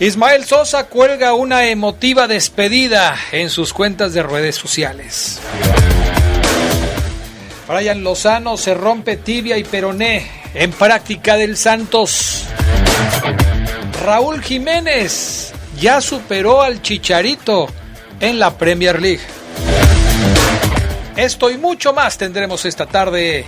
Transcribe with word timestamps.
Ismael 0.00 0.44
Sosa 0.44 0.84
cuelga 0.84 1.34
una 1.34 1.66
emotiva 1.66 2.28
despedida 2.28 3.16
en 3.32 3.50
sus 3.50 3.72
cuentas 3.72 4.14
de 4.14 4.22
redes 4.22 4.54
sociales. 4.54 5.40
Brian 7.66 8.04
Lozano 8.04 8.56
se 8.56 8.74
rompe 8.74 9.16
tibia 9.16 9.58
y 9.58 9.64
peroné 9.64 10.30
en 10.54 10.70
práctica 10.70 11.36
del 11.36 11.56
Santos. 11.56 12.44
Raúl 14.04 14.40
Jiménez 14.40 15.52
ya 15.80 16.00
superó 16.00 16.62
al 16.62 16.80
Chicharito 16.80 17.66
en 18.20 18.38
la 18.38 18.56
Premier 18.56 19.02
League. 19.02 19.24
Esto 21.16 21.50
y 21.50 21.58
mucho 21.58 21.92
más 21.92 22.16
tendremos 22.16 22.64
esta 22.64 22.86
tarde 22.86 23.44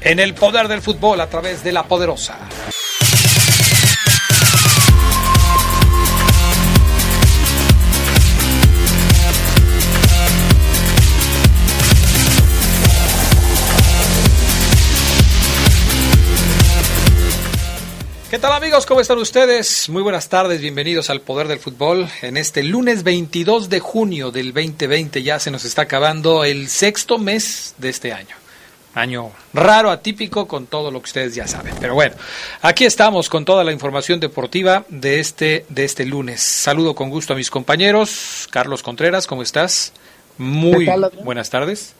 en 0.00 0.18
el 0.18 0.34
poder 0.34 0.66
del 0.66 0.82
fútbol 0.82 1.20
a 1.20 1.28
través 1.28 1.62
de 1.62 1.70
la 1.70 1.84
poderosa. 1.84 2.38
Tal 18.40 18.52
amigos? 18.52 18.86
¿Cómo 18.86 19.02
están 19.02 19.18
ustedes? 19.18 19.90
Muy 19.90 20.02
buenas 20.02 20.30
tardes, 20.30 20.62
bienvenidos 20.62 21.10
al 21.10 21.20
Poder 21.20 21.46
del 21.46 21.58
Fútbol. 21.58 22.08
En 22.22 22.38
este 22.38 22.62
lunes 22.62 23.02
22 23.02 23.68
de 23.68 23.80
junio 23.80 24.30
del 24.30 24.54
2020 24.54 25.22
ya 25.22 25.38
se 25.38 25.50
nos 25.50 25.66
está 25.66 25.82
acabando 25.82 26.42
el 26.44 26.68
sexto 26.68 27.18
mes 27.18 27.74
de 27.76 27.90
este 27.90 28.14
año. 28.14 28.34
Año 28.94 29.32
raro, 29.52 29.90
atípico, 29.90 30.48
con 30.48 30.66
todo 30.68 30.90
lo 30.90 31.00
que 31.00 31.06
ustedes 31.06 31.34
ya 31.34 31.46
saben. 31.46 31.74
Pero 31.80 31.92
bueno, 31.92 32.16
aquí 32.62 32.86
estamos 32.86 33.28
con 33.28 33.44
toda 33.44 33.62
la 33.62 33.72
información 33.72 34.20
deportiva 34.20 34.86
de 34.88 35.20
este, 35.20 35.66
de 35.68 35.84
este 35.84 36.06
lunes. 36.06 36.40
Saludo 36.40 36.94
con 36.94 37.10
gusto 37.10 37.34
a 37.34 37.36
mis 37.36 37.50
compañeros. 37.50 38.48
Carlos 38.50 38.82
Contreras, 38.82 39.26
¿cómo 39.26 39.42
estás? 39.42 39.92
Muy 40.38 40.88
buenas 41.24 41.50
tardes. 41.50 41.94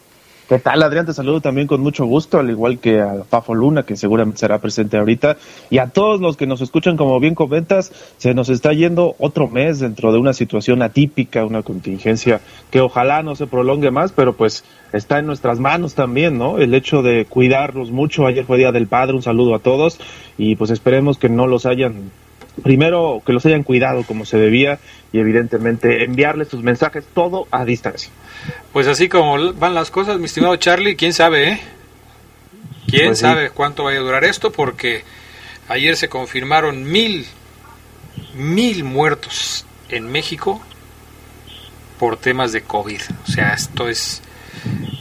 ¿Qué 0.51 0.59
tal, 0.59 0.83
Adrián? 0.83 1.07
Te 1.07 1.13
saludo 1.13 1.41
también 1.41 1.69
con 1.69 1.81
mucho 1.81 2.07
gusto, 2.07 2.41
al 2.41 2.51
igual 2.51 2.81
que 2.81 3.01
a 3.01 3.23
Fafo 3.23 3.55
Luna, 3.55 3.85
que 3.85 3.95
seguramente 3.95 4.41
será 4.41 4.59
presente 4.59 4.97
ahorita, 4.97 5.37
y 5.71 5.79
a 5.79 5.87
todos 5.87 6.21
los 6.21 6.37
que 6.37 6.49
nos 6.49 6.61
escuchan, 6.61 6.97
como 6.97 7.21
bien 7.21 7.37
comentas, 7.37 7.93
se 8.17 8.35
nos 8.35 8.49
está 8.49 8.73
yendo 8.73 9.15
otro 9.21 9.47
mes 9.47 9.79
dentro 9.79 10.11
de 10.11 10.19
una 10.19 10.33
situación 10.33 10.83
atípica, 10.83 11.45
una 11.45 11.63
contingencia 11.63 12.41
que 12.73 12.81
ojalá 12.81 13.23
no 13.23 13.37
se 13.37 13.47
prolongue 13.47 13.93
más, 13.93 14.11
pero 14.11 14.33
pues 14.33 14.65
está 14.93 15.21
en 15.21 15.27
nuestras 15.27 15.61
manos 15.61 15.95
también, 15.95 16.37
¿no? 16.37 16.59
El 16.59 16.75
hecho 16.75 17.03
de 17.03 17.27
cuidarlos 17.27 17.93
mucho. 17.93 18.27
Ayer 18.27 18.45
fue 18.45 18.59
Día 18.59 18.73
del 18.73 18.89
Padre, 18.89 19.15
un 19.15 19.23
saludo 19.23 19.55
a 19.55 19.61
todos, 19.61 20.01
y 20.37 20.57
pues 20.57 20.73
esperemos 20.73 21.17
que 21.17 21.29
no 21.29 21.47
los 21.47 21.65
hayan 21.65 22.11
primero 22.61 23.23
que 23.25 23.33
los 23.33 23.45
hayan 23.47 23.63
cuidado 23.63 24.05
como 24.05 24.25
se 24.25 24.39
debía 24.39 24.79
y 25.13 25.19
evidentemente 25.19 26.05
enviarles 26.05 26.49
sus 26.49 26.63
mensajes 26.63 27.05
todo 27.15 27.47
a 27.51 27.65
distancia. 27.65 28.11
Pues 28.73 28.87
así 28.87 29.09
como 29.09 29.53
van 29.55 29.75
las 29.75 29.91
cosas, 29.91 30.19
mi 30.19 30.27
estimado 30.27 30.57
Charlie, 30.57 30.97
quién 30.97 31.13
sabe, 31.13 31.49
¿eh? 31.49 31.61
¿Quién 32.87 33.07
Pues 33.09 33.19
sí. 33.19 33.23
sabe 33.23 33.51
cuánto 33.51 33.85
vaya 33.85 33.99
a 33.99 34.03
durar 34.03 34.25
esto? 34.25 34.51
Porque 34.53 35.05
ayer 35.69 35.97
se 35.97 36.09
confirmaron 36.09 36.85
mil, 36.91 37.27
mil 38.35 38.85
muertos 38.85 39.65
en 39.89 40.11
México 40.11 40.61
por 41.99 42.17
temas 42.17 42.53
de 42.53 42.63
COVID. 42.63 43.01
O 43.29 43.31
sea, 43.31 43.53
esto 43.55 43.89
es, 43.89 44.23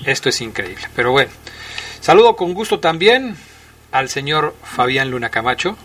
esto 0.06 0.30
es 0.30 0.42
increíble. 0.42 0.84
Pero 0.96 1.12
bueno, 1.12 1.32
saludo 2.02 2.36
con 2.36 2.54
gusto 2.54 2.80
también 2.80 3.36
al 3.92 4.10
señor 4.10 4.56
Fabián 4.64 5.10
Luna 5.10 5.30
Camacho. 5.30 5.78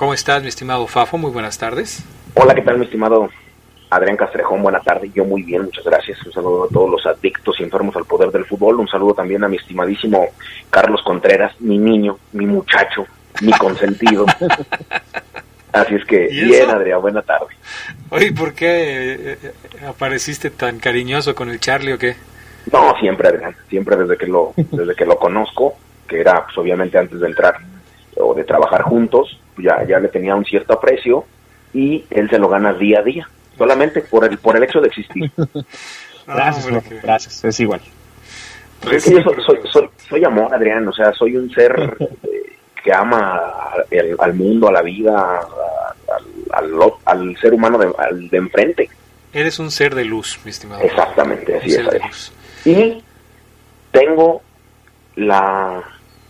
¿Cómo 0.00 0.14
estás, 0.14 0.40
mi 0.40 0.48
estimado 0.48 0.86
Fafo? 0.86 1.18
Muy 1.18 1.30
buenas 1.30 1.58
tardes. 1.58 2.02
Hola, 2.32 2.54
¿qué 2.54 2.62
tal, 2.62 2.78
mi 2.78 2.86
estimado 2.86 3.28
Adrián 3.90 4.16
Castrejón? 4.16 4.62
Buena 4.62 4.80
tarde. 4.80 5.10
Yo 5.14 5.26
muy 5.26 5.42
bien, 5.42 5.64
muchas 5.64 5.84
gracias. 5.84 6.24
Un 6.24 6.32
saludo 6.32 6.64
a 6.64 6.68
todos 6.68 6.88
los 6.88 7.04
adictos 7.04 7.60
y 7.60 7.64
enfermos 7.64 7.94
al 7.96 8.06
poder 8.06 8.30
del 8.30 8.46
fútbol. 8.46 8.80
Un 8.80 8.88
saludo 8.88 9.12
también 9.12 9.44
a 9.44 9.48
mi 9.48 9.58
estimadísimo 9.58 10.28
Carlos 10.70 11.02
Contreras, 11.04 11.52
mi 11.60 11.76
niño, 11.76 12.16
mi 12.32 12.46
muchacho, 12.46 13.04
mi 13.42 13.52
consentido. 13.52 14.24
Así 15.72 15.96
es 15.96 16.04
que, 16.06 16.28
¿Y 16.30 16.44
bien? 16.46 16.70
Adrián, 16.70 17.02
buena 17.02 17.20
tarde. 17.20 17.48
Oye, 18.08 18.32
¿por 18.32 18.54
qué 18.54 19.12
eh, 19.12 19.38
eh, 19.42 19.52
apareciste 19.86 20.48
tan 20.48 20.78
cariñoso 20.78 21.34
con 21.34 21.50
el 21.50 21.60
Charlie 21.60 21.92
o 21.92 21.98
qué? 21.98 22.16
No, 22.72 22.94
siempre, 23.00 23.28
Adrián, 23.28 23.54
siempre 23.68 23.96
desde 23.96 24.16
que 24.16 24.26
lo, 24.26 24.54
desde 24.56 24.94
que 24.94 25.04
lo 25.04 25.18
conozco, 25.18 25.74
que 26.08 26.22
era 26.22 26.46
pues, 26.46 26.56
obviamente 26.56 26.96
antes 26.96 27.20
de 27.20 27.26
entrar 27.26 27.58
o 28.16 28.32
de 28.32 28.44
trabajar 28.44 28.80
juntos, 28.80 29.38
ya, 29.60 29.84
ya 29.86 29.98
le 29.98 30.08
tenía 30.08 30.34
un 30.34 30.44
cierto 30.44 30.72
aprecio 30.74 31.24
y 31.72 32.04
él 32.10 32.28
se 32.30 32.38
lo 32.38 32.48
gana 32.48 32.72
día 32.74 33.00
a 33.00 33.02
día, 33.02 33.28
solamente 33.56 34.00
por 34.02 34.24
el, 34.24 34.38
por 34.38 34.56
el 34.56 34.62
hecho 34.64 34.80
de 34.80 34.88
existir. 34.88 35.30
Gracias, 36.26 36.66
que- 36.88 36.98
gracias, 37.00 37.44
es 37.44 37.60
igual. 37.60 37.80
Pues 38.82 38.96
es 38.96 39.04
que 39.04 39.10
yo 39.14 39.22
soy, 39.22 39.42
soy, 39.44 39.58
soy, 39.72 39.88
soy 40.08 40.24
amor, 40.24 40.54
Adrián, 40.54 40.86
o 40.86 40.92
sea, 40.92 41.12
soy 41.12 41.36
un 41.36 41.50
ser 41.50 41.96
eh, 42.00 42.56
que 42.84 42.92
ama 42.92 43.40
al, 43.90 44.16
al 44.18 44.34
mundo, 44.34 44.68
a 44.68 44.72
la 44.72 44.82
vida, 44.82 45.40
al, 46.52 46.72
al- 46.80 46.92
al 47.04 47.36
ser 47.38 47.52
humano 47.52 47.78
de, 47.78 47.90
al 47.98 48.28
de 48.28 48.36
enfrente. 48.38 48.88
Eres 49.32 49.58
un 49.58 49.70
ser 49.70 49.94
de 49.94 50.04
luz, 50.04 50.38
mi 50.44 50.50
estimado. 50.50 50.82
Exactamente, 50.82 51.52
Un 51.52 51.58
así 51.58 51.68
es, 51.68 51.74
ser 51.74 51.84
de 51.84 51.90
Adrián. 51.90 52.08
luz. 52.08 52.32
Y 52.64 53.02
tengo 53.92 54.42
la, 55.16 55.82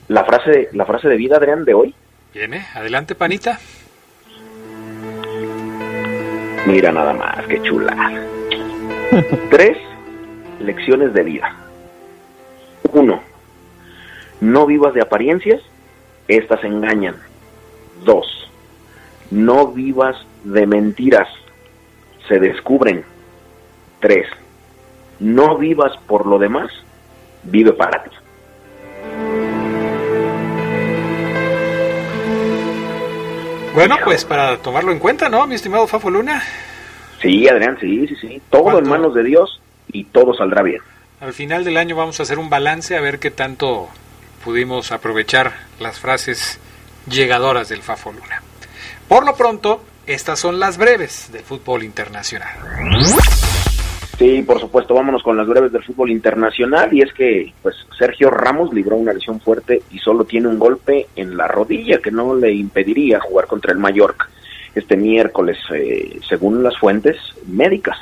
la, 0.09 0.25
frase, 0.25 0.69
la 0.73 0.87
frase 0.87 1.09
de 1.09 1.17
vida, 1.17 1.37
Adrián, 1.37 1.65
de 1.65 1.75
hoy. 1.75 1.95
Viene, 2.33 2.65
adelante, 2.75 3.17
panita. 3.17 3.59
Mira 6.67 6.93
nada 6.93 7.13
más, 7.13 7.45
qué 7.49 7.61
chula. 7.63 7.97
Tres 9.51 9.77
lecciones 10.61 11.13
de 11.13 11.25
vida. 11.25 11.57
Uno, 12.93 13.21
no 14.41 14.67
vivas 14.67 14.95
de 14.95 15.03
apariencias, 15.03 15.61
estas 16.29 16.63
engañan. 16.63 17.17
Dos, 18.05 18.49
no 19.33 19.69
vivas 19.73 20.17
de 20.45 20.67
mentiras, 20.67 21.29
se 22.29 22.39
descubren. 22.39 23.05
Tres, 23.99 24.29
no 25.19 25.59
vivas 25.59 25.97
por 26.07 26.27
lo 26.27 26.39
demás, 26.39 26.71
vive 27.43 27.73
para 27.73 28.05
ti. 28.05 28.11
Bueno, 33.75 33.97
pues 34.05 34.25
para 34.25 34.59
tomarlo 34.59 34.93
en 34.93 34.99
cuenta, 34.99 35.29
¿no, 35.29 35.47
mi 35.47 35.55
estimado 35.55 35.87
Fafo 35.87 36.11
Luna? 36.11 36.43
Sí, 37.23 37.49
Adrián, 37.49 37.77
sí, 37.81 38.07
sí, 38.09 38.17
sí. 38.21 38.43
Todo 38.51 38.63
¿Cuánto? 38.65 38.81
en 38.83 38.89
manos 38.89 39.15
de 39.15 39.23
Dios 39.23 39.61
y 39.89 40.05
todo 40.05 40.35
saldrá 40.35 40.63
bien. 40.63 40.81
Al 41.21 41.33
final 41.33 41.65
del 41.65 41.77
año 41.77 41.97
vamos 41.97 42.19
a 42.19 42.23
hacer 42.23 42.39
un 42.39 42.51
balance 42.51 42.97
a 42.97 43.01
ver 43.01 43.19
qué 43.19 43.31
tanto 43.31 43.89
pudimos 44.45 44.91
aprovechar 44.91 45.53
las 45.79 45.99
frases 46.01 46.59
llegadoras 47.09 47.69
del 47.69 47.83
Fafo 47.83 48.13
Luna. 48.13 48.43
Por 49.07 49.25
lo 49.27 49.37
pronto, 49.37 49.85
estas 50.07 50.39
son 50.41 50.59
las 50.59 50.79
breves 50.79 51.31
del 51.31 51.43
fútbol 51.43 51.83
internacional. 51.85 52.49
Sí, 54.21 54.43
por 54.43 54.61
supuesto, 54.61 54.93
vámonos 54.93 55.23
con 55.23 55.39
las 55.39 55.49
breves 55.49 55.73
del 55.73 55.83
fútbol 55.83 56.11
internacional 56.11 56.93
y 56.93 57.01
es 57.01 57.11
que 57.15 57.55
pues 57.63 57.75
Sergio 57.99 58.31
Ramos 58.31 58.71
libró 58.71 58.97
una 58.97 59.15
lesión 59.15 59.41
fuerte 59.41 59.81
y 59.91 59.99
solo 59.99 60.27
tiene 60.27 60.47
un 60.47 60.59
golpe 60.59 61.07
en 61.17 61.39
la 61.39 61.49
rodilla 61.49 62.01
que 62.01 62.11
no 62.11 62.35
le 62.35 62.53
impediría 62.53 63.19
jugar 63.19 63.47
contra 63.47 63.73
el 63.73 63.79
Mallorca 63.79 64.29
este 64.75 64.99
miércoles, 64.99 65.57
eh, 65.75 66.21
según 66.29 66.63
las 66.63 66.77
fuentes 66.77 67.17
médicas. 67.47 67.97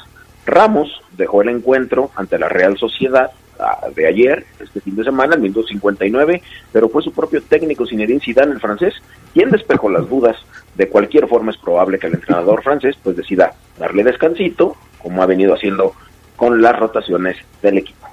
Ramos 0.44 0.90
dejó 1.16 1.42
el 1.42 1.50
encuentro 1.50 2.10
ante 2.16 2.36
la 2.36 2.48
Real 2.48 2.76
Sociedad 2.76 3.30
ah, 3.60 3.86
de 3.94 4.08
ayer, 4.08 4.44
este 4.58 4.80
fin 4.80 4.96
de 4.96 5.04
semana, 5.04 5.36
el 5.36 5.40
minuto 5.40 5.62
59, 5.68 6.42
pero 6.72 6.88
fue 6.88 7.00
su 7.00 7.12
propio 7.12 7.42
técnico 7.42 7.86
Zinedine 7.86 8.18
Zidane, 8.18 8.54
el 8.54 8.60
francés, 8.60 8.94
quien 9.34 9.50
despejó 9.50 9.88
las 9.88 10.08
dudas. 10.08 10.36
De 10.74 10.88
cualquier 10.88 11.28
forma 11.28 11.52
es 11.52 11.58
probable 11.58 12.00
que 12.00 12.08
el 12.08 12.14
entrenador 12.14 12.64
francés 12.64 12.96
pues 13.04 13.14
decida 13.14 13.52
darle 13.78 14.02
descansito, 14.02 14.76
como 15.00 15.22
ha 15.22 15.26
venido 15.26 15.54
haciendo 15.54 15.94
con 16.38 16.62
las 16.62 16.78
rotaciones 16.78 17.36
del 17.60 17.78
equipo. 17.78 18.06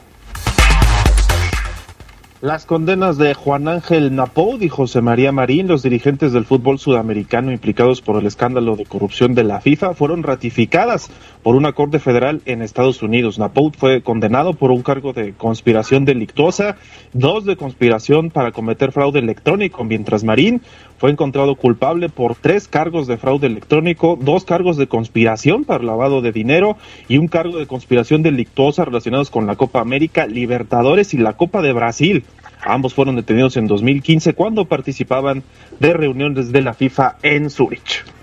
Las 2.42 2.66
condenas 2.66 3.18
de 3.18 3.33
Juan 3.33 3.68
Ángel 3.68 4.13
Napoud 4.13 4.62
y 4.62 4.69
José 4.69 5.01
María 5.01 5.31
Marín, 5.31 5.68
los 5.68 5.83
dirigentes 5.83 6.33
del 6.33 6.45
fútbol 6.45 6.80
sudamericano 6.80 7.51
implicados 7.51 8.01
por 8.01 8.19
el 8.19 8.25
escándalo 8.25 8.75
de 8.75 8.86
corrupción 8.86 9.33
de 9.36 9.44
la 9.44 9.62
FIFA, 9.62 9.94
fueron 9.94 10.22
ratificadas 10.22 11.10
por 11.45 11.56
una 11.56 11.74
corte 11.74 12.00
federal 12.00 12.42
en 12.47 12.63
Estados 12.63 13.03
Unidos. 13.03 13.38
Napoud 13.38 13.74
fue 13.77 14.01
condenado 14.01 14.56
por 14.56 14.71
un 14.71 14.81
cargo 14.81 15.13
de 15.13 15.33
conspiración 15.33 16.03
delictuosa, 16.03 16.77
dos 17.13 17.45
de 17.45 17.56
conspiración 17.56 18.31
para 18.31 18.51
cometer 18.51 18.92
fraude 18.92 19.19
electrónico, 19.19 19.83
mientras 19.83 20.24
Marín 20.24 20.63
fue 20.97 21.12
encontrado 21.12 21.53
culpable 21.53 22.09
por 22.09 22.33
tres 22.33 22.68
cargos 22.68 23.06
de 23.06 23.18
fraude 23.18 23.45
electrónico, 23.45 24.18
dos 24.19 24.44
cargos 24.44 24.75
de 24.75 24.88
conspiración 24.88 25.65
para 25.65 25.83
lavado 25.83 26.21
de 26.21 26.31
dinero 26.31 26.77
y 27.07 27.19
un 27.19 27.27
cargo 27.27 27.59
de 27.59 27.68
conspiración 27.68 28.24
delictuosa 28.24 28.83
relacionados 28.83 29.30
con 29.30 29.45
la 29.45 29.56
Copa 29.56 29.81
América, 29.81 30.25
Libertadores 30.25 31.13
y 31.13 31.18
la 31.18 31.33
Copa 31.33 31.62
de 31.62 31.74
Brasil. 31.74 32.24
Ambos 32.63 32.95
fueron 32.95 33.18
detenidos 33.18 33.56
en 33.56 33.68
2015 33.68 34.33
cuando 34.33 34.65
participaban 34.65 35.44
de 35.80 35.94
reuniones 35.94 36.51
de 36.51 36.63
la 36.63 36.74
FIFA 36.74 37.18
en 37.21 37.51
Zurich. 37.51 38.14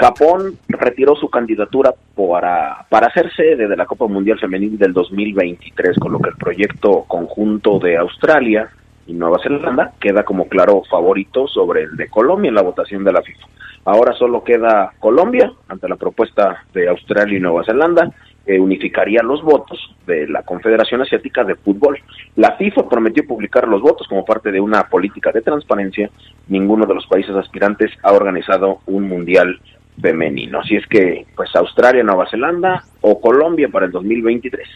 Japón 0.00 0.58
retiró 0.68 1.14
su 1.14 1.28
candidatura 1.28 1.94
para, 2.16 2.86
para 2.88 3.12
ser 3.12 3.32
sede 3.34 3.68
de 3.68 3.76
la 3.76 3.86
Copa 3.86 4.06
Mundial 4.06 4.38
Femenil 4.38 4.78
del 4.78 4.92
2023, 4.92 5.98
con 5.98 6.12
lo 6.12 6.18
que 6.18 6.30
el 6.30 6.36
proyecto 6.36 7.04
conjunto 7.06 7.78
de 7.78 7.96
Australia 7.96 8.68
y 9.06 9.12
Nueva 9.12 9.38
Zelanda 9.42 9.92
queda 10.00 10.24
como 10.24 10.48
claro 10.48 10.82
favorito 10.90 11.46
sobre 11.46 11.82
el 11.82 11.96
de 11.96 12.08
Colombia 12.08 12.48
en 12.48 12.54
la 12.54 12.62
votación 12.62 13.04
de 13.04 13.12
la 13.12 13.22
FIFA. 13.22 13.46
Ahora 13.86 14.14
solo 14.14 14.42
queda 14.42 14.92
Colombia 14.98 15.52
ante 15.68 15.88
la 15.88 15.96
propuesta 15.96 16.64
de 16.72 16.88
Australia 16.88 17.36
y 17.36 17.40
Nueva 17.40 17.64
Zelanda, 17.64 18.10
que 18.46 18.58
unificaría 18.58 19.22
los 19.22 19.42
votos 19.42 19.78
de 20.06 20.26
la 20.28 20.42
Confederación 20.42 21.02
Asiática 21.02 21.44
de 21.44 21.54
Fútbol. 21.54 21.98
La 22.36 22.52
FIFA 22.56 22.88
prometió 22.88 23.26
publicar 23.26 23.68
los 23.68 23.82
votos 23.82 24.06
como 24.08 24.24
parte 24.24 24.50
de 24.52 24.60
una 24.60 24.84
política 24.88 25.32
de 25.32 25.42
transparencia. 25.42 26.10
Ninguno 26.48 26.86
de 26.86 26.94
los 26.94 27.06
países 27.06 27.34
aspirantes 27.36 27.90
ha 28.02 28.12
organizado 28.12 28.80
un 28.86 29.08
mundial 29.08 29.60
femenino. 30.00 30.60
Así 30.60 30.76
es 30.76 30.86
que, 30.86 31.26
pues 31.34 31.54
Australia, 31.54 32.02
Nueva 32.02 32.28
Zelanda 32.30 32.84
o 33.00 33.20
Colombia 33.20 33.68
para 33.68 33.86
el 33.86 33.92
2023. 33.92 34.68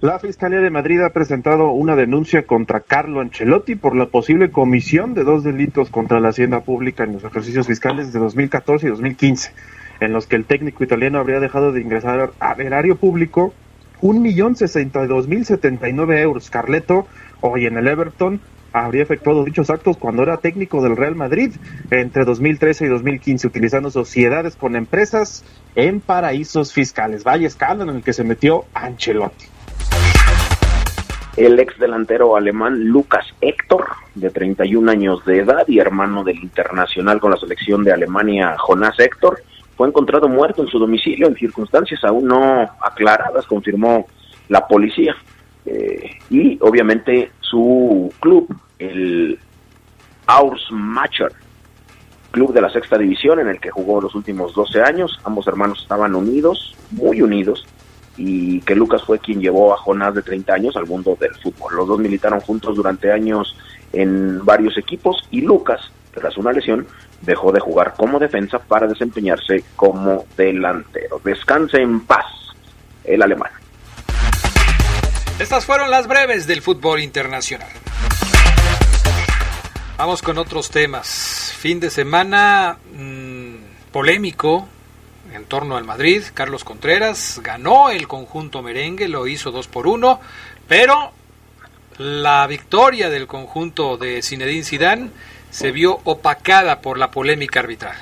La 0.00 0.18
Fiscalía 0.18 0.60
de 0.60 0.68
Madrid 0.68 1.00
ha 1.00 1.14
presentado 1.14 1.70
una 1.70 1.96
denuncia 1.96 2.42
contra 2.46 2.80
Carlo 2.80 3.20
Ancelotti 3.20 3.74
por 3.74 3.96
la 3.96 4.06
posible 4.06 4.50
comisión 4.50 5.14
de 5.14 5.24
dos 5.24 5.44
delitos 5.44 5.88
contra 5.88 6.20
la 6.20 6.28
hacienda 6.28 6.60
pública 6.60 7.04
en 7.04 7.14
los 7.14 7.24
ejercicios 7.24 7.66
fiscales 7.66 8.12
de 8.12 8.18
2014 8.18 8.86
y 8.86 8.90
2015, 8.90 9.52
en 10.00 10.12
los 10.12 10.26
que 10.26 10.36
el 10.36 10.44
técnico 10.44 10.84
italiano 10.84 11.18
habría 11.18 11.40
dejado 11.40 11.72
de 11.72 11.80
ingresar 11.80 12.32
al 12.38 12.60
erario 12.60 12.96
público 12.96 13.54
un 14.02 14.20
millón 14.20 14.56
sesenta 14.56 15.06
mil 15.26 15.46
setenta 15.46 15.88
y 15.88 15.94
nueve 15.94 16.20
euros. 16.20 16.50
Carleto, 16.50 17.06
hoy 17.40 17.64
en 17.64 17.78
el 17.78 17.88
Everton, 17.88 18.40
habría 18.74 19.02
efectuado 19.02 19.44
dichos 19.44 19.70
actos 19.70 19.96
cuando 19.96 20.22
era 20.22 20.36
técnico 20.36 20.82
del 20.82 20.96
Real 20.96 21.14
Madrid 21.14 21.52
entre 21.90 22.24
2013 22.24 22.84
y 22.84 22.88
2015, 22.88 23.46
utilizando 23.46 23.90
sociedades 23.90 24.56
con 24.56 24.76
empresas 24.76 25.44
en 25.74 26.00
paraísos 26.00 26.72
fiscales. 26.72 27.24
Vaya 27.24 27.46
escándalo 27.46 27.92
en 27.92 27.98
el 27.98 28.04
que 28.04 28.12
se 28.12 28.24
metió 28.24 28.66
Ancelotti 28.74 29.46
el 31.36 31.58
ex 31.58 31.78
delantero 31.78 32.36
alemán 32.36 32.84
Lucas 32.84 33.26
Héctor, 33.40 33.86
de 34.14 34.30
31 34.30 34.90
años 34.90 35.24
de 35.24 35.40
edad 35.40 35.66
y 35.66 35.78
hermano 35.78 36.22
del 36.22 36.38
internacional 36.38 37.20
con 37.20 37.32
la 37.32 37.36
selección 37.36 37.82
de 37.82 37.92
Alemania 37.92 38.56
Jonás 38.58 38.98
Héctor, 39.00 39.42
fue 39.76 39.88
encontrado 39.88 40.28
muerto 40.28 40.62
en 40.62 40.68
su 40.68 40.78
domicilio 40.78 41.26
en 41.26 41.34
circunstancias 41.34 42.04
aún 42.04 42.26
no 42.26 42.70
aclaradas, 42.80 43.46
confirmó 43.46 44.06
la 44.48 44.66
policía. 44.66 45.16
Eh, 45.66 46.18
y 46.30 46.58
obviamente 46.60 47.30
su 47.40 48.12
club, 48.20 48.54
el 48.78 49.38
Aursmacher, 50.26 51.32
club 52.30 52.52
de 52.52 52.60
la 52.60 52.70
sexta 52.70 52.98
división 52.98 53.40
en 53.40 53.48
el 53.48 53.60
que 53.60 53.70
jugó 53.70 54.00
los 54.00 54.14
últimos 54.14 54.54
12 54.54 54.82
años, 54.82 55.20
ambos 55.24 55.46
hermanos 55.46 55.80
estaban 55.82 56.14
unidos, 56.14 56.74
muy 56.90 57.22
unidos, 57.22 57.66
y 58.16 58.60
que 58.60 58.74
Lucas 58.74 59.02
fue 59.04 59.18
quien 59.18 59.40
llevó 59.40 59.72
a 59.72 59.76
Jonás 59.76 60.14
de 60.14 60.22
30 60.22 60.54
años 60.54 60.76
al 60.76 60.86
mundo 60.86 61.16
del 61.20 61.34
fútbol. 61.36 61.74
Los 61.76 61.88
dos 61.88 61.98
militaron 61.98 62.40
juntos 62.40 62.76
durante 62.76 63.12
años 63.12 63.56
en 63.92 64.44
varios 64.44 64.76
equipos 64.78 65.28
y 65.30 65.40
Lucas, 65.40 65.80
tras 66.12 66.36
una 66.36 66.52
lesión, 66.52 66.86
dejó 67.22 67.52
de 67.52 67.60
jugar 67.60 67.94
como 67.96 68.18
defensa 68.18 68.58
para 68.58 68.86
desempeñarse 68.86 69.64
como 69.76 70.26
delantero. 70.36 71.20
Descanse 71.24 71.78
en 71.78 72.00
paz 72.00 72.26
el 73.04 73.22
alemán. 73.22 73.50
Estas 75.38 75.66
fueron 75.66 75.90
las 75.90 76.06
breves 76.06 76.46
del 76.46 76.62
fútbol 76.62 77.00
internacional. 77.00 77.68
Vamos 79.96 80.22
con 80.22 80.38
otros 80.38 80.70
temas. 80.70 81.54
Fin 81.56 81.78
de 81.78 81.88
semana 81.88 82.78
mmm, 82.98 83.54
polémico 83.92 84.66
en 85.32 85.44
torno 85.44 85.76
al 85.76 85.84
Madrid. 85.84 86.20
Carlos 86.34 86.64
Contreras 86.64 87.40
ganó 87.44 87.90
el 87.90 88.08
conjunto 88.08 88.60
merengue, 88.60 89.06
lo 89.06 89.28
hizo 89.28 89.52
2 89.52 89.68
por 89.68 89.86
1, 89.86 90.20
pero 90.66 91.12
la 91.98 92.44
victoria 92.48 93.08
del 93.08 93.28
conjunto 93.28 93.96
de 93.96 94.20
Zinedine 94.20 94.64
Zidane 94.64 95.10
se 95.50 95.70
vio 95.70 96.00
opacada 96.02 96.80
por 96.80 96.98
la 96.98 97.12
polémica 97.12 97.60
arbitral. 97.60 97.96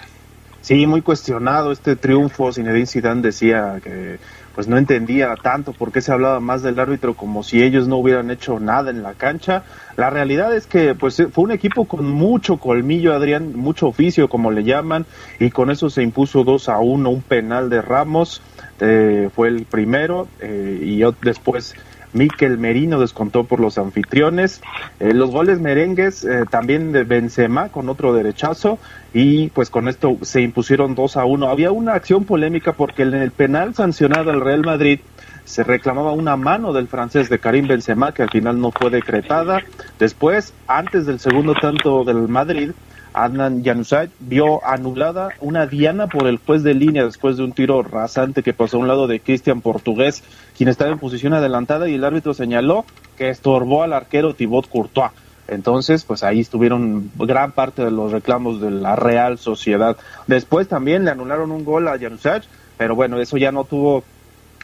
Sí, 0.62 0.86
muy 0.86 1.02
cuestionado 1.02 1.72
este 1.72 1.94
triunfo. 1.94 2.54
Zinedine 2.54 2.86
Zidane 2.86 3.20
decía 3.20 3.80
que 3.84 4.18
pues 4.54 4.66
no 4.66 4.78
entendía 4.78 5.34
tanto 5.42 5.74
por 5.74 5.92
qué 5.92 6.00
se 6.00 6.10
hablaba 6.10 6.40
más 6.40 6.62
del 6.62 6.80
árbitro 6.80 7.14
como 7.14 7.42
si 7.42 7.62
ellos 7.62 7.86
no 7.86 7.96
hubieran 7.96 8.30
hecho 8.30 8.58
nada 8.60 8.90
en 8.90 9.02
la 9.02 9.12
cancha. 9.12 9.64
La 9.96 10.10
realidad 10.10 10.54
es 10.54 10.66
que 10.66 10.94
pues 10.94 11.22
fue 11.32 11.44
un 11.44 11.50
equipo 11.50 11.84
con 11.86 12.08
mucho 12.08 12.56
colmillo, 12.56 13.14
Adrián, 13.14 13.56
mucho 13.56 13.88
oficio 13.88 14.28
como 14.28 14.50
le 14.50 14.64
llaman, 14.64 15.06
y 15.38 15.50
con 15.50 15.70
eso 15.70 15.90
se 15.90 16.02
impuso 16.02 16.44
2 16.44 16.68
a 16.68 16.78
1 16.78 17.10
un 17.10 17.22
penal 17.22 17.70
de 17.70 17.82
Ramos, 17.82 18.42
eh, 18.80 19.28
fue 19.34 19.48
el 19.48 19.64
primero, 19.64 20.28
eh, 20.40 20.78
y 20.82 21.02
después 21.22 21.74
Miquel 22.12 22.58
Merino 22.58 23.00
descontó 23.00 23.44
por 23.44 23.60
los 23.60 23.78
anfitriones. 23.78 24.60
Eh, 25.00 25.14
los 25.14 25.30
goles 25.30 25.60
merengues 25.60 26.24
eh, 26.24 26.44
también 26.50 26.92
de 26.92 27.04
Benzema 27.04 27.68
con 27.68 27.88
otro 27.88 28.12
derechazo 28.12 28.78
y 29.14 29.48
pues 29.48 29.70
con 29.70 29.88
esto 29.88 30.18
se 30.22 30.42
impusieron 30.42 30.94
2 30.94 31.16
a 31.16 31.24
1. 31.24 31.48
Había 31.48 31.72
una 31.72 31.94
acción 31.94 32.24
polémica 32.24 32.72
porque 32.72 33.02
en 33.02 33.14
el 33.14 33.30
penal 33.30 33.74
sancionado 33.74 34.30
al 34.30 34.40
Real 34.40 34.62
Madrid 34.62 35.00
se 35.44 35.64
reclamaba 35.64 36.12
una 36.12 36.36
mano 36.36 36.72
del 36.72 36.88
francés 36.88 37.28
de 37.28 37.38
Karim 37.38 37.66
Benzema 37.66 38.12
que 38.12 38.22
al 38.22 38.30
final 38.30 38.60
no 38.60 38.70
fue 38.70 38.90
decretada. 38.90 39.60
Después, 39.98 40.52
antes 40.66 41.06
del 41.06 41.18
segundo 41.18 41.54
tanto 41.54 42.04
del 42.04 42.28
Madrid, 42.28 42.70
Adnan 43.14 43.62
Januzaj 43.62 44.08
vio 44.20 44.64
anulada 44.64 45.30
una 45.40 45.66
diana 45.66 46.06
por 46.06 46.26
el 46.26 46.38
juez 46.38 46.62
de 46.62 46.74
línea 46.74 47.04
después 47.04 47.36
de 47.36 47.44
un 47.44 47.52
tiro 47.52 47.82
rasante 47.82 48.42
que 48.42 48.54
pasó 48.54 48.78
a 48.78 48.80
un 48.80 48.88
lado 48.88 49.06
de 49.06 49.20
Cristian 49.20 49.60
Portugués, 49.60 50.22
quien 50.56 50.68
estaba 50.68 50.92
en 50.92 50.98
posición 50.98 51.34
adelantada 51.34 51.88
y 51.88 51.94
el 51.94 52.04
árbitro 52.04 52.32
señaló 52.32 52.84
que 53.18 53.28
estorbó 53.28 53.82
al 53.82 53.92
arquero 53.92 54.34
Thibaut 54.34 54.68
Courtois. 54.68 55.10
Entonces, 55.48 56.04
pues 56.04 56.22
ahí 56.22 56.40
estuvieron 56.40 57.10
gran 57.16 57.52
parte 57.52 57.84
de 57.84 57.90
los 57.90 58.12
reclamos 58.12 58.60
de 58.60 58.70
la 58.70 58.96
Real 58.96 59.38
Sociedad. 59.38 59.96
Después 60.26 60.68
también 60.68 61.04
le 61.04 61.10
anularon 61.10 61.50
un 61.50 61.64
gol 61.64 61.88
a 61.88 61.98
Januzaj, 61.98 62.44
pero 62.78 62.94
bueno, 62.94 63.20
eso 63.20 63.36
ya 63.36 63.52
no 63.52 63.64
tuvo 63.64 64.04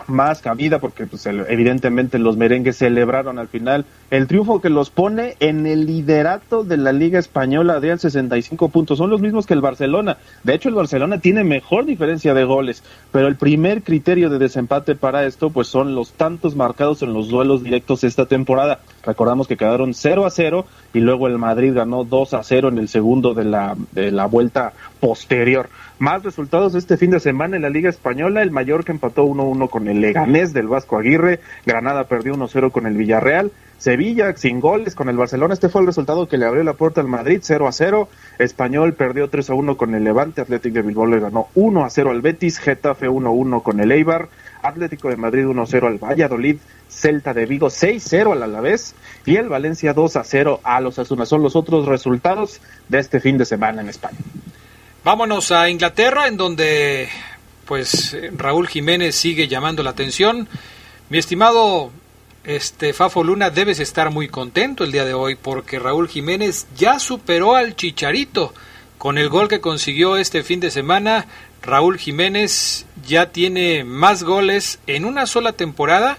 más 0.07 0.41
cabida 0.41 0.79
porque 0.79 1.07
pues, 1.07 1.27
evidentemente 1.27 2.19
los 2.19 2.37
merengues 2.37 2.77
celebraron 2.77 3.39
al 3.39 3.49
final 3.49 3.85
el 4.11 4.27
triunfo 4.27 4.61
que 4.61 4.71
los 4.71 4.91
pone 4.91 5.37
en 5.41 5.67
el 5.67 5.87
liderato 5.87 6.65
de 6.65 6.77
la 6.77 6.93
Liga 6.93 7.19
Española 7.19 7.81
de 7.81 7.99
65 7.99 8.69
puntos. 8.69 8.99
Son 8.99 9.11
los 9.11 9.21
mismos 9.21 9.47
que 9.47 9.55
el 9.55 9.61
Barcelona. 9.61 10.19
De 10.45 10.55
hecho, 10.55 10.69
el 10.69 10.75
Barcelona 10.75 11.21
tiene 11.21 11.45
mejor 11.45 11.85
diferencia 11.85 12.35
de 12.35 12.45
goles, 12.45 12.83
pero 13.13 13.29
el 13.29 13.37
primer 13.37 13.83
criterio 13.83 14.31
de 14.31 14.39
desempate 14.39 14.95
para 14.95 15.27
esto 15.27 15.51
pues 15.51 15.69
son 15.69 15.95
los 15.95 16.13
tantos 16.13 16.57
marcados 16.57 17.03
en 17.03 17.13
los 17.13 17.29
duelos 17.29 17.63
directos 17.63 18.05
esta 18.05 18.27
temporada. 18.27 18.81
Recordamos 19.09 19.49
que 19.49 19.57
quedaron 19.57 19.95
0 19.95 20.27
a 20.27 20.31
0 20.31 20.67
y 20.93 21.01
luego 21.01 21.29
el 21.29 21.39
Madrid 21.39 21.73
ganó 21.75 22.05
2 22.05 22.35
a 22.35 22.43
0 22.43 22.69
en 22.69 22.77
el 22.77 22.89
segundo 22.89 23.33
de 23.33 23.45
la, 23.45 23.75
de 23.93 24.11
la 24.11 24.27
vuelta 24.27 24.75
posterior. 25.01 25.71
Más 25.99 26.23
resultados 26.23 26.75
este 26.75 26.99
fin 26.99 27.13
de 27.13 27.19
semana 27.19 27.57
en 27.57 27.63
la 27.63 27.71
Liga 27.71 27.89
Española. 27.89 28.43
El 28.43 28.51
Mallorca 28.51 28.93
empató 28.93 29.25
1-1 29.25 29.71
con 29.71 29.89
el 29.89 30.03
Leganés 30.03 30.53
del 30.53 30.69
Vasco 30.69 30.99
Aguirre. 30.99 31.41
Granada 31.65 32.05
perdió 32.05 32.35
1-0 32.35 32.71
con 32.71 32.87
el 32.87 32.99
Villarreal. 32.99 33.51
Sevilla 33.79 34.37
sin 34.37 34.61
goles 34.61 34.95
con 34.95 35.09
el 35.09 35.17
Barcelona. 35.17 35.55
Este 35.55 35.71
fue 35.71 35.81
el 35.81 35.87
resultado 35.87 36.29
que 36.29 36.37
le 36.37 36.45
abrió 36.45 36.63
la 36.63 36.75
puerta 36.75 37.01
al 37.01 37.09
Madrid, 37.09 37.39
0 37.41 37.67
0. 37.73 38.09
Español 38.39 38.93
perdió 38.93 39.31
3 39.31 39.49
1 39.49 39.77
con 39.79 39.95
el 39.95 40.05
Levante. 40.05 40.43
Atlético 40.43 40.75
de 40.75 40.83
Bilbao 40.83 41.07
le 41.07 41.21
ganó 41.21 41.47
1 41.55 41.87
0 41.89 42.11
al 42.11 42.21
Betis. 42.21 42.59
Getafe 42.59 43.09
1 43.09 43.33
1 43.33 43.61
con 43.63 43.81
el 43.81 43.91
Eibar. 43.91 44.29
Atlético 44.63 45.09
de 45.09 45.17
Madrid 45.17 45.47
1 45.47 45.67
0 45.67 45.87
al 45.87 45.99
Valladolid. 45.99 46.57
Celta 46.89 47.35
de 47.35 47.47
Vigo 47.47 47.69
6-0 47.69 48.33
al 48.33 48.43
Alavés 48.43 48.95
y 49.27 49.37
el 49.37 49.49
Valencia 49.49 49.95
2-0 49.95 50.61
a 50.63 50.81
los 50.81 50.99
Asuna. 50.99 51.27
Son 51.27 51.43
los 51.43 51.55
otros 51.55 51.87
resultados 51.87 52.61
de 52.89 52.99
este 52.99 53.21
fin 53.21 53.39
de 53.39 53.45
semana 53.45 53.83
en 53.83 53.89
España. 53.89 54.19
Vámonos 55.05 55.53
a 55.53 55.69
Inglaterra, 55.69 56.29
en 56.29 56.37
donde 56.37 57.09
pues 57.67 58.17
Raúl 58.37 58.69
Jiménez 58.69 59.15
sigue 59.15 59.49
llamando 59.49 59.83
la 59.83 59.91
atención. 59.91 60.49
Mi 61.11 61.19
estimado 61.19 61.91
este 62.49 62.95
Fafo 62.95 63.23
Luna, 63.23 63.51
debes 63.51 63.79
estar 63.79 64.11
muy 64.11 64.29
contento 64.29 64.83
el 64.83 64.91
día 64.91 65.05
de 65.05 65.13
hoy 65.13 65.35
porque 65.35 65.79
Raúl 65.79 66.09
Jiménez 66.09 66.67
ya 66.77 66.99
superó 66.99 67.55
al 67.55 67.77
Chicharito. 67.77 68.55
Con 68.97 69.19
el 69.19 69.29
gol 69.29 69.49
que 69.49 69.61
consiguió 69.61 70.17
este 70.17 70.43
fin 70.43 70.59
de 70.59 70.71
semana, 70.71 71.27
Raúl 71.63 71.99
Jiménez 71.99 72.87
ya 73.09 73.33
tiene 73.33 73.85
más 73.85 74.23
goles 74.23 74.81
en 74.87 75.07
una 75.07 75.27
sola 75.27 75.53
temporada 75.53 76.19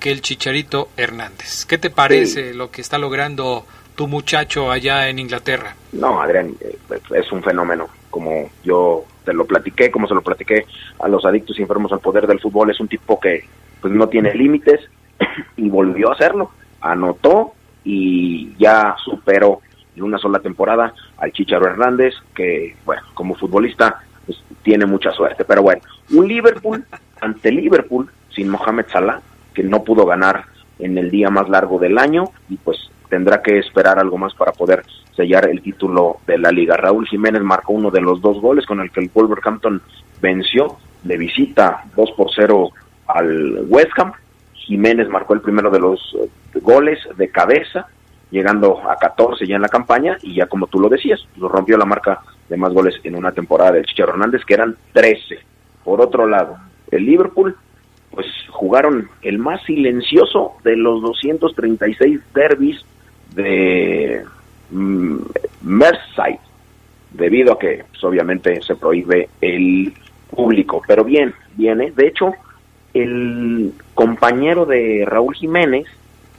que 0.00 0.10
el 0.10 0.20
Chicharito 0.20 0.88
Hernández. 0.96 1.64
¿Qué 1.64 1.78
te 1.78 1.90
parece 1.90 2.52
lo 2.54 2.70
que 2.70 2.80
está 2.80 2.98
logrando 2.98 3.64
tu 3.94 4.08
muchacho 4.08 4.70
allá 4.70 5.08
en 5.08 5.20
Inglaterra? 5.20 5.76
No, 5.92 6.20
Adrián, 6.20 6.54
eh, 6.60 6.76
es 7.14 7.32
un 7.32 7.42
fenómeno. 7.42 7.88
Como 8.10 8.50
yo 8.64 9.04
te 9.24 9.32
lo 9.32 9.46
platiqué, 9.46 9.90
como 9.90 10.08
se 10.08 10.14
lo 10.14 10.22
platiqué 10.22 10.66
a 10.98 11.08
los 11.08 11.24
adictos 11.24 11.58
y 11.58 11.62
enfermos 11.62 11.92
al 11.92 12.00
poder 12.00 12.26
del 12.26 12.40
fútbol, 12.40 12.70
es 12.70 12.80
un 12.80 12.88
tipo 12.88 13.20
que 13.20 13.44
pues 13.80 13.94
no 13.94 14.08
tiene 14.08 14.34
límites 14.34 14.80
y 15.56 15.68
volvió 15.68 16.10
a 16.10 16.14
hacerlo. 16.14 16.50
Anotó 16.80 17.52
y 17.84 18.56
ya 18.56 18.96
superó 19.04 19.60
en 19.94 20.02
una 20.02 20.18
sola 20.18 20.40
temporada 20.40 20.92
al 21.16 21.32
Chicharo 21.32 21.66
Hernández, 21.66 22.14
que, 22.34 22.76
bueno, 22.84 23.02
como 23.14 23.36
futbolista 23.36 24.00
pues, 24.28 24.44
tiene 24.62 24.84
mucha 24.84 25.10
suerte. 25.12 25.44
Pero 25.44 25.62
bueno, 25.62 25.80
un 26.12 26.28
Liverpool 26.28 26.84
ante 27.20 27.50
Liverpool 27.50 28.08
sin 28.30 28.50
Mohamed 28.50 28.84
Salah, 28.92 29.20
que 29.54 29.62
no 29.62 29.82
pudo 29.82 30.04
ganar 30.04 30.44
en 30.78 30.98
el 30.98 31.10
día 31.10 31.30
más 31.30 31.48
largo 31.48 31.78
del 31.78 31.98
año 31.98 32.24
y 32.48 32.56
pues 32.56 32.90
tendrá 33.08 33.42
que 33.42 33.58
esperar 33.58 33.98
algo 33.98 34.18
más 34.18 34.34
para 34.34 34.52
poder 34.52 34.84
sellar 35.16 35.48
el 35.48 35.62
título 35.62 36.18
de 36.26 36.38
la 36.38 36.50
liga. 36.50 36.76
Raúl 36.76 37.08
Jiménez 37.08 37.42
marcó 37.42 37.72
uno 37.72 37.90
de 37.90 38.02
los 38.02 38.20
dos 38.20 38.40
goles 38.40 38.66
con 38.66 38.80
el 38.80 38.90
que 38.90 39.00
el 39.00 39.10
Wolverhampton 39.12 39.80
venció 40.20 40.76
de 41.02 41.16
visita 41.16 41.84
2 41.96 42.12
por 42.12 42.28
0 42.34 42.70
al 43.06 43.64
West 43.68 43.90
Ham. 43.96 44.12
Jiménez 44.52 45.08
marcó 45.08 45.34
el 45.34 45.40
primero 45.40 45.70
de 45.70 45.80
los 45.80 46.14
eh, 46.20 46.28
goles 46.60 46.98
de 47.16 47.30
cabeza, 47.30 47.86
llegando 48.30 48.78
a 48.88 48.96
14 48.96 49.46
ya 49.46 49.56
en 49.56 49.62
la 49.62 49.68
campaña 49.68 50.18
y 50.22 50.34
ya 50.34 50.46
como 50.46 50.66
tú 50.66 50.78
lo 50.78 50.88
decías, 50.88 51.18
lo 51.36 51.48
rompió 51.48 51.78
la 51.78 51.86
marca 51.86 52.20
de 52.48 52.56
más 52.56 52.72
goles 52.72 52.94
en 53.04 53.14
una 53.14 53.32
temporada 53.32 53.72
del 53.72 53.84
Chicharro 53.84 54.12
Hernández, 54.12 54.44
que 54.44 54.54
eran 54.54 54.76
13. 54.92 55.38
Por 55.84 56.00
otro 56.00 56.26
lado, 56.26 56.56
el 56.90 57.04
Liverpool 57.04 57.56
pues 58.10 58.26
jugaron 58.50 59.08
el 59.22 59.38
más 59.38 59.62
silencioso 59.64 60.54
de 60.64 60.76
los 60.76 61.02
236 61.02 62.20
derbis 62.34 62.84
de 63.34 64.24
mm, 64.70 65.16
Merseyside, 65.62 66.40
debido 67.12 67.52
a 67.52 67.58
que 67.58 67.84
pues, 67.90 68.02
obviamente 68.04 68.60
se 68.62 68.76
prohíbe 68.76 69.28
el 69.40 69.92
público. 70.30 70.82
Pero 70.86 71.04
bien, 71.04 71.34
viene. 71.56 71.92
De 71.92 72.06
hecho, 72.06 72.32
el 72.94 73.72
compañero 73.94 74.64
de 74.66 75.04
Raúl 75.06 75.34
Jiménez 75.34 75.86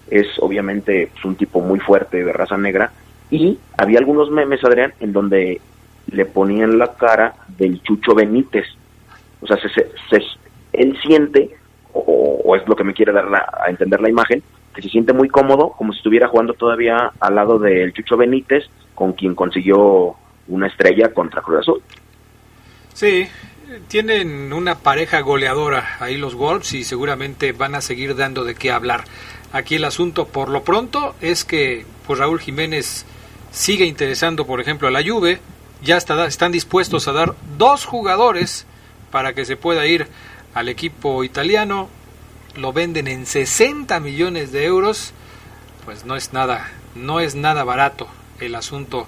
es 0.10 0.28
obviamente 0.40 1.10
pues, 1.14 1.26
un 1.26 1.36
tipo 1.36 1.62
muy 1.62 1.80
fuerte 1.80 2.24
de 2.24 2.34
raza 2.34 2.58
negra 2.58 2.92
y 3.30 3.60
había 3.78 4.00
algunos 4.00 4.32
memes, 4.32 4.64
Adrián, 4.64 4.94
en 5.00 5.14
donde 5.14 5.62
le 6.10 6.26
ponían 6.26 6.78
la 6.78 6.94
cara 6.94 7.36
del 7.58 7.82
Chucho 7.84 8.16
Benítez. 8.16 8.66
O 9.42 9.48
sea, 9.48 9.58
se, 9.58 9.70
se, 9.70 10.24
él 10.74 10.98
siente, 11.02 11.56
o, 11.94 12.56
es 12.56 12.68
lo 12.68 12.76
que 12.76 12.84
me 12.84 12.94
quiere 12.94 13.12
dar 13.12 13.28
a 13.34 13.70
entender 13.70 14.02
la 14.02 14.10
imagen, 14.10 14.44
que 14.74 14.82
se 14.82 14.90
siente 14.90 15.14
muy 15.14 15.30
cómodo, 15.30 15.72
como 15.78 15.94
si 15.94 15.98
estuviera 15.98 16.28
jugando 16.28 16.54
todavía 16.54 17.12
al 17.20 17.36
lado 17.36 17.60
del 17.60 17.94
Chucho 17.94 18.18
Benítez, 18.18 18.66
con 18.96 19.14
quien 19.14 19.36
consiguió 19.36 20.16
una 20.48 20.68
estrella 20.68 21.14
contra 21.14 21.42
Cruz 21.42 21.60
Azul. 21.60 21.82
Sí, 22.94 23.28
tienen 23.88 24.52
una 24.52 24.80
pareja 24.80 25.22
goleadora 25.22 25.98
ahí 26.00 26.18
los 26.18 26.36
Wolves 26.36 26.74
y 26.74 26.84
seguramente 26.84 27.52
van 27.52 27.76
a 27.76 27.82
seguir 27.82 28.16
dando 28.16 28.44
de 28.44 28.56
qué 28.56 28.72
hablar. 28.72 29.04
Aquí 29.52 29.76
el 29.76 29.86
asunto 29.86 30.28
por 30.28 30.50
lo 30.50 30.64
pronto 30.64 31.16
es 31.22 31.46
que 31.46 31.86
pues 32.06 32.20
Raúl 32.20 32.40
Jiménez 32.40 33.06
sigue 33.52 33.86
interesando, 33.86 34.46
por 34.46 34.60
ejemplo, 34.60 34.88
a 34.88 34.92
la 34.92 35.04
Juve, 35.04 35.40
ya 35.82 35.98
está, 35.98 36.26
están 36.26 36.52
dispuestos 36.52 37.08
a 37.08 37.14
dar 37.14 37.36
dos 37.58 37.86
jugadores 37.86 38.66
para 39.12 39.34
que 39.34 39.46
se 39.46 39.58
pueda 39.58 39.86
ir 39.86 40.08
al 40.54 40.70
equipo 40.70 41.24
italiano, 41.24 41.90
lo 42.56 42.74
venden 42.74 43.08
en 43.08 43.26
60 43.26 44.00
millones 44.00 44.52
de 44.52 44.66
euros, 44.66 45.14
pues 45.86 46.06
no 46.06 46.16
es 46.16 46.34
nada, 46.34 46.70
no 46.96 47.20
es 47.20 47.36
nada 47.36 47.64
barato 47.64 48.08
el 48.40 48.56
asunto 48.56 49.08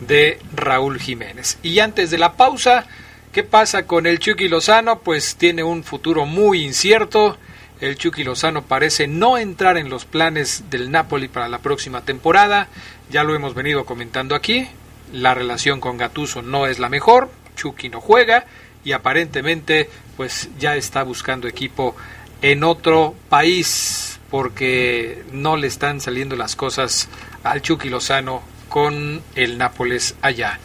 de 0.00 0.38
Raúl 0.54 0.98
Jiménez. 0.98 1.58
Y 1.62 1.78
antes 1.78 2.10
de 2.10 2.18
la 2.18 2.34
pausa, 2.34 2.86
¿qué 3.32 3.42
pasa 3.42 3.86
con 3.86 4.06
el 4.06 4.18
Chucky 4.18 4.48
Lozano? 4.48 5.00
Pues 5.00 5.36
tiene 5.36 5.62
un 5.62 5.84
futuro 5.84 6.26
muy 6.26 6.64
incierto. 6.64 7.38
El 7.80 7.96
Chucky 7.96 8.24
Lozano 8.24 8.62
parece 8.62 9.08
no 9.08 9.38
entrar 9.38 9.76
en 9.76 9.88
los 9.88 10.04
planes 10.04 10.64
del 10.70 10.90
Napoli 10.90 11.28
para 11.28 11.48
la 11.48 11.58
próxima 11.58 12.02
temporada. 12.02 12.68
Ya 13.10 13.24
lo 13.24 13.34
hemos 13.34 13.54
venido 13.54 13.84
comentando 13.84 14.34
aquí. 14.34 14.68
La 15.12 15.34
relación 15.34 15.80
con 15.80 15.98
Gatuso 15.98 16.42
no 16.42 16.66
es 16.66 16.78
la 16.78 16.88
mejor. 16.88 17.30
Chucky 17.54 17.88
no 17.88 18.00
juega 18.00 18.46
y 18.84 18.92
aparentemente 18.92 19.88
pues 20.16 20.48
ya 20.58 20.76
está 20.76 21.02
buscando 21.02 21.48
equipo 21.48 21.94
en 22.40 22.64
otro 22.64 23.14
país 23.28 24.18
porque 24.30 25.24
no 25.30 25.56
le 25.56 25.66
están 25.66 26.00
saliendo 26.00 26.36
las 26.36 26.56
cosas 26.56 27.08
al 27.44 27.62
Chucky 27.62 27.88
Lozano 27.88 28.42
con 28.68 29.22
el 29.34 29.58
Nápoles 29.58 30.16
allá 30.22 30.58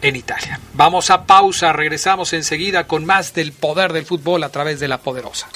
en 0.00 0.16
Italia. 0.16 0.58
Vamos 0.74 1.10
a 1.10 1.26
pausa, 1.26 1.72
regresamos 1.72 2.32
enseguida 2.32 2.86
con 2.86 3.04
más 3.04 3.34
del 3.34 3.52
poder 3.52 3.92
del 3.92 4.06
fútbol 4.06 4.42
a 4.42 4.48
través 4.48 4.80
de 4.80 4.88
la 4.88 4.98
poderosa. 4.98 5.48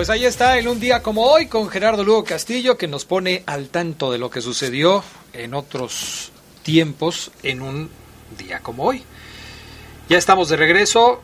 Pues 0.00 0.08
ahí 0.08 0.24
está, 0.24 0.58
en 0.58 0.66
un 0.66 0.80
día 0.80 1.02
como 1.02 1.26
hoy, 1.26 1.44
con 1.44 1.68
Gerardo 1.68 2.02
Lugo 2.02 2.24
Castillo, 2.24 2.78
que 2.78 2.88
nos 2.88 3.04
pone 3.04 3.42
al 3.44 3.68
tanto 3.68 4.10
de 4.10 4.16
lo 4.16 4.30
que 4.30 4.40
sucedió 4.40 5.04
en 5.34 5.52
otros 5.52 6.32
tiempos 6.62 7.30
en 7.42 7.60
un 7.60 7.90
día 8.38 8.60
como 8.60 8.84
hoy. 8.84 9.02
Ya 10.08 10.16
estamos 10.16 10.48
de 10.48 10.56
regreso. 10.56 11.20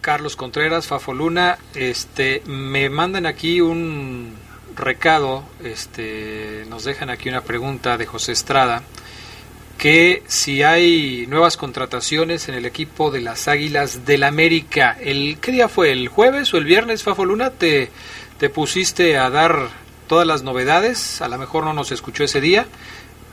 Carlos 0.00 0.36
Contreras, 0.36 0.86
Fafo 0.86 1.12
Luna, 1.12 1.58
este, 1.74 2.44
me 2.46 2.88
mandan 2.90 3.26
aquí 3.26 3.60
un 3.60 4.36
recado, 4.76 5.42
este, 5.64 6.64
nos 6.68 6.84
dejan 6.84 7.10
aquí 7.10 7.28
una 7.28 7.40
pregunta 7.40 7.96
de 7.96 8.06
José 8.06 8.30
Estrada, 8.30 8.84
que 9.82 10.22
si 10.28 10.62
hay 10.62 11.26
nuevas 11.26 11.56
contrataciones 11.56 12.48
en 12.48 12.54
el 12.54 12.66
equipo 12.66 13.10
de 13.10 13.20
las 13.20 13.48
Águilas 13.48 14.06
del 14.06 14.22
América, 14.22 14.96
el, 15.00 15.38
¿qué 15.40 15.50
día 15.50 15.68
fue? 15.68 15.90
¿El 15.90 16.06
jueves 16.06 16.54
o 16.54 16.58
el 16.58 16.64
viernes, 16.64 17.02
Fafo 17.02 17.24
Luna? 17.24 17.50
¿Te, 17.50 17.90
te 18.38 18.48
pusiste 18.48 19.18
a 19.18 19.28
dar 19.28 19.70
todas 20.06 20.24
las 20.24 20.44
novedades? 20.44 21.20
A 21.20 21.26
lo 21.26 21.36
mejor 21.36 21.64
no 21.64 21.74
nos 21.74 21.90
escuchó 21.90 22.22
ese 22.22 22.40
día, 22.40 22.66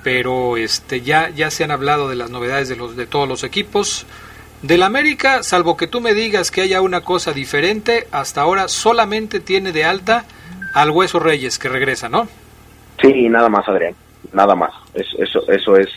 pero 0.03 0.57
este 0.57 1.01
ya 1.01 1.29
ya 1.29 1.51
se 1.51 1.65
han 1.65 1.69
hablado 1.69 2.09
de 2.09 2.15
las 2.15 2.31
novedades 2.31 2.67
de 2.67 2.77
los 2.77 2.95
de 2.95 3.05
todos 3.05 3.29
los 3.29 3.43
equipos 3.43 4.07
del 4.63 4.81
América, 4.81 5.43
salvo 5.43 5.77
que 5.77 5.85
tú 5.85 6.01
me 6.01 6.15
digas 6.15 6.49
que 6.49 6.61
haya 6.61 6.81
una 6.81 7.01
cosa 7.01 7.31
diferente, 7.31 8.07
hasta 8.11 8.41
ahora 8.41 8.69
solamente 8.69 9.39
tiene 9.39 9.71
de 9.71 9.83
alta 9.83 10.25
al 10.73 10.89
Hueso 10.89 11.19
Reyes 11.19 11.59
que 11.59 11.69
regresa, 11.69 12.09
¿no? 12.09 12.27
Sí, 12.99 13.29
nada 13.29 13.49
más, 13.49 13.69
Adrián, 13.69 13.93
nada 14.33 14.55
más. 14.55 14.71
eso 14.95 15.47
eso 15.47 15.77
es 15.77 15.89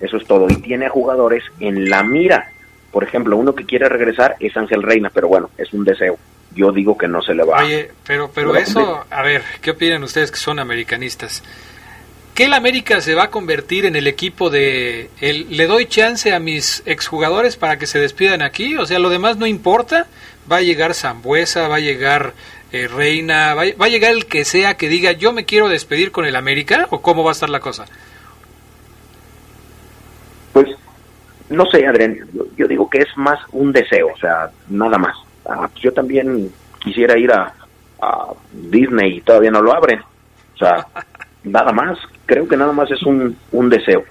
eso 0.00 0.16
es 0.16 0.26
todo 0.26 0.46
y 0.48 0.56
tiene 0.56 0.88
jugadores 0.88 1.44
en 1.60 1.88
la 1.88 2.02
mira. 2.02 2.50
Por 2.90 3.04
ejemplo, 3.04 3.36
uno 3.36 3.54
que 3.54 3.66
quiere 3.66 3.88
regresar 3.88 4.36
es 4.40 4.56
Ángel 4.56 4.82
Reina, 4.82 5.10
pero 5.12 5.28
bueno, 5.28 5.50
es 5.58 5.72
un 5.72 5.84
deseo. 5.84 6.18
Yo 6.54 6.72
digo 6.72 6.98
que 6.98 7.06
no 7.06 7.22
se 7.22 7.34
le 7.34 7.44
va. 7.44 7.62
Oye, 7.62 7.90
pero 8.04 8.30
pero 8.34 8.56
eso, 8.56 9.04
a 9.08 9.22
ver, 9.22 9.42
¿qué 9.60 9.70
opinan 9.70 10.02
ustedes 10.02 10.32
que 10.32 10.38
son 10.38 10.58
americanistas? 10.58 11.44
¿Que 12.34 12.46
el 12.46 12.54
América 12.54 13.00
se 13.00 13.14
va 13.14 13.24
a 13.24 13.30
convertir 13.30 13.84
en 13.86 13.96
el 13.96 14.06
equipo 14.06 14.50
de... 14.50 15.10
El, 15.20 15.56
¿Le 15.56 15.66
doy 15.66 15.86
chance 15.86 16.32
a 16.32 16.40
mis 16.40 16.82
exjugadores 16.86 17.56
para 17.56 17.78
que 17.78 17.86
se 17.86 17.98
despidan 17.98 18.42
aquí? 18.42 18.76
O 18.76 18.86
sea, 18.86 18.98
lo 18.98 19.10
demás 19.10 19.36
no 19.36 19.46
importa. 19.46 20.06
Va 20.50 20.56
a 20.56 20.62
llegar 20.62 20.94
Zambuesa, 20.94 21.68
va 21.68 21.76
a 21.76 21.80
llegar 21.80 22.32
eh, 22.72 22.88
Reina, 22.88 23.54
va, 23.54 23.64
va, 23.80 23.86
a 23.86 23.88
llegar 23.88 24.12
el 24.12 24.26
que 24.26 24.44
sea 24.44 24.76
que 24.76 24.88
diga 24.88 25.12
yo 25.12 25.32
me 25.32 25.44
quiero 25.44 25.68
despedir 25.68 26.12
con 26.12 26.24
el 26.24 26.36
América 26.36 26.86
o 26.90 27.02
cómo 27.02 27.24
va 27.24 27.30
a 27.30 27.32
estar 27.32 27.50
la 27.50 27.60
cosa. 27.60 27.86
Pues 30.52 30.68
no 31.50 31.66
sé, 31.66 31.86
Adrián, 31.86 32.16
yo, 32.56 32.66
digo 32.68 32.88
que 32.88 32.98
es 32.98 33.16
más 33.16 33.38
un 33.52 33.72
deseo, 33.72 34.08
o 34.14 34.18
sea, 34.18 34.50
nada 34.68 34.98
más. 34.98 35.16
Ah, 35.44 35.68
pues 35.70 35.82
yo 35.82 35.92
también 35.92 36.50
quisiera 36.78 37.18
ir 37.18 37.32
a, 37.32 37.52
a 38.00 38.28
Disney 38.52 39.16
y 39.16 39.20
todavía 39.20 39.50
no 39.50 39.60
lo 39.60 39.72
abren. 39.72 40.00
O 40.54 40.58
sea, 40.58 40.86
nada 41.44 41.72
más, 41.72 41.98
creo 42.26 42.46
que 42.46 42.56
nada 42.56 42.72
más 42.72 42.90
es 42.90 43.02
un, 43.02 43.36
un 43.50 43.68
deseo. 43.68 44.04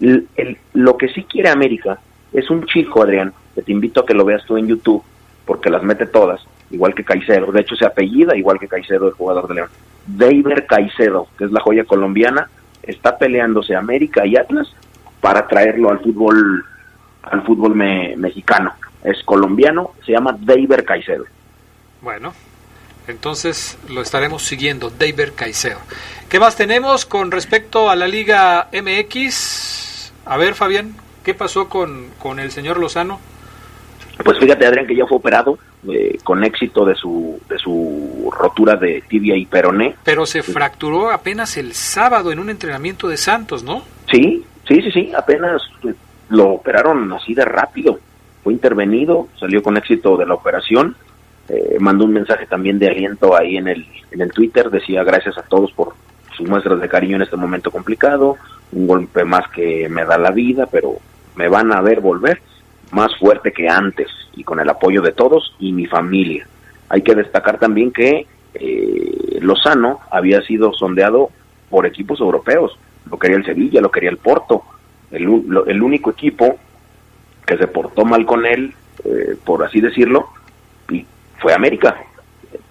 El, 0.00 0.26
el, 0.36 0.56
lo 0.72 0.96
que 0.96 1.08
sí 1.08 1.24
quiere 1.24 1.50
América 1.50 1.98
es 2.32 2.50
un 2.50 2.64
chico, 2.64 3.02
Adrián, 3.02 3.32
que 3.54 3.62
te 3.62 3.72
invito 3.72 4.00
a 4.00 4.06
que 4.06 4.14
lo 4.14 4.24
veas 4.24 4.44
tú 4.46 4.56
en 4.56 4.66
YouTube, 4.66 5.02
porque 5.44 5.70
las 5.70 5.82
mete 5.82 6.06
todas, 6.06 6.40
igual 6.70 6.94
que 6.94 7.04
Caicedo. 7.04 7.52
De 7.52 7.60
hecho, 7.60 7.76
se 7.76 7.84
apellida 7.84 8.36
igual 8.36 8.58
que 8.58 8.68
Caicedo, 8.68 9.08
el 9.08 9.14
jugador 9.14 9.48
de 9.48 9.54
León. 9.54 9.68
Deiber 10.06 10.66
Caicedo, 10.66 11.28
que 11.36 11.44
es 11.44 11.52
la 11.52 11.60
joya 11.60 11.84
colombiana, 11.84 12.48
está 12.82 13.18
peleándose 13.18 13.74
América 13.74 14.24
y 14.26 14.36
Atlas 14.36 14.68
para 15.20 15.46
traerlo 15.46 15.90
al 15.90 16.00
fútbol 16.00 16.64
al 17.26 17.42
fútbol 17.44 17.74
me, 17.74 18.16
mexicano. 18.16 18.72
Es 19.04 19.22
colombiano, 19.24 19.92
se 20.04 20.12
llama 20.12 20.36
Deiber 20.38 20.84
Caicedo. 20.84 21.24
Bueno, 22.02 22.32
entonces 23.08 23.78
lo 23.88 24.02
estaremos 24.02 24.42
siguiendo, 24.42 24.90
David 24.90 25.30
Caicedo. 25.36 25.78
¿Qué 26.28 26.40
más 26.40 26.56
tenemos 26.56 27.06
con 27.06 27.30
respecto 27.30 27.88
a 27.88 27.96
la 27.96 28.08
Liga 28.08 28.68
MX? 28.72 30.12
A 30.24 30.36
ver, 30.36 30.54
Fabián, 30.54 30.94
¿qué 31.24 31.34
pasó 31.34 31.68
con, 31.68 32.08
con 32.18 32.40
el 32.40 32.50
señor 32.50 32.78
Lozano? 32.78 33.20
Pues 34.24 34.38
fíjate, 34.38 34.66
Adrián, 34.66 34.86
que 34.86 34.96
ya 34.96 35.06
fue 35.06 35.18
operado 35.18 35.58
eh, 35.88 36.18
con 36.24 36.42
éxito 36.42 36.84
de 36.84 36.94
su, 36.96 37.38
de 37.48 37.58
su 37.58 38.32
rotura 38.36 38.74
de 38.76 39.04
tibia 39.08 39.36
y 39.36 39.46
peroné. 39.46 39.94
Pero 40.02 40.26
se 40.26 40.42
fracturó 40.42 41.10
apenas 41.10 41.56
el 41.58 41.74
sábado 41.74 42.32
en 42.32 42.40
un 42.40 42.50
entrenamiento 42.50 43.08
de 43.08 43.18
Santos, 43.18 43.62
¿no? 43.62 43.84
Sí, 44.10 44.44
sí, 44.66 44.82
sí, 44.82 44.90
sí, 44.90 45.12
apenas 45.16 45.62
lo 46.28 46.50
operaron 46.50 47.12
así 47.12 47.34
de 47.34 47.44
rápido. 47.44 47.98
Fue 48.42 48.52
intervenido, 48.52 49.28
salió 49.38 49.62
con 49.62 49.76
éxito 49.76 50.16
de 50.16 50.26
la 50.26 50.34
operación. 50.34 50.96
Eh, 51.48 51.76
mandó 51.80 52.04
un 52.04 52.12
mensaje 52.12 52.46
también 52.46 52.78
de 52.78 52.88
aliento 52.88 53.36
ahí 53.36 53.56
en 53.56 53.68
el, 53.68 53.86
en 54.10 54.20
el 54.20 54.32
Twitter, 54.32 54.70
decía 54.70 55.04
gracias 55.04 55.38
a 55.38 55.42
todos 55.42 55.72
por 55.72 55.94
sus 56.36 56.48
muestras 56.48 56.80
de 56.80 56.88
cariño 56.88 57.16
en 57.16 57.22
este 57.22 57.36
momento 57.36 57.70
complicado, 57.70 58.36
un 58.72 58.86
golpe 58.86 59.24
más 59.24 59.48
que 59.50 59.88
me 59.88 60.04
da 60.04 60.18
la 60.18 60.32
vida, 60.32 60.66
pero 60.70 60.96
me 61.36 61.48
van 61.48 61.72
a 61.72 61.80
ver 61.80 62.00
volver 62.00 62.40
más 62.90 63.16
fuerte 63.18 63.52
que 63.52 63.68
antes 63.68 64.08
y 64.34 64.44
con 64.44 64.60
el 64.60 64.68
apoyo 64.68 65.02
de 65.02 65.12
todos 65.12 65.54
y 65.58 65.72
mi 65.72 65.86
familia. 65.86 66.46
Hay 66.88 67.02
que 67.02 67.14
destacar 67.14 67.58
también 67.58 67.90
que 67.92 68.26
eh, 68.54 69.38
Lozano 69.40 70.00
había 70.10 70.42
sido 70.42 70.72
sondeado 70.72 71.30
por 71.70 71.86
equipos 71.86 72.20
europeos, 72.20 72.78
lo 73.10 73.18
quería 73.18 73.36
el 73.36 73.44
Sevilla, 73.44 73.80
lo 73.80 73.90
quería 73.90 74.10
el 74.10 74.18
Porto, 74.18 74.62
el, 75.10 75.24
el 75.66 75.82
único 75.82 76.10
equipo 76.10 76.58
que 77.46 77.56
se 77.56 77.68
portó 77.68 78.04
mal 78.04 78.26
con 78.26 78.44
él, 78.44 78.74
eh, 79.04 79.36
por 79.44 79.64
así 79.64 79.80
decirlo, 79.80 80.28
y 80.90 81.06
fue 81.38 81.54
América. 81.54 81.96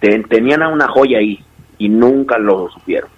tenían 0.00 0.62
a 0.62 0.68
una 0.68 0.88
joya 0.88 1.18
ahí 1.18 1.42
y 1.78 1.88
nunca 1.88 2.38
lo 2.38 2.68
supieron. 2.70 3.08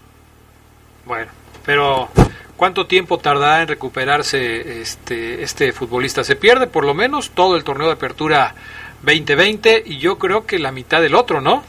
Bueno, 1.04 1.30
pero 1.66 2.08
¿cuánto 2.56 2.87
tiempo 2.87 3.18
tardará 3.18 3.62
en 3.62 3.68
recuperarse 3.68 4.80
este, 4.80 5.42
este 5.42 5.72
futbolista? 5.72 6.22
Se 6.22 6.37
pierde 6.37 6.66
por 6.66 6.84
lo 6.84 6.94
menos 6.94 7.30
todo 7.30 7.56
el 7.56 7.64
torneo 7.64 7.88
de 7.88 7.94
apertura 7.94 8.54
2020 9.02 9.82
y 9.87 9.98
yo 9.98 10.18
creo 10.18 10.46
que 10.46 10.58
la 10.58 10.72
mitad 10.72 11.00
del 11.00 11.14
otro, 11.14 11.40
¿no? 11.40 11.62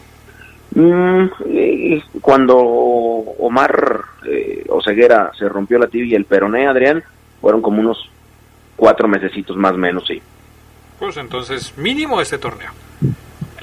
Mm, 0.76 1.28
cuando 2.22 2.58
Omar 2.58 4.02
eh, 4.28 4.66
Oseguera 4.70 5.32
se 5.38 5.50
rompió 5.50 5.80
la 5.80 5.88
tibia 5.88 6.12
y 6.12 6.16
el 6.16 6.26
peroné, 6.26 6.68
Adrián, 6.68 7.04
fueron 7.42 7.62
como 7.62 7.80
unos 7.80 8.10
cuatro 8.76 9.08
mesecitos 9.08 9.56
más 9.58 9.74
o 9.74 9.78
menos, 9.78 10.06
sí. 10.08 10.22
Pues 11.00 11.18
entonces, 11.18 11.78
mínimo 11.78 12.20
este 12.22 12.38
torneo. 12.38 12.72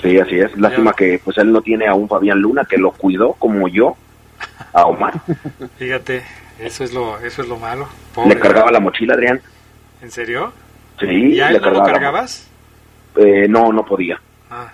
Sí, 0.03 0.19
así 0.19 0.39
es. 0.39 0.57
Lástima 0.57 0.93
que 0.93 1.21
pues 1.23 1.39
él 1.39 1.53
no 1.53 1.63
tiene 1.63 1.87
a 1.87 1.95
un 1.95 2.09
Fabián 2.09 2.39
Luna 2.39 2.65
que 2.65 2.79
lo 2.79 2.93
cuidó 2.93 3.33
como 3.35 3.69
yo 3.69 3.97
a 4.73 4.87
Omar. 4.87 5.15
Fíjate, 5.79 6.23
eso 6.59 6.85
es 6.85 6.93
lo, 6.93 7.19
eso 7.19 7.43
es 7.43 7.49
lo 7.49 7.57
malo. 7.57 7.89
le 8.27 8.39
cargaba 8.39 8.71
la 8.71 8.81
mochila, 8.81 9.15
Adrián. 9.15 9.41
¿En 10.03 10.11
serio? 10.11 10.53
Sí. 11.01 11.35
¿Y 11.35 11.41
a 11.41 11.51
él 11.51 11.61
no 11.61 11.71
lo 11.71 11.83
cargabas? 11.83 12.49
Eh, 13.17 13.47
no, 13.49 13.73
no 13.73 13.85
podía. 13.85 14.21
Ah. 14.51 14.71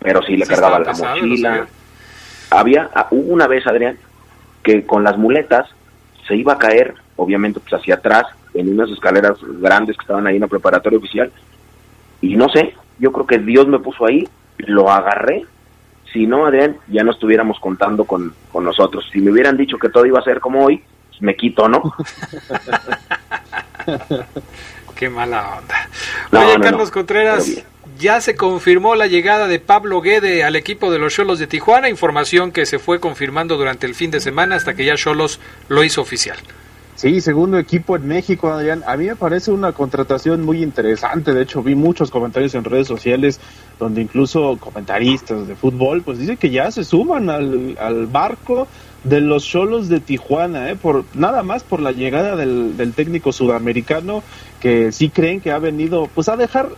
Pero 0.00 0.22
sí 0.22 0.36
le 0.36 0.46
cargaba 0.46 0.78
la 0.80 0.92
mochila. 0.92 1.66
Había, 2.50 2.90
ah, 2.94 3.08
hubo 3.10 3.32
una 3.32 3.46
vez, 3.46 3.66
Adrián, 3.66 3.98
que 4.62 4.84
con 4.84 5.04
las 5.04 5.16
muletas 5.16 5.68
se 6.26 6.36
iba 6.36 6.54
a 6.54 6.58
caer, 6.58 6.94
obviamente 7.16 7.60
pues 7.60 7.74
hacia 7.74 7.96
atrás, 7.96 8.26
en 8.54 8.72
unas 8.72 8.90
escaleras 8.90 9.38
grandes 9.60 9.96
que 9.96 10.02
estaban 10.02 10.26
ahí 10.26 10.36
en 10.36 10.42
la 10.42 10.48
preparatoria 10.48 10.98
oficial. 10.98 11.32
Y 12.20 12.36
no 12.36 12.48
sé, 12.48 12.74
yo 12.98 13.12
creo 13.12 13.26
que 13.26 13.38
Dios 13.38 13.66
me 13.66 13.78
puso 13.78 14.06
ahí 14.06 14.28
lo 14.58 14.90
agarré. 14.90 15.44
Si 16.12 16.26
no, 16.26 16.46
Adrián, 16.46 16.76
ya 16.88 17.02
no 17.02 17.10
estuviéramos 17.12 17.58
contando 17.58 18.04
con, 18.04 18.34
nosotros. 18.54 19.04
Si 19.12 19.20
me 19.20 19.32
hubieran 19.32 19.56
dicho 19.56 19.78
que 19.78 19.88
todo 19.88 20.06
iba 20.06 20.20
a 20.20 20.24
ser 20.24 20.40
como 20.40 20.64
hoy, 20.64 20.82
pues 21.08 21.20
me 21.20 21.34
quito, 21.34 21.68
¿no? 21.68 21.82
Qué 24.94 25.08
mala 25.10 25.58
onda. 25.58 25.88
Oye, 26.30 26.60
Carlos 26.60 26.92
Contreras, 26.92 27.64
ya 27.98 28.20
se 28.20 28.36
confirmó 28.36 28.94
la 28.94 29.08
llegada 29.08 29.48
de 29.48 29.58
Pablo 29.58 30.00
Guede 30.00 30.44
al 30.44 30.54
equipo 30.54 30.92
de 30.92 31.00
los 31.00 31.14
Cholos 31.14 31.40
de 31.40 31.48
Tijuana, 31.48 31.88
información 31.88 32.52
que 32.52 32.64
se 32.64 32.78
fue 32.78 33.00
confirmando 33.00 33.56
durante 33.56 33.86
el 33.86 33.96
fin 33.96 34.12
de 34.12 34.20
semana 34.20 34.54
hasta 34.54 34.74
que 34.74 34.84
ya 34.84 34.94
Cholos 34.94 35.40
lo 35.68 35.82
hizo 35.82 36.00
oficial. 36.00 36.38
Sí, 36.96 37.20
segundo 37.20 37.58
equipo 37.58 37.96
en 37.96 38.06
México, 38.06 38.48
Adrián. 38.48 38.84
A 38.86 38.96
mí 38.96 39.06
me 39.06 39.16
parece 39.16 39.50
una 39.50 39.72
contratación 39.72 40.42
muy 40.42 40.62
interesante. 40.62 41.34
De 41.34 41.42
hecho, 41.42 41.60
vi 41.60 41.74
muchos 41.74 42.10
comentarios 42.10 42.54
en 42.54 42.62
redes 42.62 42.86
sociales 42.86 43.40
donde 43.80 44.00
incluso 44.00 44.56
comentaristas 44.58 45.48
de 45.48 45.56
fútbol 45.56 46.02
pues 46.02 46.18
dicen 46.18 46.36
que 46.36 46.50
ya 46.50 46.70
se 46.70 46.84
suman 46.84 47.30
al, 47.30 47.76
al 47.80 48.06
barco 48.06 48.68
de 49.04 49.20
los 49.20 49.44
Cholos 49.44 49.88
de 49.88 50.00
Tijuana, 50.00 50.70
¿eh? 50.70 50.76
por 50.76 51.04
nada 51.14 51.42
más 51.42 51.62
por 51.62 51.80
la 51.80 51.92
llegada 51.92 52.36
del, 52.36 52.92
técnico 52.96 53.32
sudamericano 53.32 54.22
que 54.60 54.92
sí 54.92 55.10
creen 55.10 55.40
que 55.40 55.50
ha 55.50 55.58
venido 55.58 56.08
pues 56.14 56.28
a 56.28 56.36
dejar 56.36 56.70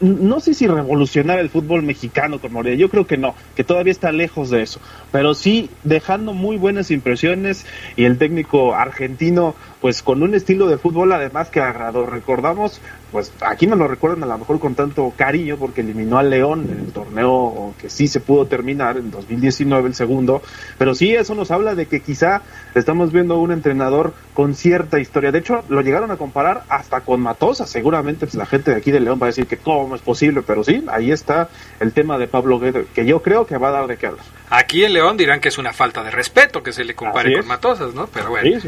no 0.00 0.40
sé 0.40 0.54
si 0.54 0.66
revolucionar 0.66 1.38
el 1.38 1.48
fútbol 1.48 1.82
mexicano 1.82 2.40
con 2.40 2.52
Morelia, 2.52 2.78
yo 2.78 2.88
creo 2.88 3.06
que 3.06 3.16
no, 3.16 3.34
que 3.54 3.64
todavía 3.64 3.92
está 3.92 4.12
lejos 4.12 4.50
de 4.50 4.62
eso, 4.62 4.80
pero 5.10 5.34
sí 5.34 5.70
dejando 5.84 6.34
muy 6.34 6.56
buenas 6.56 6.90
impresiones 6.90 7.64
y 7.96 8.04
el 8.04 8.18
técnico 8.18 8.74
argentino 8.74 9.54
pues 9.82 10.00
con 10.04 10.22
un 10.22 10.34
estilo 10.36 10.68
de 10.68 10.78
fútbol 10.78 11.12
además 11.12 11.50
que 11.50 11.60
agradó, 11.60 12.06
recordamos, 12.06 12.80
pues 13.10 13.32
aquí 13.40 13.66
no 13.66 13.74
lo 13.74 13.88
recuerdan 13.88 14.22
a 14.22 14.26
lo 14.26 14.38
mejor 14.38 14.60
con 14.60 14.76
tanto 14.76 15.12
cariño 15.16 15.56
porque 15.58 15.80
eliminó 15.80 16.18
al 16.18 16.30
León 16.30 16.68
en 16.70 16.78
el 16.86 16.92
torneo 16.92 17.74
que 17.80 17.90
sí 17.90 18.06
se 18.06 18.20
pudo 18.20 18.46
terminar 18.46 18.96
en 18.96 19.10
2019 19.10 19.88
el 19.88 19.94
segundo, 19.96 20.40
pero 20.78 20.94
sí 20.94 21.12
eso 21.12 21.34
nos 21.34 21.50
habla 21.50 21.74
de 21.74 21.86
que 21.86 22.00
quizá 22.00 22.42
estamos 22.76 23.12
viendo 23.12 23.38
un 23.38 23.50
entrenador 23.50 24.14
con 24.34 24.54
cierta 24.54 25.00
historia, 25.00 25.32
de 25.32 25.40
hecho 25.40 25.64
lo 25.68 25.80
llegaron 25.80 26.12
a 26.12 26.16
comparar 26.16 26.62
hasta 26.68 27.00
con 27.00 27.20
Matosa, 27.20 27.66
seguramente 27.66 28.26
pues 28.26 28.36
la 28.36 28.46
gente 28.46 28.70
de 28.70 28.76
aquí 28.76 28.92
de 28.92 29.00
León 29.00 29.18
va 29.20 29.26
a 29.26 29.30
decir 29.30 29.48
que 29.48 29.56
cómo 29.56 29.96
es 29.96 30.02
posible, 30.02 30.42
pero 30.42 30.62
sí, 30.62 30.84
ahí 30.92 31.10
está 31.10 31.48
el 31.80 31.92
tema 31.92 32.18
de 32.18 32.28
Pablo 32.28 32.60
Guedes, 32.60 32.86
que 32.94 33.04
yo 33.04 33.20
creo 33.20 33.46
que 33.46 33.58
va 33.58 33.70
a 33.70 33.72
dar 33.72 33.88
de 33.88 33.96
qué 33.96 34.06
hablar. 34.06 34.41
Aquí 34.54 34.84
en 34.84 34.92
León 34.92 35.16
dirán 35.16 35.40
que 35.40 35.48
es 35.48 35.56
una 35.56 35.72
falta 35.72 36.04
de 36.04 36.10
respeto 36.10 36.62
que 36.62 36.74
se 36.74 36.84
le 36.84 36.94
compare 36.94 37.38
con 37.38 37.46
Matosas, 37.46 37.94
¿no? 37.94 38.06
Pero 38.08 38.28
bueno, 38.28 38.60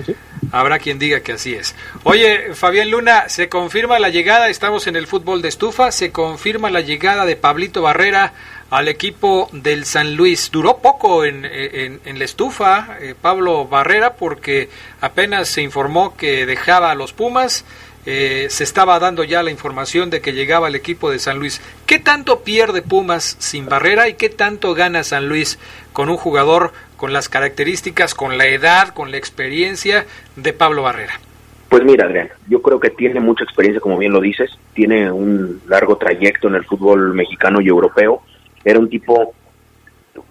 habrá 0.51 0.79
quien 0.79 0.99
diga 0.99 1.21
que 1.21 1.33
así 1.33 1.53
es. 1.53 1.75
Oye, 2.05 2.55
Fabián 2.55 2.91
Luna, 2.91 3.29
se 3.29 3.51
confirma 3.51 3.99
la 3.99 4.09
llegada, 4.09 4.49
estamos 4.49 4.87
en 4.87 4.97
el 4.97 5.07
fútbol 5.07 5.43
de 5.43 5.49
estufa, 5.49 5.93
se 5.93 6.11
confirma 6.11 6.71
la 6.71 6.81
llegada 6.81 7.27
de 7.27 7.37
Pablito 7.37 7.83
Barrera 7.83 8.33
al 8.71 8.89
equipo 8.89 9.51
del 9.53 9.85
San 9.85 10.15
Luis. 10.15 10.51
Duró 10.51 10.79
poco 10.79 11.27
en, 11.27 11.45
en, 11.45 12.19
la 12.19 12.25
estufa 12.25 12.97
eh, 13.03 13.15
Pablo 13.21 13.67
Barrera 13.67 14.15
porque 14.15 14.71
apenas 15.03 15.49
se 15.51 15.61
informó 15.61 16.17
que 16.17 16.47
dejaba 16.47 16.93
a 16.93 16.95
los 16.95 17.13
Pumas 17.13 17.67
eh, 18.07 18.47
se 18.51 18.65
estaba 18.65 18.99
dando 18.99 19.25
ya 19.25 19.43
la 19.43 19.51
información 19.51 20.11
de 20.11 20.21
que 20.21 20.33
llegaba 20.33 20.69
el 20.69 20.75
equipo 20.75 21.11
de 21.11 21.19
San 21.19 21.39
Luis. 21.39 21.63
¿Qué 21.87 21.99
tanto 21.99 22.41
pierde 22.41 22.83
Pumas 22.83 23.37
sin 23.39 23.67
barrera 23.67 24.09
y 24.09 24.15
qué 24.15 24.29
tanto 24.29 24.75
gana 24.75 25.05
San 25.05 25.29
Luis 25.29 25.59
con 25.93 26.09
un 26.09 26.17
jugador 26.17 26.73
con 26.97 27.13
las 27.13 27.29
características, 27.29 28.15
con 28.15 28.39
la 28.39 28.47
edad, 28.47 28.89
con 28.95 29.11
la 29.11 29.17
experiencia 29.17 30.07
de 30.37 30.53
Pablo 30.53 30.83
Barrera? 30.83 31.15
Pues 31.69 31.83
mira, 31.85 32.07
Adrián, 32.07 32.29
yo 32.49 32.63
creo 32.63 32.79
que 32.79 32.91
tiene 32.91 33.21
mucha 33.21 33.45
experiencia, 33.45 33.81
como 33.81 33.99
bien 33.99 34.13
lo 34.13 34.21
dices, 34.21 34.51
tiene 34.75 35.11
un 35.11 35.61
largo 35.67 35.97
trayecto 35.97 36.49
en 36.49 36.55
el 36.55 36.65
fútbol 36.65 37.15
mexicano 37.15 37.61
y 37.61 37.69
europeo. 37.69 38.23
Era 38.65 38.79
un 38.79 38.89
tipo... 38.89 39.35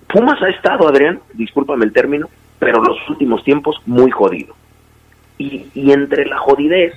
Pumas 0.07 0.41
ha 0.41 0.49
estado, 0.49 0.87
Adrián, 0.87 1.19
discúlpame 1.33 1.85
el 1.85 1.91
término, 1.91 2.29
pero 2.59 2.81
los 2.81 2.97
últimos 3.09 3.43
tiempos 3.43 3.75
muy 3.85 4.09
jodido 4.11 4.55
Y, 5.37 5.65
y 5.73 5.91
entre 5.91 6.25
la 6.25 6.37
jodidez, 6.37 6.93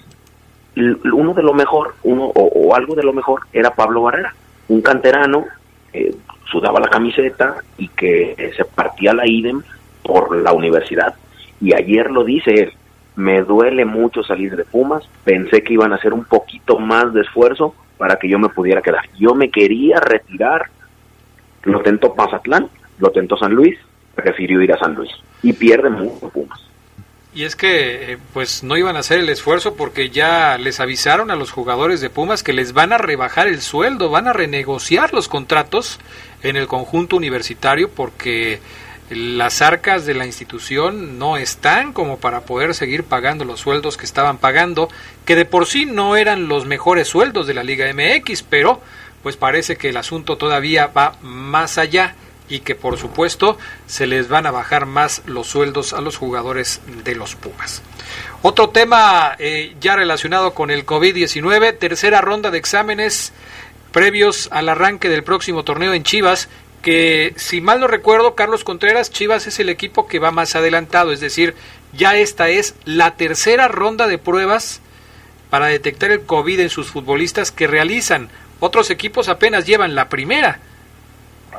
uno 0.77 1.35
de 1.35 1.43
lo 1.43 1.55
mejor, 1.55 1.95
uno 2.03 2.25
o, 2.35 2.75
algo 2.75 2.95
de 2.95 3.03
lo 3.03 3.13
mejor, 3.13 3.43
era 3.53 3.75
Pablo 3.75 4.03
Barrera, 4.03 4.35
un 4.69 4.83
canterano, 4.83 5.45
eh, 5.93 6.15
sudaba 6.51 6.81
la 6.81 6.89
camiseta 6.89 7.57
y 7.79 7.89
que 7.89 8.53
se 8.57 8.65
partía 8.65 9.15
la 9.15 9.27
idem 9.27 9.63
por 10.03 10.37
la 10.37 10.53
universidad. 10.53 11.15
Y 11.61 11.75
ayer 11.75 12.11
lo 12.11 12.25
dice 12.25 12.51
él, 12.53 12.73
me 13.17 13.43
duele 13.43 13.85
mucho 13.85 14.23
salir 14.23 14.57
de 14.57 14.65
Pumas, 14.65 15.09
pensé 15.25 15.63
que 15.63 15.73
iban 15.73 15.93
a 15.93 15.97
hacer 15.97 16.13
un 16.13 16.25
poquito 16.25 16.79
más 16.79 17.13
de 17.15 17.23
esfuerzo 17.23 17.75
para 17.97 18.17
que 18.17 18.29
yo 18.29 18.39
me 18.39 18.51
pudiera 18.51 18.83
quedar. 18.83 19.09
Yo 19.19 19.35
me 19.35 19.51
quería 19.51 19.99
retirar, 20.01 20.67
lo 21.63 21.81
tentó 21.81 22.15
Mazatlán, 22.15 22.69
lo 22.99 23.11
tentó 23.11 23.37
San 23.39 23.55
Luis, 23.55 23.79
prefirió 24.15 24.61
ir 24.61 24.73
a 24.73 24.79
San 24.79 24.95
Luis 24.95 25.11
y 25.43 25.55
pierde 25.55 25.89
mucho 25.89 26.29
Pumas. 26.29 26.66
Y 27.37 27.45
es 27.45 27.55
que 27.55 28.15
eh, 28.15 28.19
pues 28.33 28.63
no 28.63 28.79
iban 28.79 28.97
a 28.97 29.01
hacer 29.01 29.19
el 29.19 29.29
esfuerzo 29.29 29.75
porque 29.75 30.09
ya 30.09 30.57
les 30.57 30.81
avisaron 30.81 31.31
a 31.31 31.37
los 31.37 31.51
jugadores 31.51 32.01
de 32.01 32.09
Pumas 32.09 32.43
que 32.43 32.55
les 32.55 32.73
van 32.73 32.95
a 32.95 32.99
rebajar 32.99 33.47
el 33.47 33.61
sueldo, 33.61 34.09
van 34.09 34.27
a 34.27 34.33
renegociar 34.33 35.13
los 35.13 35.29
contratos 35.29 36.01
en 36.43 36.57
el 36.57 36.67
conjunto 36.67 37.15
universitario 37.15 37.91
porque 37.91 38.61
las 39.11 39.61
arcas 39.61 40.07
de 40.07 40.15
la 40.15 40.25
institución 40.25 41.19
no 41.19 41.37
están 41.37 41.93
como 41.93 42.17
para 42.17 42.41
poder 42.41 42.75
seguir 42.75 43.05
pagando 43.05 43.45
los 43.45 43.61
sueldos 43.61 43.99
que 43.99 44.07
estaban 44.07 44.39
pagando, 44.39 44.89
que 45.27 45.37
de 45.37 45.45
por 45.45 45.67
sí 45.67 45.85
no 45.85 46.17
eran 46.17 46.49
los 46.49 46.65
mejores 46.65 47.07
sueldos 47.07 47.47
de 47.47 47.53
la 47.53 47.65
Liga 47.65 47.85
MX, 47.93 48.45
pero 48.45 48.81
pues 49.23 49.37
parece 49.37 49.77
que 49.77 49.91
el 49.91 49.99
asunto 49.99 50.39
todavía 50.39 50.87
va 50.87 51.19
más 51.21 51.77
allá 51.77 52.15
y 52.49 52.61
que 52.61 52.75
por 52.75 52.97
supuesto 52.99 53.59
se 53.87 54.07
les 54.07 54.29
van 54.29 54.47
a 54.47 54.51
bajar 54.51 54.87
más 54.87 55.23
los 55.27 55.47
sueldos 55.47 55.93
a 55.93 56.01
los 56.01 56.17
jugadores 56.17 56.81
de 57.05 57.15
los 57.15 57.35
Pumas. 57.35 57.83
Otro 58.43 58.69
tema 58.71 59.35
eh, 59.39 59.75
ya 59.81 59.97
relacionado 59.97 60.55
con 60.55 60.71
el 60.71 60.87
COVID-19, 60.87 61.79
tercera 61.79 62.21
ronda 62.21 62.51
de 62.51 62.59
exámenes 62.59 63.33
previos 63.93 64.49
al 64.53 64.69
arranque 64.69 65.09
del 65.09 65.25
próximo 65.25 65.65
torneo 65.65 65.95
en 65.95 66.05
Chivas 66.05 66.49
que 66.83 67.35
si 67.37 67.61
mal 67.61 67.81
no 67.81 67.89
recuerdo, 67.89 68.37
Carlos 68.37 68.63
Contreras, 68.63 69.11
Chivas 69.11 69.49
es 69.49 69.59
el 69.59 69.71
equipo 69.71 70.07
que 70.07 70.21
va 70.21 70.31
más 70.31 70.55
adelantado, 70.55 71.11
es 71.11 71.19
decir, 71.19 71.57
ya 71.93 72.17
esta 72.17 72.49
es 72.49 72.77
la 72.85 73.17
tercera 73.17 73.67
ronda 73.67 74.07
de 74.07 74.19
pruebas 74.19 74.81
para 75.51 75.67
detectar 75.67 76.13
el 76.13 76.23
COVID 76.23 76.61
en 76.61 76.71
sus 76.71 76.89
futbolistas 76.89 77.51
que 77.51 77.67
realizan. 77.67 78.29
Otros 78.61 78.91
equipos 78.91 79.29
apenas 79.29 79.67
llevan 79.67 79.97
la 79.97 80.09
primera. 80.09 80.61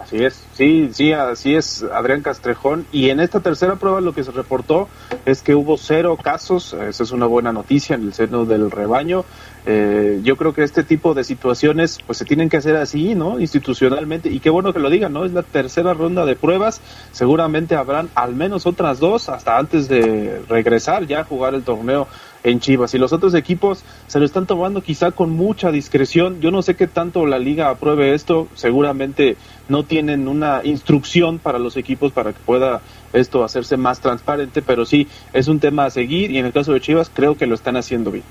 Así 0.01 0.23
es, 0.23 0.43
sí, 0.53 0.89
sí, 0.93 1.11
así 1.11 1.55
es, 1.55 1.83
Adrián 1.83 2.21
Castrejón. 2.21 2.85
Y 2.91 3.09
en 3.09 3.19
esta 3.19 3.39
tercera 3.39 3.75
prueba 3.75 4.01
lo 4.01 4.13
que 4.13 4.23
se 4.23 4.31
reportó 4.31 4.87
es 5.25 5.41
que 5.41 5.55
hubo 5.55 5.77
cero 5.77 6.17
casos, 6.21 6.73
esa 6.73 7.03
es 7.03 7.11
una 7.11 7.25
buena 7.25 7.51
noticia 7.51 7.95
en 7.95 8.03
el 8.03 8.13
seno 8.13 8.45
del 8.45 8.71
rebaño. 8.71 9.25
Eh, 9.65 10.21
yo 10.23 10.37
creo 10.37 10.53
que 10.53 10.63
este 10.63 10.83
tipo 10.83 11.13
de 11.13 11.25
situaciones 11.25 11.97
pues 12.05 12.17
se 12.17 12.25
tienen 12.25 12.47
que 12.47 12.55
hacer 12.55 12.77
así, 12.77 13.15
¿no? 13.15 13.37
Institucionalmente. 13.39 14.29
Y 14.29 14.39
qué 14.39 14.49
bueno 14.49 14.71
que 14.71 14.79
lo 14.79 14.89
digan, 14.89 15.11
¿no? 15.11 15.25
Es 15.25 15.33
la 15.33 15.43
tercera 15.43 15.93
ronda 15.93 16.25
de 16.25 16.37
pruebas. 16.37 16.79
Seguramente 17.11 17.75
habrán 17.75 18.09
al 18.15 18.33
menos 18.33 18.65
otras 18.65 18.99
dos 18.99 19.27
hasta 19.27 19.57
antes 19.57 19.89
de 19.89 20.41
regresar 20.47 21.05
ya 21.05 21.19
a 21.19 21.23
jugar 21.25 21.53
el 21.53 21.63
torneo 21.63 22.07
en 22.49 22.59
Chivas. 22.59 22.93
Y 22.93 22.97
los 22.97 23.13
otros 23.13 23.33
equipos 23.33 23.83
se 24.07 24.19
lo 24.19 24.25
están 24.25 24.45
tomando 24.45 24.81
quizá 24.81 25.11
con 25.11 25.31
mucha 25.31 25.71
discreción. 25.71 26.39
Yo 26.39 26.51
no 26.51 26.61
sé 26.61 26.75
qué 26.75 26.87
tanto 26.87 27.25
la 27.25 27.39
liga 27.39 27.69
apruebe 27.69 28.13
esto. 28.13 28.47
Seguramente 28.55 29.37
no 29.69 29.83
tienen 29.83 30.27
una 30.27 30.61
instrucción 30.63 31.39
para 31.39 31.59
los 31.59 31.77
equipos 31.77 32.11
para 32.11 32.33
que 32.33 32.39
pueda 32.45 32.81
esto 33.13 33.43
hacerse 33.43 33.77
más 33.77 33.99
transparente, 33.99 34.61
pero 34.61 34.85
sí 34.85 35.07
es 35.33 35.47
un 35.47 35.59
tema 35.59 35.85
a 35.85 35.89
seguir 35.89 36.31
y 36.31 36.37
en 36.37 36.45
el 36.45 36.53
caso 36.53 36.73
de 36.73 36.81
Chivas 36.81 37.11
creo 37.13 37.37
que 37.37 37.47
lo 37.47 37.55
están 37.55 37.75
haciendo 37.77 38.11
bien. 38.11 38.25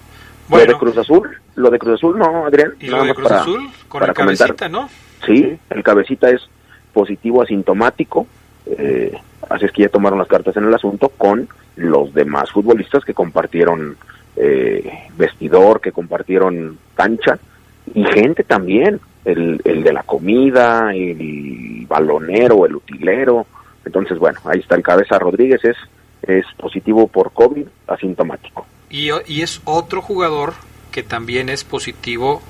Lo 0.50 0.58
de 0.58 0.74
Cruz 0.74 0.96
Azul, 0.96 1.28
lo 1.56 1.70
de 1.70 1.78
Cruz 1.78 1.94
Azul, 1.94 2.18
no, 2.18 2.46
Adrián. 2.46 2.74
¿Y 2.78 2.86
lo 2.86 3.04
de 3.04 3.14
Cruz 3.14 3.30
Azul? 3.30 3.68
Con 3.88 4.02
el 4.04 4.12
cabecita, 4.12 4.68
¿no? 4.68 4.88
Sí, 5.26 5.58
el 5.70 5.82
cabecita 5.82 6.30
es 6.30 6.40
positivo 6.92 7.42
asintomático, 7.42 8.26
eh, 8.66 9.12
así 9.50 9.64
es 9.64 9.72
que 9.72 9.82
ya 9.82 9.88
tomaron 9.88 10.18
las 10.18 10.28
cartas 10.28 10.56
en 10.56 10.64
el 10.64 10.74
asunto 10.74 11.08
con 11.08 11.48
los 11.76 12.12
demás 12.12 12.50
futbolistas 12.50 13.04
que 13.04 13.14
compartieron 13.14 13.96
eh, 14.36 15.08
vestidor, 15.16 15.80
que 15.80 15.92
compartieron 15.92 16.78
cancha 16.94 17.38
y 17.94 18.04
gente 18.04 18.42
también, 18.42 19.00
el, 19.24 19.60
el 19.64 19.82
de 19.82 19.92
la 19.92 20.02
comida, 20.02 20.92
el 20.94 21.86
balonero, 21.88 22.66
el 22.66 22.76
utilero. 22.76 23.46
Entonces, 23.84 24.18
bueno, 24.18 24.40
ahí 24.44 24.60
está 24.60 24.74
el 24.74 24.82
cabeza 24.82 25.18
Rodríguez, 25.18 25.64
es, 25.64 25.76
es 26.22 26.44
positivo 26.58 27.06
por 27.06 27.32
COVID 27.32 27.66
asintomático. 27.86 28.66
Y, 28.90 29.10
es 29.40 29.60
otro 29.64 30.00
jugador 30.00 30.54
que 30.90 31.02
también 31.02 31.48
es 31.48 31.64
positivo 31.64 32.42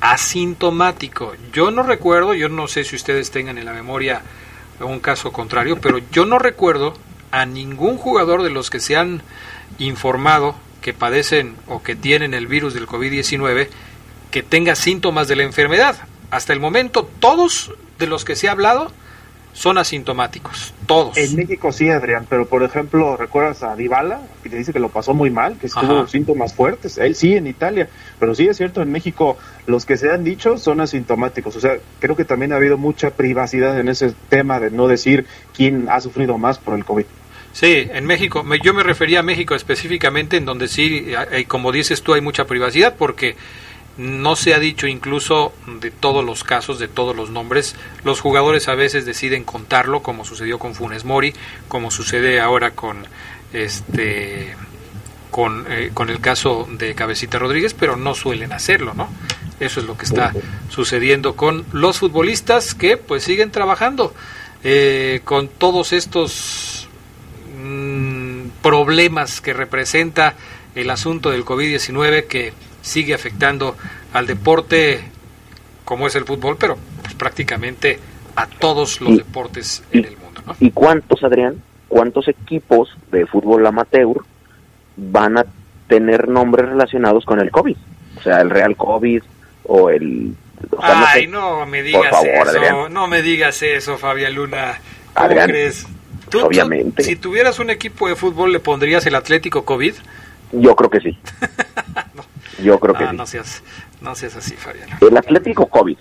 asintomático. 0.00 1.34
Yo 1.52 1.70
no 1.70 1.82
recuerdo, 1.82 2.34
yo 2.34 2.48
no 2.48 2.66
sé 2.66 2.84
si 2.84 2.96
ustedes 2.96 3.30
tengan 3.30 3.58
en 3.58 3.64
la 3.64 3.72
memoria 3.72 4.22
un 4.80 5.00
caso 5.00 5.32
contrario, 5.32 5.78
pero 5.80 5.98
yo 6.10 6.26
no 6.26 6.38
recuerdo 6.38 6.94
a 7.30 7.46
ningún 7.46 7.96
jugador 7.98 8.42
de 8.42 8.50
los 8.50 8.70
que 8.70 8.80
se 8.80 8.96
han 8.96 9.22
informado 9.78 10.54
que 10.80 10.94
padecen 10.94 11.56
o 11.66 11.82
que 11.82 11.96
tienen 11.96 12.34
el 12.34 12.46
virus 12.46 12.74
del 12.74 12.86
COVID-19 12.86 13.68
que 14.30 14.42
tenga 14.42 14.76
síntomas 14.76 15.28
de 15.28 15.36
la 15.36 15.42
enfermedad. 15.42 15.96
Hasta 16.30 16.52
el 16.52 16.60
momento, 16.60 17.08
todos 17.20 17.72
de 17.98 18.06
los 18.06 18.24
que 18.24 18.36
se 18.36 18.48
ha 18.48 18.52
hablado 18.52 18.92
son 19.56 19.78
asintomáticos, 19.78 20.74
todos. 20.86 21.16
En 21.16 21.34
México 21.34 21.72
sí, 21.72 21.88
Adrián, 21.88 22.26
pero 22.28 22.46
por 22.46 22.62
ejemplo, 22.62 23.16
¿recuerdas 23.16 23.62
a 23.62 23.74
Dybala? 23.74 24.20
Que 24.42 24.50
te 24.50 24.56
dice 24.58 24.70
que 24.70 24.78
lo 24.78 24.90
pasó 24.90 25.14
muy 25.14 25.30
mal, 25.30 25.56
que 25.58 25.68
tuvo 25.68 26.06
síntomas 26.06 26.52
fuertes. 26.52 26.98
Él 26.98 27.14
sí, 27.14 27.34
en 27.34 27.46
Italia, 27.46 27.88
pero 28.20 28.34
sí 28.34 28.46
es 28.46 28.58
cierto, 28.58 28.82
en 28.82 28.92
México 28.92 29.38
los 29.66 29.86
que 29.86 29.96
se 29.96 30.10
han 30.10 30.24
dicho 30.24 30.58
son 30.58 30.82
asintomáticos. 30.82 31.56
O 31.56 31.60
sea, 31.60 31.78
creo 32.00 32.14
que 32.14 32.26
también 32.26 32.52
ha 32.52 32.56
habido 32.56 32.76
mucha 32.76 33.12
privacidad 33.12 33.80
en 33.80 33.88
ese 33.88 34.12
tema 34.28 34.60
de 34.60 34.70
no 34.70 34.88
decir 34.88 35.24
quién 35.56 35.88
ha 35.88 36.02
sufrido 36.02 36.36
más 36.36 36.58
por 36.58 36.76
el 36.76 36.84
COVID. 36.84 37.06
Sí, 37.54 37.88
en 37.90 38.04
México, 38.04 38.44
yo 38.62 38.74
me 38.74 38.82
refería 38.82 39.20
a 39.20 39.22
México 39.22 39.54
específicamente, 39.54 40.36
en 40.36 40.44
donde 40.44 40.68
sí, 40.68 41.06
como 41.48 41.72
dices 41.72 42.02
tú, 42.02 42.12
hay 42.12 42.20
mucha 42.20 42.44
privacidad, 42.44 42.96
porque 42.98 43.36
no 43.98 44.36
se 44.36 44.54
ha 44.54 44.58
dicho 44.58 44.86
incluso 44.86 45.52
de 45.80 45.90
todos 45.90 46.24
los 46.24 46.44
casos, 46.44 46.78
de 46.78 46.88
todos 46.88 47.16
los 47.16 47.30
nombres. 47.30 47.76
Los 48.04 48.20
jugadores 48.20 48.68
a 48.68 48.74
veces 48.74 49.06
deciden 49.06 49.44
contarlo, 49.44 50.02
como 50.02 50.24
sucedió 50.24 50.58
con 50.58 50.74
Funes 50.74 51.04
Mori, 51.04 51.34
como 51.68 51.90
sucede 51.90 52.40
ahora 52.40 52.72
con 52.72 53.06
este 53.52 54.54
con, 55.30 55.66
eh, 55.68 55.90
con 55.92 56.08
el 56.08 56.20
caso 56.20 56.66
de 56.70 56.94
Cabecita 56.94 57.38
Rodríguez, 57.38 57.74
pero 57.74 57.96
no 57.96 58.14
suelen 58.14 58.52
hacerlo, 58.52 58.94
¿no? 58.94 59.08
Eso 59.60 59.80
es 59.80 59.86
lo 59.86 59.96
que 59.96 60.04
está 60.04 60.32
sucediendo 60.68 61.34
con 61.34 61.64
los 61.72 61.98
futbolistas 61.98 62.74
que 62.74 62.96
pues 62.96 63.24
siguen 63.24 63.50
trabajando 63.50 64.14
eh, 64.62 65.20
con 65.24 65.48
todos 65.48 65.92
estos 65.92 66.88
mm, 67.58 68.48
problemas 68.62 69.40
que 69.40 69.52
representa 69.52 70.34
el 70.74 70.90
asunto 70.90 71.30
del 71.30 71.44
COVID-19 71.44 72.26
que 72.26 72.52
sigue 72.86 73.14
afectando 73.14 73.76
al 74.12 74.26
deporte 74.26 75.00
como 75.84 76.06
es 76.06 76.14
el 76.14 76.24
fútbol, 76.24 76.56
pero 76.58 76.78
pues, 77.02 77.14
prácticamente 77.14 77.98
a 78.36 78.46
todos 78.46 79.00
los 79.00 79.16
deportes 79.16 79.82
en 79.90 80.04
el 80.04 80.16
mundo. 80.16 80.42
¿Y 80.60 80.70
cuántos, 80.70 81.24
Adrián, 81.24 81.62
cuántos 81.88 82.28
equipos 82.28 82.96
de 83.10 83.26
fútbol 83.26 83.66
amateur 83.66 84.18
van 84.96 85.38
a 85.38 85.46
tener 85.88 86.28
nombres 86.28 86.68
relacionados 86.68 87.24
con 87.24 87.40
el 87.40 87.50
COVID? 87.50 87.76
O 88.18 88.22
sea, 88.22 88.40
el 88.40 88.50
Real 88.50 88.76
COVID 88.76 89.22
o 89.64 89.90
el... 89.90 90.34
Ay, 90.80 91.26
no, 91.26 91.66
me 91.66 91.82
digas 91.82 92.14
eso, 92.24 92.88
no 92.88 93.08
me 93.08 93.20
digas 93.20 93.62
eso, 93.62 93.98
Fabián 93.98 94.34
Luna. 94.34 94.80
¿Cómo 95.12 95.28
crees? 95.28 95.86
obviamente. 96.34 97.02
si 97.02 97.16
tuvieras 97.16 97.58
un 97.58 97.70
equipo 97.70 98.08
de 98.08 98.16
fútbol, 98.16 98.52
¿le 98.52 98.60
pondrías 98.60 99.06
el 99.06 99.14
Atlético 99.14 99.64
COVID? 99.64 99.94
Yo 100.52 100.76
creo 100.76 100.90
que 100.90 101.00
sí. 101.00 101.18
Yo 102.62 102.78
creo 102.78 102.94
que 102.94 103.04
ah, 103.04 103.10
sí. 103.10 103.16
No 103.16 103.26
seas, 103.26 103.62
no 104.00 104.14
seas 104.14 104.36
así, 104.36 104.54
Fabián. 104.54 104.88
El 105.00 105.16
Atlético 105.16 105.66
COVID. 105.66 105.98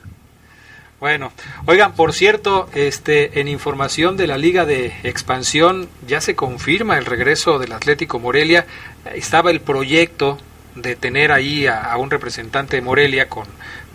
Bueno, 0.99 1.31
oigan, 1.65 1.93
por 1.93 2.13
cierto, 2.13 2.69
este, 2.73 3.41
en 3.41 3.47
información 3.47 4.15
de 4.15 4.27
la 4.27 4.37
Liga 4.37 4.65
de 4.65 4.93
Expansión 5.03 5.89
ya 6.07 6.21
se 6.21 6.35
confirma 6.35 6.97
el 6.97 7.05
regreso 7.05 7.59
del 7.59 7.73
Atlético 7.73 8.17
Morelia. 8.17 8.65
Estaba 9.13 9.51
el 9.51 9.59
proyecto 9.59 10.37
de 10.75 10.95
tener 10.95 11.31
ahí 11.31 11.67
a, 11.67 11.95
un 11.97 12.09
representante 12.09 12.77
de 12.77 12.81
Morelia 12.81 13.27
con, 13.27 13.45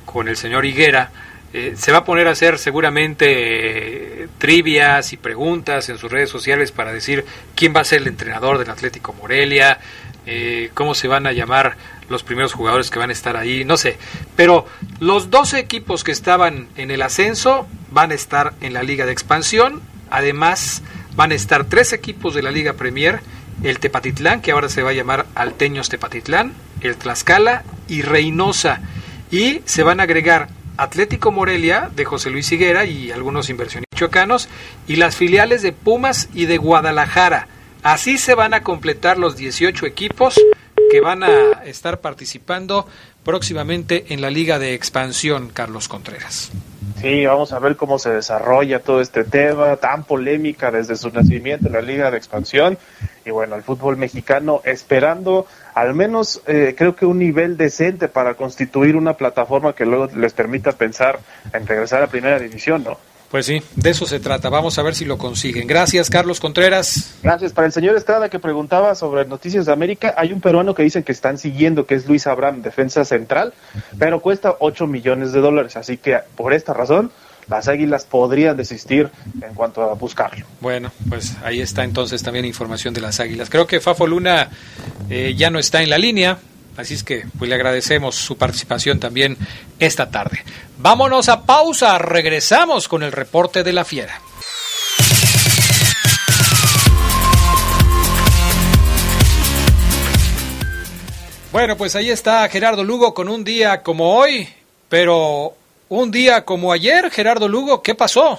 con 0.05 0.29
el 0.29 0.37
señor 0.37 0.66
Higuera. 0.66 1.11
Eh, 1.53 1.73
se 1.75 1.90
va 1.90 1.99
a 1.99 2.05
poner 2.05 2.29
a 2.29 2.33
hacer 2.33 2.59
seguramente 2.59 4.23
eh, 4.23 4.29
trivias 4.38 5.12
y 5.12 5.16
preguntas 5.16 5.88
en 5.88 5.99
sus 5.99 6.12
redes 6.12 6.31
sociales 6.31 6.70
para 6.70 6.92
decir 6.92 7.25
quién 7.57 7.75
va 7.75 7.81
a 7.81 7.85
ser 7.85 8.03
el 8.03 8.09
entrenador 8.09 8.59
del 8.59 8.70
Atlético 8.70 9.12
Morelia, 9.14 9.81
eh, 10.26 10.70
cómo 10.74 10.94
se 10.94 11.09
van 11.09 11.26
a 11.26 11.33
llamar 11.33 11.76
los 12.09 12.22
primeros 12.22 12.52
jugadores 12.52 12.90
que 12.90 12.98
van 12.98 13.11
a 13.11 13.12
estar 13.12 13.37
ahí, 13.37 13.64
no 13.64 13.76
sé. 13.76 13.98
Pero 14.37 14.66
los 14.98 15.30
12 15.30 15.59
equipos 15.59 16.04
que 16.04 16.12
estaban 16.12 16.68
en 16.76 16.90
el 16.90 17.02
ascenso 17.02 17.66
van 17.90 18.11
a 18.11 18.14
estar 18.14 18.54
en 18.61 18.72
la 18.72 18.83
Liga 18.83 19.06
de 19.06 19.12
Expansión. 19.12 19.80
Además, 20.11 20.83
van 21.14 21.33
a 21.33 21.35
estar 21.35 21.64
tres 21.64 21.92
equipos 21.92 22.35
de 22.35 22.42
la 22.42 22.50
Liga 22.50 22.74
Premier 22.74 23.20
el 23.62 23.78
Tepatitlán, 23.78 24.40
que 24.40 24.52
ahora 24.52 24.68
se 24.68 24.83
va 24.83 24.90
a 24.90 24.94
llamar 24.94 25.26
Alteños 25.35 25.88
Tepatitlán, 25.88 26.54
el 26.80 26.96
Tlaxcala 26.96 27.64
y 27.88 28.02
Reynosa. 28.02 28.80
Y 29.30 29.61
se 29.66 29.83
van 29.83 30.00
a 30.00 30.04
agregar 30.04 30.48
Atlético 30.76 31.30
Morelia 31.30 31.90
de 31.94 32.04
José 32.04 32.30
Luis 32.30 32.50
Higuera 32.50 32.85
y 32.87 33.12
algunos 33.12 33.50
inversionistas 33.50 33.98
chocanos 33.98 34.48
y 34.88 34.96
las 34.96 35.14
filiales 35.14 35.61
de 35.61 35.72
Pumas 35.72 36.30
y 36.33 36.46
de 36.46 36.56
Guadalajara. 36.56 37.48
Así 37.83 38.19
se 38.19 38.35
van 38.35 38.53
a 38.53 38.62
completar 38.62 39.19
los 39.19 39.37
18 39.37 39.87
equipos 39.87 40.38
que 40.90 41.01
van 41.01 41.23
a 41.23 41.62
estar 41.64 42.01
participando 42.01 42.87
próximamente 43.25 44.07
en 44.12 44.21
la 44.21 44.31
Liga 44.31 44.59
de 44.59 44.75
Expansión, 44.75 45.49
Carlos 45.49 45.88
Contreras. 45.88 46.51
Sí, 47.01 47.25
vamos 47.25 47.53
a 47.55 47.59
ver 47.59 47.77
cómo 47.77 47.99
se 47.99 48.11
desarrolla 48.11 48.81
todo 48.81 49.01
este 49.01 49.25
tema 49.25 49.77
tan 49.77 50.05
polémica 50.05 50.71
desde 50.71 50.97
su 50.97 51.11
nacimiento 51.11 51.69
en 51.69 51.73
la 51.73 51.81
Liga 51.81 52.11
de 52.11 52.19
Expansión. 52.19 52.77
Y 53.25 53.31
bueno, 53.31 53.57
el 53.57 53.62
fútbol 53.62 53.97
mexicano 53.97 54.61
esperando 54.64 55.47
al 55.75 55.95
menos 55.95 56.43
eh, 56.47 56.75
creo 56.77 56.95
que 56.95 57.07
un 57.07 57.19
nivel 57.19 57.57
decente 57.57 58.09
para 58.09 58.35
constituir 58.35 58.97
una 58.97 59.14
plataforma 59.14 59.75
que 59.75 59.87
luego 59.87 60.09
les 60.14 60.35
permita 60.35 60.73
pensar 60.73 61.21
en 61.55 61.66
regresar 61.66 62.03
a 62.03 62.09
Primera 62.09 62.38
División, 62.38 62.85
¿no? 62.85 62.99
Pues 63.31 63.47
sí, 63.47 63.62
de 63.77 63.90
eso 63.90 64.07
se 64.07 64.19
trata. 64.19 64.49
Vamos 64.49 64.77
a 64.79 64.83
ver 64.83 64.97
si 64.97 65.05
lo 65.05 65.16
consiguen. 65.16 65.69
Gracias, 65.69 66.11
Carlos 66.11 66.40
Contreras. 66.40 67.14
Gracias. 67.23 67.53
Para 67.53 67.66
el 67.66 67.73
señor 67.73 67.95
Estrada 67.97 68.29
que 68.29 68.40
preguntaba 68.40 68.95
sobre 68.97 69.25
Noticias 69.25 69.66
de 69.66 69.73
América, 69.73 70.14
hay 70.16 70.33
un 70.33 70.40
peruano 70.40 70.75
que 70.75 70.83
dicen 70.83 71.05
que 71.05 71.12
están 71.12 71.38
siguiendo, 71.38 71.87
que 71.87 71.95
es 71.95 72.09
Luis 72.09 72.27
Abraham, 72.27 72.62
defensa 72.62 73.05
central, 73.05 73.55
pero 73.99 74.21
cuesta 74.21 74.57
8 74.59 74.88
millones 74.88 75.33
de 75.33 75.40
dólares. 75.40 75.77
Así 75.77 75.97
que 75.97 76.19
por 76.35 76.53
esta 76.53 76.75
razón, 76.75 77.12
las 77.47 77.69
Águilas 77.69 78.05
podrían 78.05 78.57
desistir 78.57 79.11
en 79.40 79.55
cuanto 79.55 79.83
a 79.83 79.95
buscarlo. 79.95 80.45
Bueno, 80.61 80.90
pues 81.09 81.37
ahí 81.45 81.61
está 81.61 81.85
entonces 81.85 82.23
también 82.25 82.45
información 82.45 82.95
de 82.95 83.01
las 83.01 83.21
Águilas. 83.21 83.49
Creo 83.49 83.66
que 83.66 83.81
Fafo 83.81 84.09
Luna 84.09 84.51
eh, 85.09 85.35
ya 85.37 85.51
no 85.51 85.61
está 85.61 85.83
en 85.83 85.90
la 85.90 85.99
línea. 85.99 86.38
Así 86.76 86.94
es 86.94 87.04
que 87.04 87.24
pues 87.38 87.48
le 87.48 87.54
agradecemos 87.54 88.14
su 88.16 88.37
participación 88.37 88.98
también 88.98 89.37
esta 89.78 90.11
tarde. 90.11 90.44
Vámonos 90.78 91.28
a 91.28 91.44
pausa, 91.44 91.98
regresamos 91.98 92.88
con 92.88 93.02
el 93.02 93.12
reporte 93.12 93.62
de 93.62 93.72
la 93.72 93.85
fiera. 93.85 94.20
Bueno, 101.52 101.76
pues 101.76 101.96
ahí 101.96 102.11
está 102.11 102.48
Gerardo 102.48 102.85
Lugo 102.85 103.12
con 103.12 103.28
un 103.28 103.42
día 103.42 103.83
como 103.83 104.14
hoy, 104.14 104.48
pero 104.88 105.54
un 105.88 106.12
día 106.12 106.44
como 106.44 106.72
ayer, 106.72 107.11
Gerardo 107.11 107.48
Lugo, 107.48 107.83
¿qué 107.83 107.96
pasó? 107.96 108.38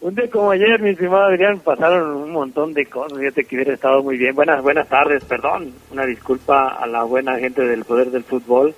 Un 0.00 0.14
día 0.14 0.30
como 0.30 0.50
ayer, 0.50 0.80
mi 0.80 0.90
estimado 0.90 1.24
Adrián, 1.24 1.60
pasaron 1.60 2.16
un 2.16 2.32
montón 2.32 2.72
de 2.72 2.86
cosas. 2.86 3.18
Fíjate 3.18 3.44
que 3.44 3.56
hubiera 3.56 3.74
estado 3.74 4.02
muy 4.02 4.16
bien. 4.16 4.34
Buenas, 4.34 4.62
buenas 4.62 4.88
tardes, 4.88 5.22
perdón. 5.24 5.74
Una 5.90 6.06
disculpa 6.06 6.68
a 6.68 6.86
la 6.86 7.02
buena 7.02 7.38
gente 7.38 7.62
del 7.62 7.84
poder 7.84 8.10
del 8.10 8.24
fútbol. 8.24 8.74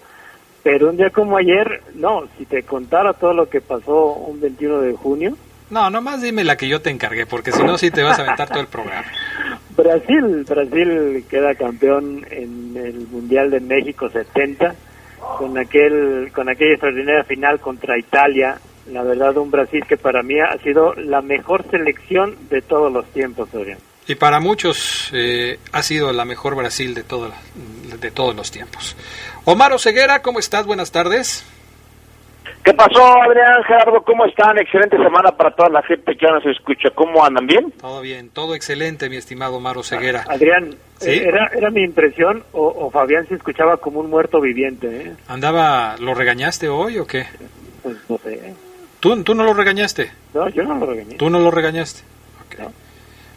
Pero 0.64 0.90
un 0.90 0.96
día 0.96 1.10
como 1.10 1.36
ayer, 1.36 1.80
no, 1.94 2.24
si 2.36 2.44
te 2.44 2.64
contara 2.64 3.12
todo 3.12 3.34
lo 3.34 3.48
que 3.48 3.60
pasó 3.60 4.14
un 4.14 4.40
21 4.40 4.80
de 4.80 4.94
junio. 4.94 5.36
No, 5.70 5.90
nomás 5.90 6.22
dime 6.22 6.42
la 6.42 6.56
que 6.56 6.68
yo 6.68 6.82
te 6.82 6.90
encargué, 6.90 7.24
porque 7.24 7.52
si 7.52 7.62
no, 7.62 7.78
sí 7.78 7.92
te 7.92 8.02
vas 8.02 8.18
a 8.18 8.22
aventar 8.22 8.48
todo 8.48 8.60
el 8.60 8.66
programa. 8.66 9.06
Brasil, 9.76 10.44
Brasil 10.46 11.24
queda 11.30 11.54
campeón 11.54 12.26
en 12.30 12.76
el 12.76 13.06
Mundial 13.08 13.50
de 13.50 13.60
México 13.60 14.10
70 14.10 14.74
con 15.38 15.56
aquel 15.56 16.30
con 16.34 16.48
aquella 16.48 16.72
extraordinaria 16.72 17.24
final 17.24 17.60
contra 17.60 17.96
Italia 17.96 18.58
la 18.86 19.02
verdad, 19.02 19.36
un 19.36 19.50
Brasil 19.50 19.84
que 19.88 19.96
para 19.96 20.22
mí 20.22 20.40
ha 20.40 20.56
sido 20.58 20.94
la 20.94 21.22
mejor 21.22 21.64
selección 21.70 22.36
de 22.48 22.62
todos 22.62 22.92
los 22.92 23.06
tiempos, 23.12 23.48
Adrián. 23.54 23.78
Y 24.06 24.16
para 24.16 24.40
muchos 24.40 25.10
eh, 25.12 25.58
ha 25.72 25.82
sido 25.82 26.12
la 26.12 26.24
mejor 26.24 26.56
Brasil 26.56 26.94
de, 26.94 27.04
todo, 27.04 27.30
de 28.00 28.10
todos 28.10 28.34
los 28.34 28.50
tiempos. 28.50 28.96
Omar 29.44 29.72
Oseguera, 29.72 30.22
¿cómo 30.22 30.40
estás? 30.40 30.66
Buenas 30.66 30.90
tardes. 30.90 31.46
¿Qué 32.64 32.72
pasó, 32.74 33.04
Adrián, 33.22 33.62
Gerardo? 33.66 34.02
¿Cómo 34.02 34.24
están? 34.24 34.56
Excelente 34.56 34.96
semana 34.96 35.32
para 35.32 35.50
toda 35.50 35.68
la 35.68 35.82
gente 35.82 36.16
que 36.16 36.26
nos 36.26 36.46
escucha. 36.46 36.90
¿Cómo 36.94 37.24
andan? 37.24 37.46
¿Bien? 37.46 37.72
Todo 37.72 38.00
bien, 38.00 38.30
todo 38.30 38.54
excelente, 38.54 39.08
mi 39.08 39.16
estimado 39.16 39.56
Omar 39.56 39.78
Oseguera. 39.78 40.24
Adrián, 40.28 40.70
eh, 41.00 41.24
¿era, 41.26 41.50
¿era 41.54 41.70
mi 41.70 41.82
impresión 41.82 42.44
o, 42.52 42.88
Fabián 42.90 43.26
se 43.26 43.34
escuchaba 43.34 43.78
como 43.78 43.98
un 43.98 44.10
muerto 44.10 44.40
viviente? 44.40 44.86
¿eh? 44.88 45.12
¿Andaba, 45.26 45.96
lo 45.98 46.14
regañaste 46.14 46.68
hoy 46.68 46.98
o 46.98 47.06
qué? 47.06 47.26
Pues 47.82 47.96
no 48.08 48.18
sé. 48.18 48.54
¿Tú, 49.02 49.34
no 49.34 49.42
lo 49.42 49.52
regañaste? 49.52 50.12
No, 50.32 50.48
yo 50.48 50.62
no 50.62 50.76
lo 50.76 50.86
regañé. 50.86 51.16
¿Tú 51.16 51.28
no 51.28 51.40
lo 51.40 51.50
regañaste? 51.50 52.02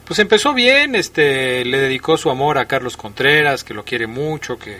Pues 0.06 0.20
empezó 0.20 0.54
bien, 0.54 0.94
este, 0.94 1.66
le 1.66 1.80
dedicó 1.80 2.18
su 2.18 2.30
amor 2.30 2.60
a 2.60 2.68
Carlos 2.68 2.96
Contreras, 2.96 3.64
que 3.64 3.74
lo 3.74 3.84
quiere 3.84 4.06
mucho, 4.06 4.60
que, 4.60 4.78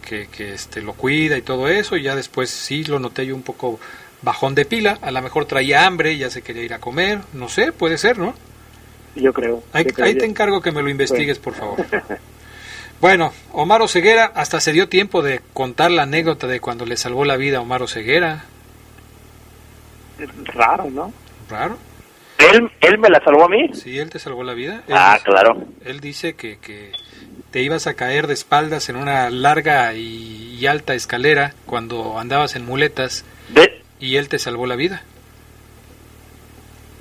que, 0.00 0.54
este, 0.54 0.80
lo 0.80 0.94
cuida 0.94 1.36
y 1.36 1.42
todo 1.42 1.68
eso, 1.68 1.98
y 1.98 2.04
ya 2.04 2.16
después 2.16 2.48
sí 2.48 2.84
lo 2.84 2.98
noté 2.98 3.26
yo 3.26 3.34
un 3.34 3.42
poco 3.42 3.78
bajón 4.22 4.54
de 4.54 4.64
pila, 4.64 4.98
a 5.02 5.10
lo 5.10 5.20
mejor 5.20 5.44
traía 5.44 5.84
hambre, 5.84 6.16
ya 6.16 6.30
se 6.30 6.40
quería 6.40 6.62
ir 6.62 6.72
a 6.72 6.78
comer, 6.78 7.20
no 7.34 7.50
sé, 7.50 7.72
puede 7.72 7.98
ser, 7.98 8.16
¿no? 8.16 8.34
Yo 9.16 9.34
creo. 9.34 9.62
Ahí, 9.74 9.84
te 9.84 10.24
encargo 10.24 10.62
que 10.62 10.72
me 10.72 10.80
lo 10.80 10.88
investigues, 10.88 11.38
por 11.38 11.52
favor. 11.52 11.84
bueno, 13.02 13.34
Omar 13.52 13.86
Ceguera 13.90 14.32
hasta 14.34 14.58
se 14.60 14.72
dio 14.72 14.88
tiempo 14.88 15.20
de 15.20 15.42
contar 15.52 15.90
la 15.90 16.04
anécdota 16.04 16.46
de 16.46 16.60
cuando 16.60 16.86
le 16.86 16.96
salvó 16.96 17.26
la 17.26 17.36
vida 17.36 17.58
a 17.58 17.60
Omar 17.60 17.86
Ceguera 17.88 18.44
raro, 20.54 20.90
¿no? 20.90 21.12
Raro. 21.48 21.76
¿Él, 22.38 22.70
¿Él 22.80 22.98
me 22.98 23.08
la 23.08 23.22
salvó 23.24 23.44
a 23.44 23.48
mí? 23.48 23.70
Sí, 23.74 23.98
él 23.98 24.10
te 24.10 24.18
salvó 24.18 24.42
la 24.44 24.54
vida. 24.54 24.82
ah, 24.90 25.18
claro. 25.22 25.64
Él 25.84 26.00
dice 26.00 26.34
que, 26.34 26.58
que 26.58 26.92
te 27.50 27.62
ibas 27.62 27.86
a 27.86 27.94
caer 27.94 28.26
de 28.26 28.34
espaldas 28.34 28.88
en 28.88 28.96
una 28.96 29.30
larga 29.30 29.94
y, 29.94 30.66
alta 30.66 30.94
escalera 30.94 31.52
cuando 31.66 32.18
andabas 32.18 32.56
en 32.56 32.64
muletas 32.64 33.24
y 34.00 34.16
él 34.16 34.28
te 34.28 34.38
salvó 34.38 34.66
la 34.66 34.76
vida. 34.76 35.02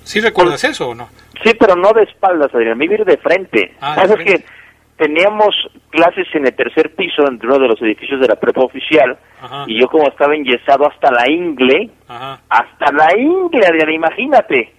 ¿Sí 0.04 0.20
recuerdas 0.20 0.66
eso 0.66 0.90
o 0.90 0.96
no? 0.96 1.08
Sí, 1.44 1.54
pero 1.58 1.76
no 1.76 1.94
de 1.94 2.04
espaldas, 2.04 2.54
Adrián, 2.54 2.78
vivir 2.78 3.06
de 3.06 3.18
frente. 3.18 3.74
Ah, 3.80 4.06
de 4.06 4.24
que 4.24 4.46
teníamos 4.98 5.56
clases 5.90 6.28
en 6.34 6.46
el 6.46 6.56
tercer 6.56 6.94
piso, 6.96 7.28
en 7.28 7.40
uno 7.44 7.60
de 7.60 7.68
los 7.68 7.82
edificios 7.82 8.20
de 8.20 8.28
la 8.28 8.36
prepa 8.36 8.62
oficial, 8.62 9.18
y 9.68 9.80
yo 9.80 9.88
como 9.88 10.08
estaba 10.08 10.36
enyesado 10.36 10.88
hasta 10.88 11.12
la 11.12 11.30
ingle, 11.30 11.90
hasta 12.08 12.92
la 12.92 13.18
ingle, 13.18 13.94
imagínate. 13.94 14.74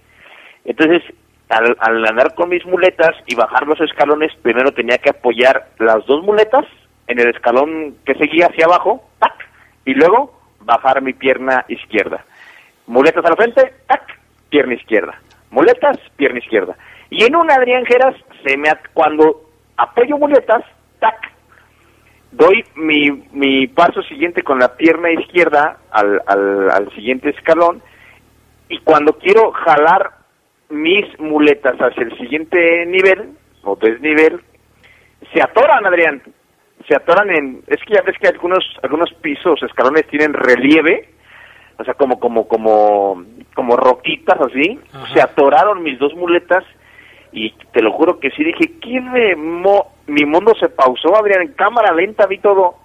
Entonces, 0.63 1.03
al, 1.49 2.05
andar 2.05 2.33
con 2.33 2.49
mis 2.49 2.65
muletas 2.65 3.11
y 3.27 3.35
bajar 3.35 3.67
los 3.67 3.79
escalones, 3.81 4.31
primero 4.41 4.71
tenía 4.71 4.97
que 4.97 5.11
apoyar 5.11 5.67
las 5.79 6.05
dos 6.05 6.23
muletas 6.23 6.65
en 7.07 7.19
el 7.19 7.29
escalón 7.29 7.97
que 8.05 8.15
seguía 8.15 8.47
hacia 8.47 8.65
abajo, 8.65 9.03
tac, 9.19 9.47
y 9.85 9.93
luego 9.93 10.33
bajar 10.61 11.01
mi 11.01 11.13
pierna 11.13 11.65
izquierda. 11.67 12.25
Muletas 12.87 13.23
a 13.25 13.29
la 13.29 13.35
frente, 13.35 13.73
tac, 13.87 14.19
pierna 14.49 14.73
izquierda. 14.73 15.19
Muletas, 15.51 15.99
pierna 16.15 16.39
izquierda. 16.39 16.75
Y 17.11 17.23
en 17.23 17.35
una 17.35 17.55
Adrián 17.55 17.85
Geras, 17.85 18.15
se 18.43 18.57
me 18.57 18.69
cuando 18.93 19.44
apoyo 19.77 20.17
muletas, 20.17 20.63
tac, 20.99 21.15
doy 22.31 22.63
mi, 22.75 23.11
mi 23.31 23.67
paso 23.67 24.01
siguiente 24.03 24.43
con 24.43 24.59
la 24.59 24.75
pierna 24.75 25.11
izquierda 25.11 25.77
al, 25.91 26.21
al, 26.25 26.69
al 26.71 26.91
siguiente 26.95 27.29
escalón 27.29 27.81
y 28.69 28.79
cuando 28.79 29.17
quiero 29.17 29.51
jalar 29.51 30.11
mis 30.69 31.19
muletas 31.19 31.75
hacia 31.79 32.03
el 32.03 32.17
siguiente 32.17 32.85
nivel 32.87 33.31
o 33.63 33.75
desnivel, 33.75 34.41
se 35.33 35.41
atoran, 35.41 35.85
Adrián. 35.85 36.21
Se 36.87 36.95
atoran 36.95 37.29
en... 37.29 37.63
Es 37.67 37.81
que 37.83 37.95
ya 37.95 38.01
ves 38.01 38.17
que 38.19 38.27
algunos, 38.27 38.63
algunos 38.83 39.11
pisos, 39.21 39.61
escalones 39.63 40.07
tienen 40.07 40.33
relieve, 40.33 41.09
o 41.77 41.83
sea, 41.83 41.93
como, 41.95 42.19
como, 42.19 42.47
como, 42.47 43.23
como 43.53 43.75
roquitas 43.75 44.39
así. 44.41 44.79
Se 45.13 45.21
atoraron 45.21 45.83
mis 45.83 45.99
dos 45.99 46.13
muletas 46.15 46.63
y 47.35 47.51
te 47.73 47.81
lo 47.81 47.91
juro 47.91 48.17
que 48.17 48.31
sí 48.31 48.45
dije, 48.45 48.79
¿quién 48.79 49.11
me 49.11 49.35
mi 50.07 50.25
mundo 50.25 50.53
se 50.57 50.69
pausó, 50.69 51.17
Adrián, 51.17 51.41
en 51.41 51.53
cámara 51.53 51.93
lenta 51.93 52.25
vi 52.27 52.37
todo. 52.39 52.75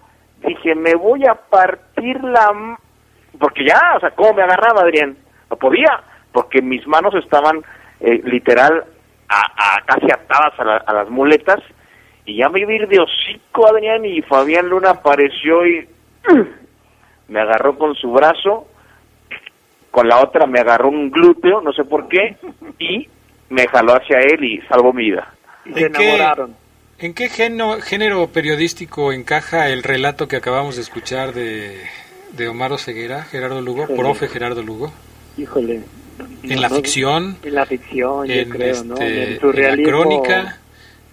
Dije, 0.45 0.75
me 0.75 0.95
voy 0.97 1.25
a 1.25 1.35
partir 1.35 2.23
la... 2.25 2.77
Porque 3.39 3.65
ya, 3.65 3.79
o 3.97 4.01
sea, 4.01 4.11
¿cómo 4.11 4.35
me 4.35 4.43
agarraba, 4.43 4.83
Adrián? 4.83 5.17
No 5.49 5.57
podía, 5.57 6.03
porque 6.33 6.61
mis 6.63 6.85
manos 6.89 7.15
estaban 7.15 7.63
eh, 8.01 8.21
literal 8.25 8.85
a, 9.29 9.83
casi 9.87 10.07
atadas 10.11 10.83
a, 10.85 10.93
las 10.93 11.09
muletas 11.09 11.61
y 12.25 12.39
ya 12.39 12.49
me 12.49 12.61
iba 12.61 12.73
a 12.73 12.75
ir 12.75 12.89
de 12.89 12.99
hocico, 12.99 13.69
Adrián, 13.69 14.05
y 14.05 14.21
Fabián 14.23 14.69
Luna 14.69 14.91
apareció 14.91 15.65
y 15.65 15.89
me 17.29 17.41
agarró 17.41 17.79
con 17.79 17.95
su 17.95 18.11
brazo, 18.11 18.67
con 19.93 20.09
la 20.09 20.21
otra 20.21 20.47
me 20.47 20.59
agarró 20.59 20.89
un 20.89 21.13
glúteo, 21.13 21.61
no 21.61 21.73
sé 21.73 21.85
por 21.85 22.09
qué, 22.09 22.37
y 22.81 23.09
me 23.51 23.67
jaló 23.69 23.95
hacia 23.95 24.19
él 24.21 24.43
y 24.43 24.61
salvó 24.63 24.93
mi 24.93 25.11
vida. 25.11 25.35
Y 25.67 25.75
se 25.75 25.87
enamoraron. 25.87 26.57
¿En 26.99 27.15
qué 27.15 27.29
género, 27.29 28.29
periodístico 28.29 29.13
encaja 29.13 29.69
el 29.69 29.83
relato 29.83 30.29
que 30.29 30.37
acabamos 30.37 30.77
de 30.77 30.83
escuchar 30.83 31.33
de, 31.33 31.81
de 32.33 32.49
Omar 32.49 32.79
Ceguera, 32.79 33.23
Gerardo 33.25 33.63
Lugo, 33.63 33.87
profe 33.87 34.29
Gerardo 34.29 34.63
Lugo? 34.63 34.93
Híjole. 35.39 35.81
¿En 36.43 36.61
la 36.61 36.69
ficción? 36.69 37.39
En 37.43 37.55
la 37.55 37.65
ficción, 37.65 38.27
yo 38.27 38.49
creo, 38.51 38.85
¿no? 38.85 38.95
Este, 38.97 39.35
en, 39.35 39.41
su 39.41 39.53
la 39.53 39.77
crónica. 39.77 40.59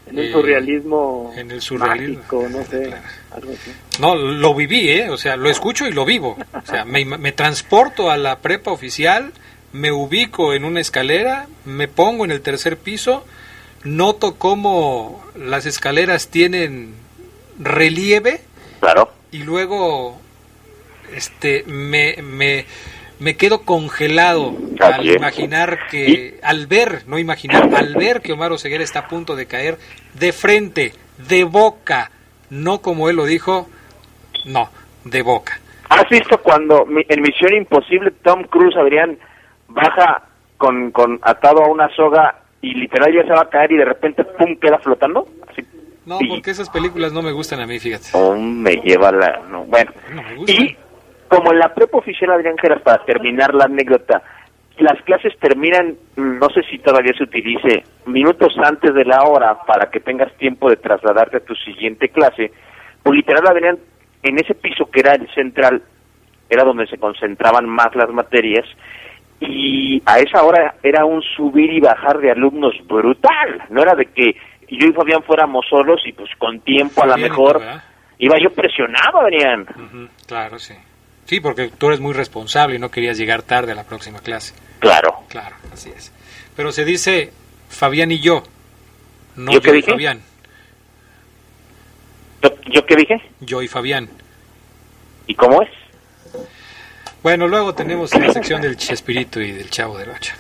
en 0.08 0.20
el 0.20 0.32
surrealismo 0.34 1.34
en 1.38 1.52
el 1.52 1.62
surrealismo 1.62 2.16
mágico, 2.18 2.50
no 2.50 2.64
sé, 2.66 2.94
algo 3.32 3.52
así. 3.54 3.72
No, 4.02 4.16
lo 4.16 4.54
viví, 4.54 4.90
¿eh? 4.90 5.10
O 5.10 5.18
sea, 5.18 5.38
lo 5.38 5.50
escucho 5.50 5.88
y 5.88 5.94
lo 5.94 6.04
vivo. 6.04 6.38
O 6.54 6.66
sea, 6.66 6.84
me, 6.84 7.06
me 7.06 7.32
transporto 7.32 8.12
a 8.12 8.18
la 8.18 8.40
prepa 8.40 8.72
oficial, 8.72 9.32
me 9.74 9.92
ubico 9.92 10.54
en 10.54 10.66
una 10.66 10.80
escalera, 10.80 11.48
me 11.66 11.88
pongo 11.88 12.26
en 12.26 12.32
el 12.32 12.42
tercer 12.42 12.78
piso, 12.78 13.26
noto 13.84 14.36
cómo 14.36 15.24
las 15.36 15.66
escaleras 15.66 16.30
tienen 16.30 16.96
relieve. 17.60 18.42
Claro. 18.80 19.12
Y 19.32 19.40
luego 19.40 20.20
este 21.14 21.64
me, 21.68 22.16
me, 22.22 22.66
me 23.20 23.36
quedo 23.36 23.64
congelado 23.64 24.56
al 24.80 25.06
imaginar 25.06 25.88
que, 25.90 26.40
al 26.44 26.68
ver, 26.68 27.04
no 27.08 27.18
imaginar, 27.18 27.70
al 27.76 27.96
ver 27.96 28.22
que 28.22 28.34
Omar 28.34 28.52
Oseguera 28.52 28.84
está 28.84 29.00
a 29.00 29.08
punto 29.08 29.36
de 29.36 29.48
caer 29.48 29.78
de 30.14 30.32
frente, 30.34 30.94
de 31.28 31.44
boca, 31.44 32.12
no 32.50 32.82
como 32.82 33.10
él 33.10 33.16
lo 33.16 33.26
dijo, 33.26 33.68
no, 34.46 34.70
de 35.04 35.22
boca. 35.22 35.60
¿Has 35.90 36.08
visto 36.10 36.38
cuando 36.42 36.86
en 37.08 37.22
Misión 37.22 37.54
Imposible 37.54 38.12
Tom 38.24 38.44
Cruise, 38.44 38.76
Adrián, 38.76 39.18
baja 39.78 40.24
con, 40.58 40.92
con 40.92 41.20
atado 41.22 41.64
a 41.64 41.70
una 41.70 41.90
soga 41.96 42.42
y 42.62 42.74
literal 42.74 43.14
ya 43.14 43.24
se 43.24 43.34
va 43.34 43.42
a 43.42 43.50
caer 43.50 43.72
y 43.72 43.78
de 43.78 43.86
repente 43.86 44.24
pum 44.24 44.58
queda 44.58 44.80
flotando? 44.80 45.28
No, 46.06 46.20
porque 46.30 46.52
esas 46.52 46.70
películas 46.70 47.12
no 47.12 47.22
me 47.22 47.34
gustan 47.34 47.60
a 47.60 47.68
mí, 47.68 47.80
fíjate. 47.80 48.08
Oh, 48.14 48.34
me 48.36 48.76
lleva 48.78 49.12
la... 49.12 49.42
No, 49.50 49.66
bueno, 49.66 49.92
y 50.48 50.76
como 51.28 51.52
en 51.52 51.60
la 51.60 51.74
prepa 51.74 51.98
oficial 51.98 52.32
Adrián 52.32 52.58
Geras, 52.58 52.82
para 52.82 53.04
terminar 53.04 53.54
la 53.54 53.66
anécdota, 53.66 54.24
las 54.78 55.02
clases 55.04 55.38
terminan, 55.40 55.96
no 56.16 56.50
sé 56.50 56.62
si 56.70 56.78
todavía 56.80 57.12
se 57.18 57.24
utilice, 57.24 57.84
minutos 58.06 58.56
antes 58.64 58.94
de 58.94 59.04
la 59.04 59.24
hora 59.24 59.58
para 59.66 59.90
que 59.90 60.00
tengas 60.00 60.34
tiempo 60.38 60.70
de 60.70 60.78
trasladarte 60.78 61.38
a 61.38 61.46
tu 61.46 61.56
siguiente 61.56 62.08
clase, 62.10 62.52
pues 63.04 63.16
literal 63.16 63.48
Adrián, 63.48 63.78
en 64.24 64.40
ese 64.40 64.54
piso 64.56 64.90
que 64.90 65.02
era 65.02 65.14
el 65.14 65.28
central, 65.34 65.82
era 66.50 66.64
donde 66.64 66.88
se 66.88 66.98
concentraban 66.98 67.68
más 67.68 67.94
las 67.96 68.10
materias, 68.12 68.66
y 69.40 70.02
a 70.06 70.20
esa 70.20 70.44
hora 70.44 70.76
era 70.82 71.06
un 71.06 71.22
subir 71.22 71.72
y 71.72 71.80
bajar 71.80 72.20
de 72.20 72.32
alumnos 72.32 72.76
brutal, 72.88 73.64
no 73.70 73.82
era 73.82 73.94
de 73.96 74.06
que 74.06 74.36
yo 74.70 74.88
y 74.88 74.94
Fabián 74.94 75.24
fuéramos 75.24 75.66
solos 75.70 76.02
y 76.06 76.12
pues 76.12 76.30
con 76.38 76.60
tiempo 76.62 77.04
a 77.04 77.08
lo 77.08 77.18
mejor 77.18 77.62
iba 78.20 78.36
yo 78.42 78.50
presionado, 78.50 79.22
Adrián. 79.22 79.66
claro, 80.26 80.60
sí. 80.60 80.74
Sí, 81.26 81.42
porque 81.42 81.70
tú 81.78 81.88
eres 81.88 82.00
muy 82.00 82.14
responsable 82.14 82.78
y 82.78 82.80
no 82.80 82.90
querías 82.90 83.18
llegar 83.18 83.44
tarde 83.44 83.74
a 83.74 83.76
la 83.76 83.84
próxima 83.84 84.20
clase. 84.20 84.56
Claro. 84.80 85.24
Claro, 85.28 85.58
así 85.74 85.90
es. 85.90 86.14
Pero 86.56 86.72
se 86.72 86.86
dice 86.86 87.32
Fabián 87.68 88.12
y 88.12 88.20
yo, 88.20 88.44
no 89.36 89.52
yo, 89.52 89.76
y 89.76 89.82
Fabián. 89.82 90.22
¿Yo, 92.72 92.86
qué 92.86 92.96
dije? 92.96 93.22
Yo 93.42 93.62
y 93.62 93.68
Fabián. 93.68 94.10
¿Y 95.26 95.36
cómo 95.36 95.62
es? 95.62 95.70
Bueno, 97.28 97.50
luego 97.50 97.76
tenemos 97.76 98.16
la 98.16 98.32
sección 98.32 98.62
del 98.62 98.78
Chespirito 98.78 99.42
y 99.42 99.52
del 99.52 99.70
Chavo 99.70 99.98
de 99.98 100.06
Rocha. 100.06 100.34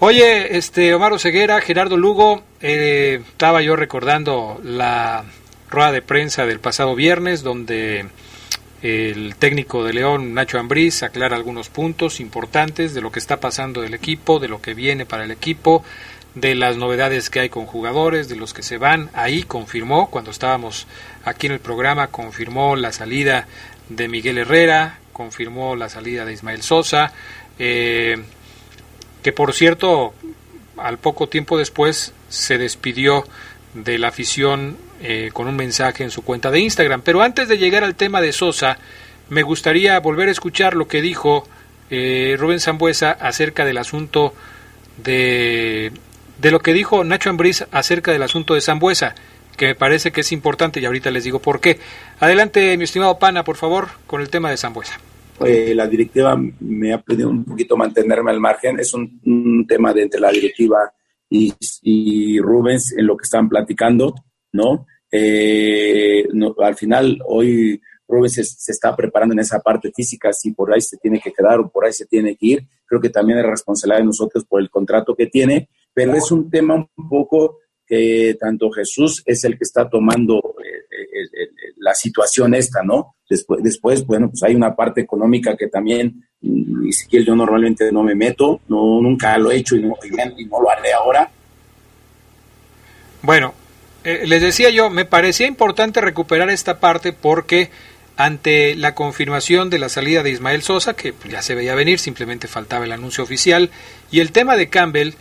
Oye, 0.00 0.56
este 0.56 0.92
Omar 0.92 1.12
Oseguera, 1.12 1.60
Gerardo 1.60 1.96
Lugo, 1.96 2.42
eh, 2.60 3.20
estaba 3.24 3.62
yo 3.62 3.76
recordando 3.76 4.60
la 4.64 5.22
rueda 5.70 5.92
de 5.92 6.02
prensa 6.02 6.44
del 6.44 6.58
pasado 6.58 6.96
viernes 6.96 7.44
donde 7.44 8.06
el 8.82 9.36
técnico 9.36 9.84
de 9.84 9.92
León, 9.92 10.34
Nacho 10.34 10.58
Ambriz, 10.58 11.04
aclara 11.04 11.36
algunos 11.36 11.68
puntos 11.68 12.18
importantes 12.18 12.94
de 12.94 13.00
lo 13.00 13.12
que 13.12 13.20
está 13.20 13.38
pasando 13.38 13.82
del 13.82 13.94
equipo, 13.94 14.40
de 14.40 14.48
lo 14.48 14.60
que 14.60 14.74
viene 14.74 15.06
para 15.06 15.22
el 15.22 15.30
equipo, 15.30 15.84
de 16.34 16.56
las 16.56 16.76
novedades 16.76 17.30
que 17.30 17.38
hay 17.38 17.48
con 17.48 17.66
jugadores, 17.66 18.28
de 18.28 18.34
los 18.34 18.52
que 18.52 18.64
se 18.64 18.76
van. 18.76 19.08
Ahí 19.12 19.44
confirmó, 19.44 20.10
cuando 20.10 20.32
estábamos 20.32 20.88
aquí 21.24 21.46
en 21.46 21.52
el 21.52 21.60
programa, 21.60 22.08
confirmó 22.08 22.74
la 22.74 22.90
salida 22.90 23.46
de 23.88 24.08
Miguel 24.08 24.38
Herrera, 24.38 24.98
confirmó 25.14 25.76
la 25.76 25.88
salida 25.88 26.26
de 26.26 26.34
Ismael 26.34 26.62
Sosa, 26.62 27.14
eh, 27.58 28.22
que 29.22 29.32
por 29.32 29.54
cierto, 29.54 30.12
al 30.76 30.98
poco 30.98 31.30
tiempo 31.30 31.56
después 31.56 32.12
se 32.28 32.58
despidió 32.58 33.24
de 33.72 33.96
la 33.98 34.08
afición 34.08 34.76
eh, 35.00 35.30
con 35.32 35.48
un 35.48 35.56
mensaje 35.56 36.04
en 36.04 36.10
su 36.10 36.22
cuenta 36.22 36.50
de 36.50 36.60
Instagram. 36.60 37.00
Pero 37.00 37.22
antes 37.22 37.48
de 37.48 37.56
llegar 37.56 37.84
al 37.84 37.94
tema 37.94 38.20
de 38.20 38.32
Sosa, 38.32 38.78
me 39.30 39.42
gustaría 39.42 39.98
volver 40.00 40.28
a 40.28 40.32
escuchar 40.32 40.74
lo 40.74 40.86
que 40.86 41.00
dijo 41.00 41.48
eh, 41.90 42.36
Rubén 42.38 42.60
Zambuesa 42.60 43.12
acerca 43.12 43.64
del 43.64 43.78
asunto 43.78 44.34
de, 45.02 45.92
de 46.38 46.50
lo 46.50 46.60
que 46.60 46.72
dijo 46.72 47.04
Nacho 47.04 47.30
Ambriz 47.30 47.64
acerca 47.70 48.12
del 48.12 48.22
asunto 48.22 48.54
de 48.54 48.60
Zambuesa, 48.60 49.14
que 49.56 49.66
me 49.66 49.74
parece 49.74 50.12
que 50.12 50.22
es 50.22 50.32
importante 50.32 50.80
y 50.80 50.84
ahorita 50.84 51.10
les 51.10 51.24
digo 51.24 51.38
por 51.38 51.60
qué. 51.60 51.78
Adelante, 52.20 52.76
mi 52.76 52.84
estimado 52.84 53.18
Pana, 53.18 53.44
por 53.44 53.56
favor, 53.56 53.88
con 54.06 54.20
el 54.20 54.30
tema 54.30 54.50
de 54.50 54.56
Zambuesa. 54.56 54.98
Eh, 55.44 55.74
la 55.74 55.86
directiva 55.86 56.40
me 56.60 56.92
ha 56.92 57.00
pedido 57.00 57.28
un 57.28 57.44
poquito 57.44 57.76
mantenerme 57.76 58.30
al 58.30 58.40
margen. 58.40 58.78
Es 58.78 58.94
un, 58.94 59.66
tema 59.66 59.92
de 59.92 60.02
entre 60.02 60.20
la 60.20 60.30
directiva 60.30 60.92
y, 61.28 62.38
Rubens 62.38 62.96
en 62.96 63.06
lo 63.06 63.16
que 63.16 63.24
están 63.24 63.48
platicando, 63.48 64.14
¿no? 64.52 64.86
Eh, 65.10 66.26
al 66.58 66.76
final, 66.76 67.18
hoy 67.26 67.80
Rubens 68.06 68.34
se, 68.34 68.72
está 68.72 68.94
preparando 68.94 69.32
en 69.32 69.40
esa 69.40 69.60
parte 69.60 69.90
física, 69.92 70.32
si 70.32 70.52
por 70.52 70.72
ahí 70.72 70.80
se 70.80 70.98
tiene 70.98 71.20
que 71.20 71.32
quedar 71.32 71.58
o 71.60 71.68
por 71.68 71.84
ahí 71.84 71.92
se 71.92 72.06
tiene 72.06 72.36
que 72.36 72.46
ir. 72.46 72.66
Creo 72.86 73.00
que 73.00 73.10
también 73.10 73.38
es 73.38 73.46
responsabilidad 73.46 74.00
de 74.00 74.06
nosotros 74.06 74.44
por 74.44 74.60
el 74.60 74.70
contrato 74.70 75.14
que 75.14 75.26
tiene, 75.26 75.68
pero 75.92 76.14
es 76.14 76.30
un 76.30 76.50
tema 76.50 76.74
un 76.74 77.08
poco 77.08 77.58
que 77.86 78.36
tanto 78.40 78.70
Jesús 78.70 79.22
es 79.26 79.44
el 79.44 79.58
que 79.58 79.64
está 79.64 79.88
tomando 79.88 80.38
eh, 80.38 80.94
eh, 81.00 81.50
la 81.78 81.94
situación 81.94 82.54
esta, 82.54 82.82
¿no? 82.82 83.16
Después, 83.28 83.62
después, 83.62 84.06
bueno, 84.06 84.30
pues 84.30 84.42
hay 84.42 84.54
una 84.54 84.74
parte 84.74 85.02
económica 85.02 85.56
que 85.56 85.68
también, 85.68 86.26
ni 86.40 86.92
siquiera 86.92 87.26
yo 87.26 87.36
normalmente 87.36 87.90
no 87.92 88.02
me 88.02 88.14
meto, 88.14 88.60
no, 88.68 89.00
nunca 89.00 89.36
lo 89.38 89.50
he 89.50 89.56
hecho 89.56 89.76
y 89.76 89.82
no, 89.82 89.96
lo 89.98 90.70
haré 90.70 90.92
ahora. 90.92 91.30
Bueno, 93.22 93.54
eh, 94.04 94.24
les 94.26 94.42
decía 94.42 94.70
yo, 94.70 94.90
me 94.90 95.04
parecía 95.04 95.46
importante 95.46 96.00
recuperar 96.00 96.50
esta 96.50 96.80
parte 96.80 97.12
porque 97.12 97.70
ante 98.16 98.76
la 98.76 98.94
confirmación 98.94 99.70
de 99.70 99.78
la 99.78 99.88
salida 99.88 100.22
de 100.22 100.30
Ismael 100.30 100.62
Sosa, 100.62 100.94
que 100.94 101.14
ya 101.30 101.42
se 101.42 101.54
veía 101.54 101.74
venir, 101.74 101.98
simplemente 101.98 102.46
faltaba 102.48 102.84
el 102.84 102.92
anuncio 102.92 103.24
oficial, 103.24 103.70
y 104.10 104.20
el 104.20 104.30
tema 104.30 104.56
de 104.56 104.68
Campbell, 104.68 105.14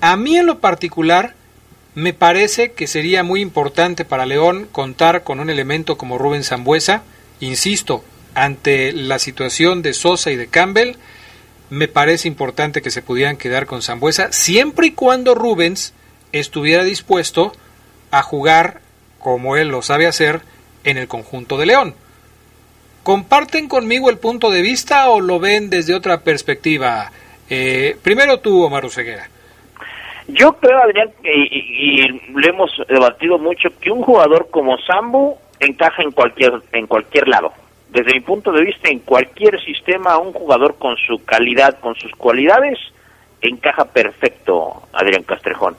a 0.00 0.16
mí 0.16 0.36
en 0.36 0.46
lo 0.46 0.58
particular 0.58 1.34
me 1.94 2.12
parece 2.12 2.72
que 2.72 2.86
sería 2.86 3.22
muy 3.22 3.40
importante 3.40 4.04
para 4.04 4.26
León 4.26 4.68
contar 4.70 5.22
con 5.22 5.40
un 5.40 5.50
elemento 5.50 5.96
como 5.96 6.18
Rubén 6.18 6.42
Zambuesa, 6.42 7.02
insisto, 7.40 8.04
ante 8.34 8.92
la 8.92 9.18
situación 9.18 9.82
de 9.82 9.94
Sosa 9.94 10.32
y 10.32 10.36
de 10.36 10.48
Campbell, 10.48 10.96
me 11.70 11.88
parece 11.88 12.28
importante 12.28 12.82
que 12.82 12.90
se 12.90 13.02
pudieran 13.02 13.36
quedar 13.36 13.66
con 13.66 13.82
Zambuesa, 13.82 14.32
siempre 14.32 14.88
y 14.88 14.90
cuando 14.92 15.34
Rubens 15.34 15.92
estuviera 16.32 16.82
dispuesto 16.82 17.52
a 18.10 18.22
jugar 18.22 18.80
como 19.20 19.56
él 19.56 19.68
lo 19.68 19.82
sabe 19.82 20.06
hacer 20.06 20.42
en 20.82 20.98
el 20.98 21.08
conjunto 21.08 21.58
de 21.58 21.66
León. 21.66 21.94
¿Comparten 23.04 23.68
conmigo 23.68 24.10
el 24.10 24.18
punto 24.18 24.50
de 24.50 24.62
vista 24.62 25.08
o 25.10 25.20
lo 25.20 25.38
ven 25.38 25.70
desde 25.70 25.94
otra 25.94 26.20
perspectiva? 26.22 27.12
Eh, 27.48 27.96
primero 28.02 28.40
tú, 28.40 28.62
Omar 28.62 28.88
Ceguera. 28.90 29.28
Yo 30.28 30.54
creo, 30.54 30.78
Adrián, 30.82 31.10
y, 31.22 31.30
y, 31.30 32.32
lo 32.32 32.48
hemos 32.48 32.70
debatido 32.88 33.38
mucho, 33.38 33.68
que 33.80 33.90
un 33.90 34.02
jugador 34.02 34.48
como 34.50 34.78
Sambu 34.78 35.36
encaja 35.60 36.02
en 36.02 36.12
cualquier, 36.12 36.62
en 36.72 36.86
cualquier 36.86 37.28
lado. 37.28 37.52
Desde 37.90 38.14
mi 38.14 38.20
punto 38.20 38.50
de 38.50 38.64
vista, 38.64 38.88
en 38.88 39.00
cualquier 39.00 39.62
sistema, 39.64 40.18
un 40.18 40.32
jugador 40.32 40.76
con 40.78 40.96
su 40.96 41.24
calidad, 41.24 41.78
con 41.80 41.94
sus 41.94 42.10
cualidades, 42.12 42.78
encaja 43.40 43.84
perfecto, 43.84 44.82
Adrián 44.92 45.22
Castrejón. 45.24 45.76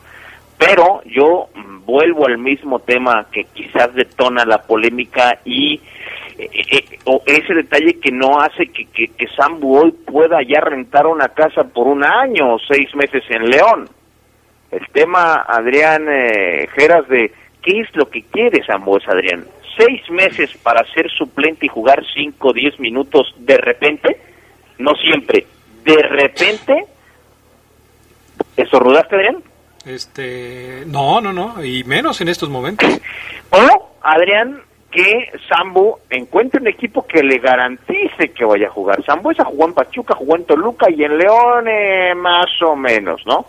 Pero 0.58 1.02
yo 1.06 1.50
vuelvo 1.86 2.28
al 2.28 2.38
mismo 2.38 2.80
tema 2.80 3.26
que 3.32 3.46
quizás 3.46 3.94
detona 3.94 4.46
la 4.46 4.62
polémica 4.62 5.40
y 5.44 5.82
eh, 6.38 6.50
eh, 6.54 7.00
o 7.06 7.22
ese 7.26 7.54
detalle 7.54 8.00
que 8.00 8.12
no 8.12 8.40
hace 8.40 8.68
que, 8.68 8.86
que, 8.86 9.08
que 9.10 9.28
Sambu 9.28 9.78
hoy 9.78 9.92
pueda 9.92 10.42
ya 10.44 10.62
rentar 10.62 11.08
una 11.08 11.30
casa 11.30 11.64
por 11.64 11.88
un 11.88 12.04
año 12.04 12.56
o 12.56 12.60
seis 12.60 12.94
meses 12.96 13.24
en 13.30 13.50
León. 13.50 13.90
El 14.76 14.90
tema, 14.90 15.46
Adrián 15.48 16.06
eh, 16.10 16.68
Geras, 16.76 17.08
de 17.08 17.32
qué 17.64 17.80
es 17.80 17.96
lo 17.96 18.10
que 18.10 18.24
quiere 18.24 18.62
Sambu, 18.66 18.98
es 18.98 19.08
Adrián. 19.08 19.46
Seis 19.78 20.02
meses 20.10 20.52
para 20.62 20.86
ser 20.94 21.10
suplente 21.10 21.66
y 21.66 21.70
jugar 21.70 22.04
cinco 22.14 22.52
diez 22.52 22.78
minutos 22.78 23.34
de 23.38 23.56
repente, 23.56 24.20
no 24.78 24.92
siempre, 24.96 25.48
de 25.86 25.98
repente. 26.02 26.86
¿Eso 28.58 28.80
rudaste, 28.80 29.16
Adrián? 29.16 29.38
Este, 29.86 30.84
no, 30.88 31.22
no, 31.22 31.32
no, 31.32 31.64
y 31.64 31.86
menos 31.86 32.20
en 32.20 32.28
estos 32.28 32.50
momentos. 32.50 32.90
O, 33.52 33.96
Adrián, 34.02 34.60
que 34.92 35.32
Sambu 35.48 36.00
encuentre 36.10 36.60
un 36.60 36.68
equipo 36.68 37.06
que 37.06 37.24
le 37.24 37.38
garantice 37.38 38.34
que 38.36 38.44
vaya 38.44 38.68
a 38.68 38.72
jugar. 38.72 39.02
Sambu 39.06 39.32
esa 39.32 39.46
jugó 39.46 39.68
en 39.68 39.74
Pachuca, 39.74 40.16
jugó 40.16 40.36
en 40.36 40.46
Toluca 40.46 40.88
y 40.90 41.04
en 41.04 41.18
León 41.18 41.66
eh, 41.70 42.14
más 42.16 42.48
o 42.64 42.76
menos, 42.76 43.22
¿no? 43.26 43.46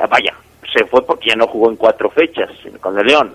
Eh, 0.00 0.06
vaya, 0.08 0.34
se 0.72 0.84
fue 0.86 1.04
porque 1.04 1.30
ya 1.30 1.36
no 1.36 1.46
jugó 1.46 1.70
en 1.70 1.76
cuatro 1.76 2.10
fechas 2.10 2.50
con 2.80 2.98
el 2.98 3.06
León. 3.06 3.34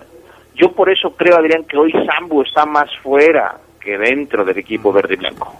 Yo 0.54 0.72
por 0.72 0.90
eso 0.90 1.10
creo, 1.10 1.36
Adrián, 1.36 1.64
que 1.64 1.76
hoy 1.76 1.92
Sambu 1.92 2.42
está 2.42 2.64
más 2.66 2.90
fuera 3.02 3.58
que 3.80 3.98
dentro 3.98 4.44
del 4.44 4.58
equipo 4.58 4.92
verde 4.92 5.14
y 5.14 5.18
blanco. 5.18 5.54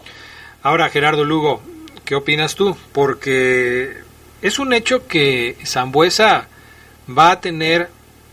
Ahora, 0.62 0.88
Gerardo 0.88 1.24
Lugo, 1.24 1.60
¿qué 2.04 2.14
opinas 2.14 2.54
tú? 2.54 2.76
Porque 2.92 3.92
es 4.42 4.58
un 4.58 4.72
hecho 4.72 5.06
que 5.06 5.56
Zambuesa 5.64 6.48
va 7.16 7.30
a 7.30 7.40
tener 7.40 7.88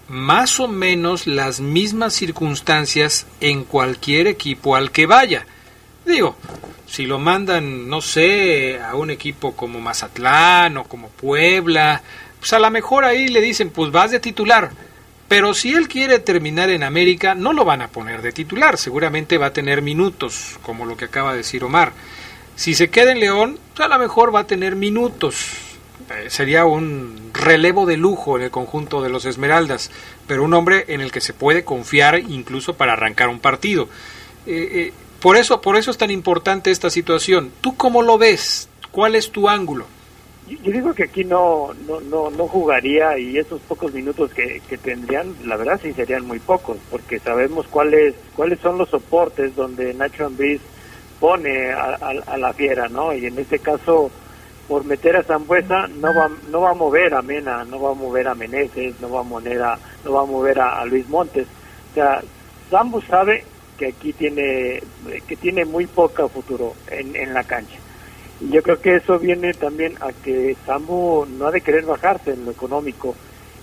más 0.07 0.59
o 0.59 0.67
menos 0.67 1.27
las 1.27 1.59
mismas 1.59 2.13
circunstancias 2.13 3.27
en 3.39 3.65
cualquier 3.65 4.27
equipo 4.27 4.75
al 4.75 4.91
que 4.91 5.05
vaya. 5.05 5.45
Digo, 6.05 6.35
si 6.85 7.05
lo 7.05 7.19
mandan, 7.19 7.87
no 7.89 8.01
sé, 8.01 8.79
a 8.79 8.95
un 8.95 9.09
equipo 9.09 9.55
como 9.55 9.79
Mazatlán 9.79 10.77
o 10.77 10.83
como 10.83 11.09
Puebla, 11.09 12.01
pues 12.43 12.51
a 12.51 12.59
lo 12.59 12.69
mejor 12.69 13.05
ahí 13.05 13.29
le 13.29 13.39
dicen, 13.39 13.69
pues 13.69 13.89
vas 13.89 14.11
de 14.11 14.19
titular. 14.19 14.71
Pero 15.29 15.53
si 15.53 15.71
él 15.71 15.87
quiere 15.87 16.19
terminar 16.19 16.69
en 16.69 16.83
América, 16.83 17.35
no 17.35 17.53
lo 17.53 17.63
van 17.63 17.81
a 17.81 17.87
poner 17.87 18.21
de 18.21 18.33
titular, 18.33 18.77
seguramente 18.77 19.37
va 19.37 19.45
a 19.45 19.53
tener 19.53 19.81
minutos, 19.81 20.59
como 20.61 20.85
lo 20.85 20.97
que 20.97 21.05
acaba 21.05 21.31
de 21.31 21.37
decir 21.37 21.63
Omar. 21.63 21.93
Si 22.57 22.75
se 22.75 22.89
queda 22.89 23.13
en 23.13 23.21
León, 23.21 23.59
pues 23.73 23.85
a 23.85 23.87
lo 23.87 23.97
mejor 23.97 24.35
va 24.35 24.41
a 24.41 24.47
tener 24.47 24.75
minutos. 24.75 25.51
Eh, 26.09 26.29
sería 26.29 26.65
un 26.65 27.31
relevo 27.33 27.85
de 27.85 27.95
lujo 27.95 28.35
en 28.35 28.43
el 28.43 28.51
conjunto 28.51 29.01
de 29.01 29.09
los 29.09 29.23
Esmeraldas, 29.23 29.89
pero 30.27 30.43
un 30.43 30.53
hombre 30.53 30.83
en 30.89 30.99
el 30.99 31.13
que 31.13 31.21
se 31.21 31.31
puede 31.31 31.63
confiar 31.63 32.19
incluso 32.19 32.73
para 32.73 32.91
arrancar 32.91 33.29
un 33.29 33.39
partido. 33.39 33.87
Eh, 34.45 34.67
eh, 34.69 34.93
por 35.21 35.37
eso, 35.37 35.61
por 35.61 35.77
eso 35.77 35.91
es 35.91 35.97
tan 35.97 36.11
importante 36.11 36.71
esta 36.71 36.89
situación. 36.89 37.53
¿Tú 37.61 37.77
cómo 37.77 38.01
lo 38.01 38.17
ves? 38.17 38.67
¿Cuál 38.91 39.15
es 39.15 39.31
tu 39.31 39.47
ángulo? 39.47 39.87
Yo 40.47 40.71
digo 40.73 40.93
que 40.93 41.05
aquí 41.05 41.23
no, 41.23 41.73
no, 41.87 42.01
no, 42.01 42.29
no 42.29 42.47
jugaría 42.47 43.17
y 43.17 43.37
esos 43.37 43.61
pocos 43.61 43.93
minutos 43.93 44.33
que, 44.33 44.61
que, 44.67 44.77
tendrían, 44.77 45.33
la 45.45 45.55
verdad 45.55 45.79
sí 45.81 45.93
serían 45.93 46.25
muy 46.25 46.39
pocos, 46.39 46.77
porque 46.91 47.19
sabemos 47.19 47.65
cuáles 47.67 48.13
cuáles 48.35 48.59
son 48.59 48.77
los 48.77 48.89
soportes 48.89 49.55
donde 49.55 49.93
Nacho 49.93 50.25
Ambriz 50.25 50.61
pone 51.21 51.71
a, 51.71 52.37
la 52.37 52.51
fiera, 52.51 52.89
¿no? 52.89 53.13
Y 53.13 53.25
en 53.25 53.39
este 53.39 53.59
caso, 53.59 54.11
por 54.67 54.83
meter 54.83 55.15
a 55.15 55.23
Zambuesa, 55.23 55.87
no 55.87 56.13
va, 56.13 56.29
no 56.49 56.59
va 56.59 56.71
a 56.71 56.73
mover 56.73 57.13
a 57.13 57.21
Mena, 57.21 57.63
no 57.63 57.79
va 57.79 57.91
a 57.91 57.93
mover 57.93 58.27
a 58.27 58.35
Meneses, 58.35 58.99
no 58.99 59.09
va 59.09 59.21
a 59.21 59.23
mover 59.23 59.61
a, 59.61 59.79
no 60.03 60.11
va 60.11 60.21
a, 60.23 60.25
mover 60.25 60.59
a, 60.59 60.83
Luis 60.85 61.07
Montes. 61.07 61.47
O 61.91 61.93
sea, 61.93 62.21
Zambu 62.69 62.99
sabe 63.03 63.45
que 63.77 63.87
aquí 63.87 64.11
tiene, 64.11 64.83
que 65.25 65.37
tiene 65.37 65.63
muy 65.63 65.87
poco 65.87 66.27
futuro 66.27 66.73
en, 66.91 67.15
en 67.15 67.33
la 67.33 67.45
cancha 67.45 67.82
yo 68.51 68.61
creo 68.61 68.79
que 68.79 68.95
eso 68.95 69.19
viene 69.19 69.53
también 69.53 69.93
a 70.01 70.11
que 70.11 70.55
Sambo 70.65 71.25
no 71.25 71.47
ha 71.47 71.51
de 71.51 71.61
querer 71.61 71.85
bajarse 71.85 72.31
en 72.31 72.45
lo 72.45 72.51
económico. 72.51 73.15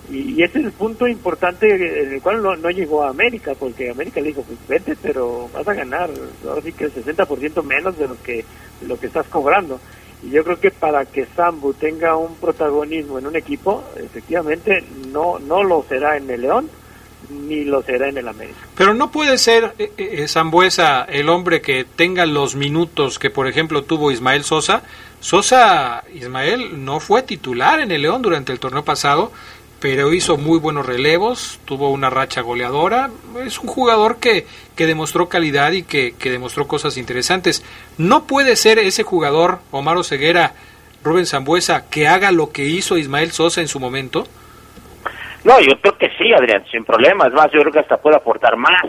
Y, 0.08 0.42
ese 0.42 0.58
es 0.58 0.64
el 0.64 0.72
punto 0.72 1.06
importante 1.06 1.68
en 1.68 2.14
el 2.14 2.22
cual 2.22 2.42
no, 2.42 2.70
llegó 2.70 3.04
a 3.04 3.10
América, 3.10 3.52
porque 3.58 3.90
América 3.90 4.20
le 4.20 4.28
dijo, 4.28 4.42
pues 4.42 4.58
vete, 4.66 4.96
pero 5.00 5.48
vas 5.52 5.66
a 5.68 5.74
ganar, 5.74 6.10
ahora 6.46 6.62
sí 6.62 6.72
que 6.72 6.84
el 6.84 6.94
60% 6.94 7.62
menos 7.62 7.96
de 7.96 8.08
lo 8.08 8.20
que, 8.20 8.44
lo 8.86 8.98
que 8.98 9.06
estás 9.06 9.28
cobrando. 9.28 9.80
Y 10.22 10.30
yo 10.30 10.42
creo 10.42 10.58
que 10.58 10.70
para 10.70 11.04
que 11.04 11.26
Sambu 11.26 11.72
tenga 11.74 12.16
un 12.16 12.36
protagonismo 12.36 13.18
en 13.18 13.26
un 13.26 13.36
equipo, 13.36 13.84
efectivamente 13.96 14.84
no, 15.12 15.38
no 15.38 15.62
lo 15.62 15.82
será 15.84 16.16
en 16.16 16.28
el 16.28 16.42
León, 16.42 16.68
ni 17.30 17.64
lo 17.64 17.82
será 17.82 18.08
en 18.08 18.18
el 18.18 18.28
América. 18.28 18.58
Pero 18.76 18.94
no 18.94 19.10
puede 19.10 19.38
ser 19.38 19.74
eh, 19.78 19.92
eh, 19.96 20.28
Zambuesa 20.28 21.04
el 21.04 21.28
hombre 21.28 21.60
que 21.60 21.84
tenga 21.84 22.26
los 22.26 22.56
minutos 22.56 23.18
que, 23.18 23.30
por 23.30 23.48
ejemplo, 23.48 23.84
tuvo 23.84 24.10
Ismael 24.10 24.44
Sosa. 24.44 24.82
Sosa, 25.20 26.04
Ismael, 26.14 26.84
no 26.84 27.00
fue 27.00 27.22
titular 27.22 27.80
en 27.80 27.92
el 27.92 28.02
León 28.02 28.22
durante 28.22 28.52
el 28.52 28.58
torneo 28.58 28.84
pasado, 28.84 29.32
pero 29.78 30.12
hizo 30.12 30.36
muy 30.36 30.58
buenos 30.58 30.86
relevos, 30.86 31.60
tuvo 31.64 31.90
una 31.90 32.10
racha 32.10 32.40
goleadora. 32.40 33.10
Es 33.44 33.58
un 33.58 33.68
jugador 33.68 34.18
que, 34.18 34.46
que 34.76 34.86
demostró 34.86 35.28
calidad 35.28 35.72
y 35.72 35.82
que, 35.82 36.14
que 36.18 36.30
demostró 36.30 36.66
cosas 36.66 36.96
interesantes. 36.96 37.62
No 37.96 38.26
puede 38.26 38.56
ser 38.56 38.78
ese 38.78 39.02
jugador, 39.02 39.60
Omar 39.70 40.02
Ceguera, 40.04 40.54
Rubén 41.02 41.26
Zambuesa, 41.26 41.86
que 41.88 42.08
haga 42.08 42.30
lo 42.32 42.50
que 42.50 42.66
hizo 42.66 42.98
Ismael 42.98 43.32
Sosa 43.32 43.60
en 43.60 43.68
su 43.68 43.80
momento. 43.80 44.26
No, 45.44 45.60
yo 45.60 45.80
creo 45.80 45.96
que 45.96 46.10
sí, 46.18 46.32
Adrián, 46.32 46.64
sin 46.70 46.84
problemas. 46.84 47.32
Más, 47.32 47.50
yo 47.52 47.60
creo 47.60 47.72
que 47.72 47.80
hasta 47.80 47.96
puede 47.96 48.16
aportar 48.16 48.56
más. 48.56 48.86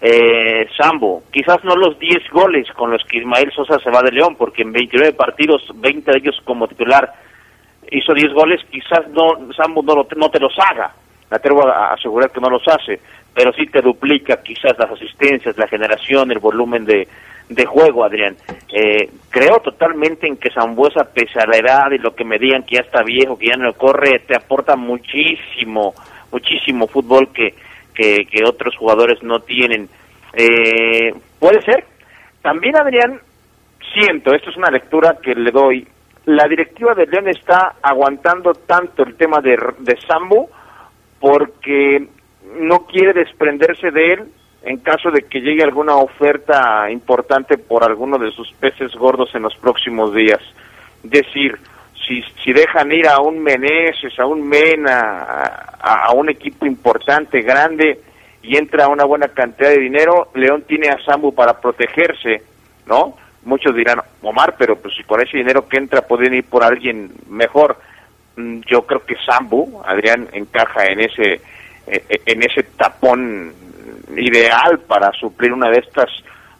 Eh, 0.00 0.66
Sambo, 0.78 1.24
quizás 1.30 1.62
no 1.62 1.74
los 1.76 1.98
10 1.98 2.30
goles 2.30 2.66
con 2.72 2.90
los 2.90 3.04
que 3.04 3.18
Ismael 3.18 3.52
Sosa 3.54 3.78
se 3.80 3.90
va 3.90 4.00
de 4.02 4.12
León, 4.12 4.34
porque 4.36 4.62
en 4.62 4.72
29 4.72 5.12
partidos, 5.12 5.62
20 5.74 6.10
de 6.10 6.18
ellos 6.18 6.40
como 6.44 6.66
titular, 6.68 7.12
hizo 7.90 8.14
10 8.14 8.32
goles, 8.32 8.60
quizás 8.70 9.06
no 9.08 9.52
Sambo 9.54 9.82
no, 9.82 10.06
no 10.16 10.30
te 10.30 10.40
los 10.40 10.54
haga, 10.58 10.94
me 11.30 11.36
atrevo 11.36 11.68
a 11.68 11.92
asegurar 11.92 12.30
que 12.30 12.40
no 12.40 12.48
los 12.48 12.66
hace, 12.66 12.98
pero 13.34 13.52
sí 13.52 13.66
te 13.66 13.82
duplica 13.82 14.42
quizás 14.42 14.72
las 14.78 14.90
asistencias, 14.90 15.58
la 15.58 15.68
generación, 15.68 16.30
el 16.30 16.38
volumen 16.38 16.86
de, 16.86 17.06
de 17.50 17.66
juego, 17.66 18.04
Adrián. 18.04 18.36
Eh, 18.72 19.10
creo 19.28 19.58
totalmente 19.58 20.26
en 20.26 20.36
que 20.36 20.52
Zambuesa, 20.52 21.12
pese 21.12 21.40
a 21.40 21.46
la 21.46 21.58
edad 21.58 21.90
y 21.90 21.98
lo 21.98 22.14
que 22.14 22.24
me 22.24 22.38
digan 22.38 22.62
que 22.62 22.76
ya 22.76 22.82
está 22.82 23.02
viejo, 23.02 23.36
que 23.36 23.48
ya 23.48 23.56
no 23.56 23.74
corre, 23.74 24.20
te 24.20 24.36
aporta 24.36 24.76
muchísimo, 24.76 25.94
muchísimo 26.32 26.86
fútbol 26.86 27.28
que, 27.32 27.54
que, 27.92 28.44
otros 28.46 28.76
jugadores 28.76 29.22
no 29.22 29.40
tienen. 29.40 29.88
Eh, 30.32 31.12
Puede 31.38 31.60
ser. 31.62 31.84
También, 32.40 32.76
Adrián, 32.76 33.20
siento, 33.92 34.32
esto 34.32 34.50
es 34.50 34.56
una 34.56 34.70
lectura 34.70 35.18
que 35.20 35.34
le 35.34 35.50
doy, 35.50 35.86
la 36.26 36.46
directiva 36.46 36.94
de 36.94 37.06
León 37.06 37.28
está 37.28 37.74
aguantando 37.82 38.52
tanto 38.52 39.02
el 39.02 39.16
tema 39.16 39.40
de, 39.40 39.58
de 39.80 39.98
Sambo 40.06 40.48
porque 41.18 42.08
no 42.60 42.86
quiere 42.86 43.12
desprenderse 43.12 43.90
de 43.90 44.12
él 44.12 44.28
en 44.62 44.78
caso 44.78 45.10
de 45.10 45.22
que 45.22 45.40
llegue 45.40 45.62
alguna 45.62 45.96
oferta 45.96 46.90
importante 46.90 47.56
por 47.56 47.82
alguno 47.82 48.18
de 48.18 48.30
sus 48.30 48.52
peces 48.52 48.92
gordos 48.92 49.34
en 49.34 49.42
los 49.42 49.56
próximos 49.56 50.14
días. 50.14 50.40
Decir, 51.02 51.58
si, 52.06 52.22
si 52.44 52.52
dejan 52.52 52.92
ir 52.92 53.06
a 53.08 53.20
un 53.20 53.42
Meneses, 53.42 54.18
a 54.18 54.26
un 54.26 54.46
Mena, 54.46 55.24
a, 55.80 56.12
un 56.12 56.28
equipo 56.28 56.66
importante, 56.66 57.40
grande, 57.40 58.00
y 58.42 58.56
entra 58.56 58.88
una 58.88 59.04
buena 59.04 59.28
cantidad 59.28 59.70
de 59.70 59.78
dinero, 59.78 60.28
León 60.34 60.64
tiene 60.66 60.88
a 60.88 61.02
Sambu 61.04 61.34
para 61.34 61.60
protegerse, 61.60 62.42
¿no? 62.86 63.16
Muchos 63.44 63.74
dirán, 63.74 64.00
Omar, 64.22 64.56
pero 64.58 64.76
pues 64.76 64.94
si 64.94 65.04
con 65.04 65.22
ese 65.22 65.38
dinero 65.38 65.66
que 65.66 65.78
entra 65.78 66.02
pueden 66.02 66.34
ir 66.34 66.44
por 66.44 66.62
alguien 66.62 67.10
mejor. 67.28 67.78
Mm, 68.36 68.60
yo 68.66 68.82
creo 68.82 69.04
que 69.04 69.16
Sambu, 69.24 69.82
Adrián, 69.84 70.28
encaja 70.32 70.86
en 70.86 71.00
ese, 71.00 71.40
e, 71.86 72.04
e, 72.08 72.20
en 72.26 72.42
ese 72.42 72.62
tapón 72.62 73.54
ideal 74.16 74.80
para 74.86 75.12
suplir 75.12 75.52
una 75.52 75.70
de 75.70 75.78
estas 75.78 76.08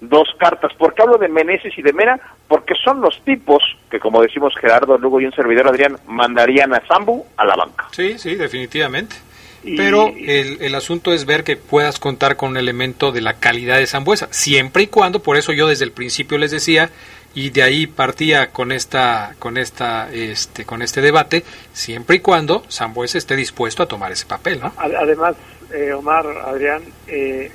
dos 0.01 0.29
cartas. 0.39 0.73
¿Por 0.75 0.95
qué 0.95 1.03
hablo 1.03 1.19
de 1.19 1.29
Meneses 1.29 1.77
y 1.77 1.83
de 1.83 1.93
Mena? 1.93 2.19
Porque 2.49 2.75
son 2.83 3.01
los 3.01 3.21
tipos 3.25 3.63
que, 3.91 4.01
como 4.01 4.23
decimos 4.23 4.55
Gerardo 4.59 4.97
Lugo 4.99 5.21
y 5.21 5.27
un 5.27 5.33
servidor 5.33 5.69
Adrián, 5.69 5.97
mandarían 6.07 6.75
a 6.75 6.81
Zambu 6.87 7.25
a 7.37 7.45
la 7.45 7.57
banca. 7.57 7.89
Sí, 7.93 8.19
sí, 8.19 8.35
definitivamente. 8.35 9.17
Pero 9.63 10.09
el, 10.17 10.63
el, 10.63 10.75
asunto 10.75 11.13
es 11.13 11.27
ver 11.27 11.45
que 11.45 11.57
puedas 11.57 11.99
contar 11.99 12.37
con 12.37 12.51
un 12.51 12.57
elemento 12.57 13.13
de 13.13 13.21
la 13.21 13.35
calidad 13.35 13.77
de 13.77 13.87
Zambuesa, 13.87 14.29
siempre 14.31 14.85
y 14.85 14.87
cuando, 14.87 15.23
por 15.23 15.37
eso 15.37 15.53
yo 15.53 15.69
desde 15.69 15.85
el 15.85 15.93
principio 15.93 16.39
les 16.39 16.51
decía, 16.51 16.91
y 17.35 17.51
de 17.51 17.63
ahí 17.63 17.87
partía 17.87 18.53
con 18.53 18.73
esta, 18.73 19.35
con 19.39 19.59
esta, 19.59 20.11
este, 20.13 20.65
con 20.65 20.81
este 20.81 21.03
debate, 21.03 21.45
siempre 21.75 22.17
y 22.17 22.21
cuando 22.21 22.65
Zambuesa 22.71 23.19
esté 23.19 23.37
dispuesto 23.37 23.83
a 23.83 23.87
tomar 23.87 24.11
ese 24.13 24.25
papel, 24.25 24.61
¿no? 24.61 24.73
Además, 24.79 25.37
eh, 25.73 25.93
Omar, 25.93 26.27
Adrián, 26.27 26.83
eh, 27.07 27.51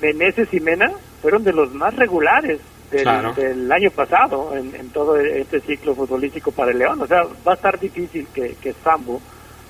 Meneses 0.00 0.48
y 0.52 0.60
Mena 0.60 0.92
fueron 1.20 1.44
de 1.44 1.52
los 1.52 1.72
más 1.72 1.94
regulares 1.96 2.60
del, 2.90 3.70
año 3.70 3.90
pasado 3.90 4.56
en, 4.56 4.90
todo 4.90 5.16
este 5.18 5.60
ciclo 5.60 5.94
futbolístico 5.94 6.52
para 6.52 6.70
el 6.70 6.78
León. 6.78 7.02
O 7.02 7.06
sea, 7.06 7.24
va 7.46 7.52
a 7.52 7.54
estar 7.54 7.78
difícil 7.78 8.26
que, 8.32 8.56
que 8.60 8.74
Sambo 8.82 9.20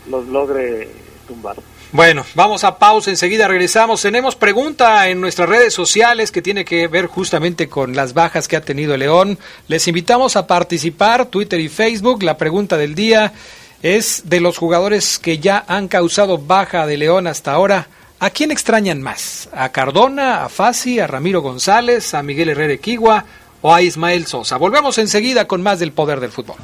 los 0.09 0.27
logre 0.29 0.89
tumbar. 1.27 1.57
Bueno, 1.91 2.25
vamos 2.35 2.65
a 2.65 2.79
pausa, 2.79 3.11
enseguida 3.11 3.49
regresamos. 3.49 4.03
Tenemos 4.03 4.37
pregunta 4.37 5.09
en 5.09 5.23
nuestras 5.23 5.49
redes 5.49 5.73
sociales 5.73 6.31
que 6.31 6.43
tiene 6.43 6.65
que 6.65 6.87
ver 6.87 7.07
justamente 7.07 7.69
con 7.69 7.97
las 7.97 8.13
bajas 8.13 8.47
que 8.47 8.57
ha 8.57 8.61
tenido 8.61 8.93
el 8.93 9.01
León. 9.01 9.39
Les 9.69 9.89
invitamos 9.89 10.37
a 10.37 10.47
participar, 10.47 11.27
Twitter 11.27 11.59
y 11.61 11.71
Facebook. 11.71 12.23
La 12.23 12.37
pregunta 12.37 12.77
del 12.77 12.95
día 12.95 13.33
es 13.83 14.22
de 14.29 14.41
los 14.41 14.59
jugadores 14.59 15.18
que 15.18 15.39
ya 15.39 15.64
han 15.68 15.89
causado 15.89 16.39
baja 16.39 16.87
de 16.87 16.97
León 16.97 17.26
hasta 17.26 17.53
ahora. 17.53 17.89
¿A 18.20 18.31
quién 18.31 18.51
extrañan 18.51 19.01
más? 19.01 19.49
¿A 19.53 19.68
Cardona, 19.70 20.45
a 20.45 20.49
Fasi, 20.49 20.99
a 20.99 21.07
Ramiro 21.07 21.41
González, 21.41 22.14
a 22.14 22.22
Miguel 22.22 22.49
Herrera 22.49 22.72
Equigua 22.72 23.24
o 23.62 23.72
a 23.72 23.83
Ismael 23.83 24.26
Sosa? 24.26 24.57
Volvemos 24.57 24.99
enseguida 24.99 25.47
con 25.47 25.62
más 25.62 25.79
del 25.79 25.93
poder 25.93 26.18
del 26.18 26.33
fútbol. 26.33 26.57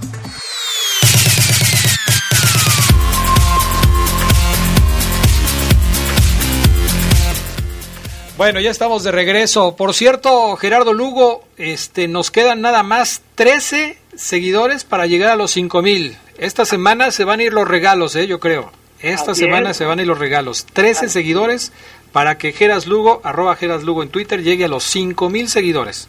Bueno, 8.37 8.59
ya 8.59 8.73
estamos 8.73 9.05
de 9.05 9.13
regreso. 9.13 9.77
Por 9.77 9.95
cierto, 9.95 10.57
Gerardo 10.57 10.93
Lugo, 10.93 11.45
este, 11.57 12.09
nos 12.09 12.33
quedan 12.33 12.63
nada 12.63 12.83
más 12.83 13.23
13 13.37 13.97
seguidores 14.17 14.83
para 14.83 15.07
llegar 15.07 15.31
a 15.31 15.37
los 15.37 15.53
5000. 15.53 16.17
Esta 16.39 16.65
semana 16.65 17.11
se 17.11 17.25
van 17.25 17.41
a 17.41 17.45
ir 17.45 17.53
los 17.53 17.69
regalos, 17.69 18.17
¿eh? 18.17 18.27
yo 18.27 18.41
creo. 18.41 18.71
Esta 19.01 19.35
semana 19.35 19.75
se 19.75 19.85
van 19.85 19.99
a 19.99 20.03
ir 20.03 20.09
los 20.09 20.19
regalos. 20.19 20.67
13 20.67 21.09
seguidores 21.09 21.73
para 22.13 22.39
que 22.39 22.53
Geras 22.53 22.87
Lugo, 22.87 23.21
arroba 23.23 23.55
Geras 23.57 23.83
Lugo 23.83 24.03
en 24.03 24.09
Twitter, 24.09 24.43
llegue 24.43 24.65
a 24.65 24.69
los 24.69 24.85
5 24.85 25.29
mil 25.31 25.49
seguidores. 25.49 26.09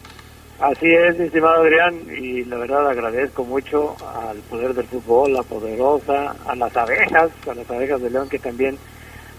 Así 0.58 0.86
es, 0.86 1.18
mi 1.18 1.26
estimado 1.26 1.62
Adrián, 1.62 2.00
y 2.16 2.44
la 2.44 2.56
verdad 2.56 2.88
agradezco 2.88 3.44
mucho 3.44 3.94
al 4.24 4.38
poder 4.38 4.72
del 4.72 4.86
fútbol, 4.86 5.34
la 5.34 5.42
poderosa, 5.42 6.34
a 6.46 6.56
las 6.56 6.74
abejas, 6.74 7.30
a 7.46 7.54
las 7.54 7.70
abejas 7.70 8.00
de 8.00 8.10
León 8.10 8.28
que 8.28 8.38
también 8.38 8.78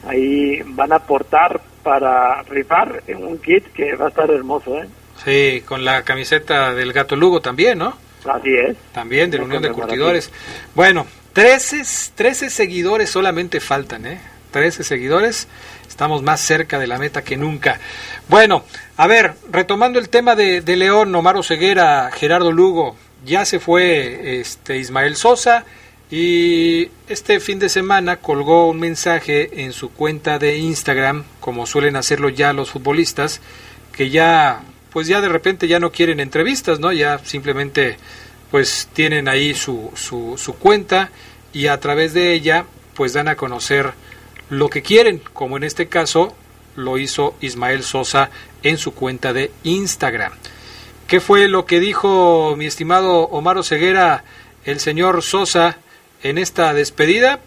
ahí 0.05 0.61
van 0.67 0.91
a 0.91 0.97
aportar 0.97 1.59
para 1.81 2.43
rifar 2.43 3.01
un 3.17 3.39
kit 3.39 3.65
que 3.73 3.95
va 3.95 4.05
a 4.05 4.09
estar 4.09 4.29
hermoso, 4.29 4.77
¿eh? 4.77 4.87
Sí, 5.25 5.63
con 5.65 5.83
la 5.83 6.03
camiseta 6.03 6.73
del 6.75 6.93
Gato 6.93 7.15
Lugo 7.15 7.41
también, 7.41 7.79
¿no? 7.79 7.97
Así 8.25 8.55
es. 8.55 8.75
También 8.93 9.29
de 9.31 9.37
la 9.37 9.45
Unión 9.45 9.61
de 9.61 9.71
Curtidores. 9.71 10.31
Bueno, 10.75 11.05
13, 11.33 11.83
13 12.15 12.49
seguidores 12.49 13.09
solamente 13.09 13.59
faltan, 13.59 14.05
¿eh? 14.05 14.19
13 14.51 14.83
seguidores. 14.83 15.47
Estamos 15.87 16.23
más 16.23 16.41
cerca 16.41 16.79
de 16.79 16.87
la 16.87 16.97
meta 16.97 17.23
que 17.23 17.37
nunca. 17.37 17.79
Bueno, 18.27 18.63
a 18.97 19.07
ver, 19.07 19.35
retomando 19.51 19.99
el 19.99 20.09
tema 20.09 20.35
de, 20.35 20.61
de 20.61 20.75
León, 20.75 21.13
Omar 21.15 21.43
Ceguera, 21.43 22.09
Gerardo 22.11 22.51
Lugo, 22.51 22.95
ya 23.25 23.45
se 23.45 23.59
fue 23.59 24.39
este 24.39 24.77
Ismael 24.77 25.15
Sosa 25.15 25.65
y 26.09 26.89
este 27.09 27.39
fin 27.39 27.59
de 27.59 27.69
semana 27.69 28.17
colgó 28.17 28.69
un 28.69 28.79
mensaje 28.79 29.63
en 29.63 29.73
su 29.73 29.91
cuenta 29.91 30.39
de 30.39 30.57
Instagram, 30.57 31.25
como 31.39 31.65
suelen 31.65 31.95
hacerlo 31.95 32.29
ya 32.29 32.53
los 32.53 32.71
futbolistas, 32.71 33.41
que 33.91 34.09
ya 34.09 34.61
pues 34.97 35.05
ya 35.05 35.21
de 35.21 35.29
repente 35.29 35.67
ya 35.67 35.79
no 35.79 35.91
quieren 35.91 36.19
entrevistas, 36.19 36.79
¿no? 36.79 36.91
Ya 36.91 37.19
simplemente 37.19 37.97
pues 38.49 38.89
tienen 38.93 39.27
ahí 39.27 39.53
su, 39.53 39.91
su, 39.93 40.39
su 40.39 40.55
cuenta 40.55 41.11
y 41.53 41.67
a 41.67 41.79
través 41.79 42.15
de 42.15 42.33
ella 42.33 42.65
pues 42.95 43.13
dan 43.13 43.27
a 43.27 43.35
conocer 43.35 43.93
lo 44.49 44.71
que 44.71 44.81
quieren, 44.81 45.21
como 45.33 45.55
en 45.55 45.63
este 45.63 45.87
caso 45.87 46.35
lo 46.75 46.97
hizo 46.97 47.35
Ismael 47.41 47.83
Sosa 47.83 48.31
en 48.63 48.79
su 48.79 48.95
cuenta 48.95 49.33
de 49.33 49.51
Instagram. 49.61 50.33
¿Qué 51.05 51.19
fue 51.19 51.47
lo 51.47 51.67
que 51.67 51.79
dijo 51.79 52.55
mi 52.57 52.65
estimado 52.65 53.19
Omar 53.25 53.63
Ceguera, 53.63 54.23
el 54.65 54.79
señor 54.79 55.21
Sosa, 55.21 55.77
en 56.23 56.39
esta 56.39 56.73
despedida? 56.73 57.39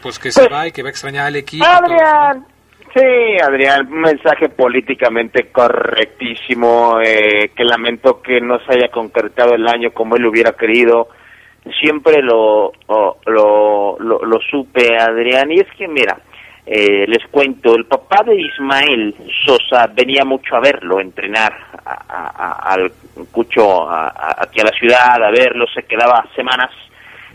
Pues 0.00 0.18
que 0.18 0.32
se 0.32 0.40
pues, 0.40 0.52
va 0.54 0.68
y 0.68 0.72
que 0.72 0.82
va 0.82 0.88
a 0.88 0.92
extrañar 0.92 1.26
al 1.26 1.36
equipo. 1.36 1.66
Adrián, 1.66 2.46
sí, 2.94 3.36
Adrián, 3.42 3.86
un 3.90 4.00
mensaje 4.00 4.48
políticamente 4.48 5.50
correctísimo, 5.50 7.00
eh, 7.00 7.50
que 7.54 7.64
lamento 7.64 8.20
que 8.22 8.40
no 8.40 8.58
se 8.60 8.74
haya 8.74 8.90
concretado 8.90 9.54
el 9.54 9.66
año 9.66 9.92
como 9.92 10.16
él 10.16 10.26
hubiera 10.26 10.52
querido. 10.52 11.08
Siempre 11.80 12.22
lo, 12.22 12.72
lo, 13.26 13.96
lo, 13.98 14.40
supe, 14.50 14.96
Adrián, 14.98 15.52
y 15.52 15.60
es 15.60 15.66
que, 15.76 15.86
mira, 15.86 16.18
eh, 16.64 17.06
les 17.06 17.26
cuento, 17.30 17.74
el 17.74 17.84
papá 17.84 18.22
de 18.24 18.40
Ismael 18.40 19.14
Sosa 19.44 19.86
venía 19.92 20.24
mucho 20.24 20.56
a 20.56 20.60
verlo, 20.60 21.00
entrenar 21.00 21.52
al 21.84 22.92
Cucho 23.30 23.90
aquí 23.90 24.60
a 24.60 24.64
la 24.64 24.72
ciudad, 24.72 25.22
a 25.22 25.30
verlo, 25.30 25.66
se 25.66 25.82
quedaba 25.82 26.26
semanas, 26.34 26.70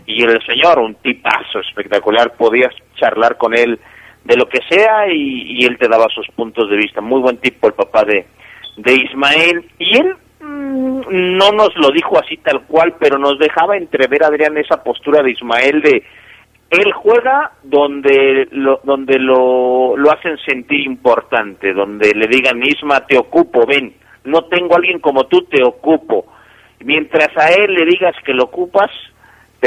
y 0.06 0.24
el 0.24 0.44
señor, 0.44 0.78
un 0.80 0.96
tipazo 0.96 1.60
espectacular, 1.60 2.32
podías 2.36 2.74
charlar 2.96 3.36
con 3.36 3.56
él 3.56 3.78
de 4.26 4.36
lo 4.36 4.48
que 4.48 4.60
sea 4.68 5.08
y, 5.12 5.60
y 5.60 5.64
él 5.64 5.78
te 5.78 5.88
daba 5.88 6.06
sus 6.14 6.26
puntos 6.34 6.68
de 6.68 6.76
vista. 6.76 7.00
Muy 7.00 7.20
buen 7.20 7.38
tipo 7.38 7.66
el 7.66 7.74
papá 7.74 8.04
de, 8.04 8.26
de 8.76 8.94
Ismael, 8.94 9.64
y 9.78 9.98
él 9.98 10.16
Mm, 10.46 11.00
no 11.38 11.50
nos 11.52 11.74
lo 11.76 11.90
dijo 11.90 12.18
así 12.18 12.36
tal 12.36 12.62
cual, 12.66 12.94
pero 12.98 13.18
nos 13.18 13.38
dejaba 13.38 13.76
entrever, 13.76 14.22
Adrián, 14.22 14.56
esa 14.58 14.82
postura 14.82 15.22
de 15.22 15.32
Ismael 15.32 15.80
de 15.80 16.04
él 16.68 16.92
juega 16.92 17.52
donde 17.62 18.48
lo, 18.50 18.80
donde 18.84 19.18
lo, 19.18 19.96
lo 19.96 20.10
hacen 20.10 20.36
sentir 20.44 20.80
importante, 20.80 21.72
donde 21.72 22.12
le 22.14 22.26
digan, 22.26 22.62
Isma, 22.62 23.06
te 23.06 23.16
ocupo, 23.16 23.64
ven, 23.66 23.94
no 24.24 24.44
tengo 24.44 24.74
a 24.74 24.78
alguien 24.78 24.98
como 24.98 25.24
tú, 25.24 25.42
te 25.42 25.62
ocupo. 25.64 26.26
Mientras 26.80 27.28
a 27.36 27.50
él 27.50 27.72
le 27.72 27.86
digas 27.86 28.14
que 28.24 28.34
lo 28.34 28.44
ocupas, 28.44 28.90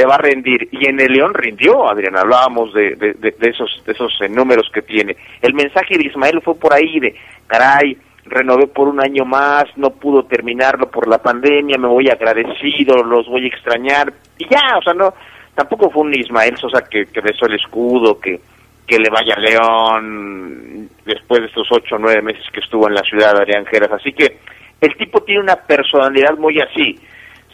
te 0.00 0.06
va 0.06 0.14
a 0.14 0.18
rendir. 0.18 0.66
Y 0.72 0.88
en 0.88 0.98
el 0.98 1.12
León 1.12 1.34
rindió, 1.34 1.86
Adrián, 1.86 2.16
hablábamos 2.16 2.72
de, 2.72 2.96
de, 2.96 3.12
de 3.12 3.50
esos, 3.50 3.82
de 3.84 3.92
esos 3.92 4.10
números 4.30 4.70
que 4.72 4.80
tiene. 4.80 5.14
El 5.42 5.52
mensaje 5.52 5.98
de 5.98 6.06
Ismael 6.06 6.40
fue 6.42 6.54
por 6.54 6.72
ahí 6.72 6.98
de, 6.98 7.14
caray, 7.46 7.98
renové 8.24 8.66
por 8.68 8.88
un 8.88 8.98
año 8.98 9.26
más, 9.26 9.64
no 9.76 9.90
pudo 9.90 10.22
terminarlo 10.22 10.90
por 10.90 11.06
la 11.06 11.18
pandemia, 11.18 11.76
me 11.76 11.88
voy 11.88 12.08
agradecido, 12.08 13.02
los 13.04 13.28
voy 13.28 13.44
a 13.44 13.48
extrañar, 13.48 14.10
y 14.38 14.48
ya, 14.48 14.78
o 14.78 14.82
sea, 14.82 14.94
no, 14.94 15.12
tampoco 15.54 15.90
fue 15.90 16.04
un 16.04 16.14
Ismael 16.14 16.56
Sosa 16.56 16.82
que, 16.88 17.04
que 17.04 17.20
besó 17.20 17.44
el 17.44 17.56
escudo, 17.56 18.18
que, 18.18 18.40
que 18.86 18.98
le 18.98 19.10
vaya 19.10 19.34
a 19.34 19.40
León 19.40 20.88
después 21.04 21.42
de 21.42 21.46
estos 21.48 21.68
ocho 21.72 21.96
o 21.96 21.98
nueve 21.98 22.22
meses 22.22 22.44
que 22.54 22.60
estuvo 22.60 22.88
en 22.88 22.94
la 22.94 23.02
ciudad 23.02 23.34
de 23.34 23.42
Adrián 23.42 23.66
Geras, 23.66 23.92
así 23.92 24.14
que 24.14 24.38
el 24.80 24.96
tipo 24.96 25.20
tiene 25.24 25.42
una 25.42 25.56
personalidad 25.56 26.38
muy 26.38 26.58
así, 26.58 26.98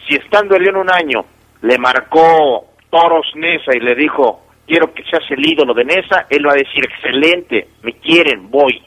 si 0.07 0.15
estando 0.15 0.55
en 0.55 0.63
León 0.63 0.77
un 0.77 0.93
año 0.93 1.25
le 1.61 1.77
marcó 1.77 2.67
Toros 2.89 3.31
Nesa 3.35 3.75
y 3.75 3.79
le 3.79 3.95
dijo, 3.95 4.41
quiero 4.65 4.93
que 4.93 5.03
seas 5.03 5.23
el 5.29 5.45
ídolo 5.45 5.73
de 5.73 5.85
Nesa, 5.85 6.27
él 6.29 6.45
va 6.47 6.51
a 6.51 6.55
decir, 6.55 6.83
excelente, 6.83 7.67
me 7.83 7.93
quieren, 7.93 8.49
voy, 8.49 8.81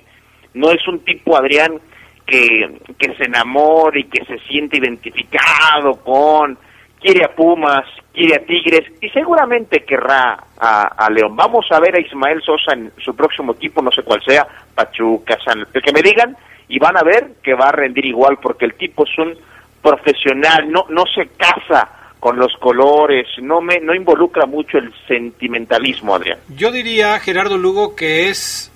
no 0.54 0.70
es 0.70 0.86
un 0.88 1.04
tipo, 1.04 1.36
Adrián, 1.36 1.80
que, 2.26 2.78
que 2.98 3.14
se 3.16 3.24
enamore 3.24 4.00
y 4.00 4.04
que 4.04 4.24
se 4.24 4.38
siente 4.46 4.78
identificado 4.78 5.96
con, 6.04 6.56
quiere 7.00 7.24
a 7.24 7.34
Pumas, 7.34 7.84
quiere 8.12 8.36
a 8.36 8.46
Tigres 8.46 8.92
y 9.00 9.08
seguramente 9.10 9.84
querrá 9.84 10.38
a, 10.58 11.08
León. 11.10 11.34
Vamos 11.34 11.66
a 11.70 11.80
ver 11.80 11.96
a 11.96 12.00
Ismael 12.00 12.42
Sosa 12.42 12.74
en 12.74 12.92
su 12.98 13.16
próximo 13.16 13.52
equipo, 13.52 13.82
no 13.82 13.90
sé 13.90 14.02
cuál 14.02 14.22
sea, 14.22 14.46
Pachuca, 14.74 15.38
San, 15.44 15.66
que 15.72 15.92
me 15.92 16.02
digan 16.02 16.36
y 16.68 16.78
van 16.78 16.96
a 16.96 17.02
ver 17.02 17.32
que 17.42 17.54
va 17.54 17.68
a 17.68 17.72
rendir 17.72 18.06
igual 18.06 18.38
porque 18.40 18.66
el 18.66 18.74
tipo 18.74 19.04
es 19.04 19.18
un 19.18 19.34
profesional, 19.82 20.70
no, 20.70 20.84
no 20.90 21.04
se 21.06 21.28
casa 21.36 21.99
con 22.20 22.38
los 22.38 22.52
colores, 22.58 23.26
no 23.42 23.62
me 23.62 23.80
no 23.80 23.94
involucra 23.94 24.46
mucho 24.46 24.78
el 24.78 24.92
sentimentalismo, 25.08 26.14
Adrián. 26.14 26.38
Yo 26.54 26.70
diría, 26.70 27.18
Gerardo 27.18 27.56
Lugo, 27.56 27.96
que 27.96 28.28
es 28.28 28.70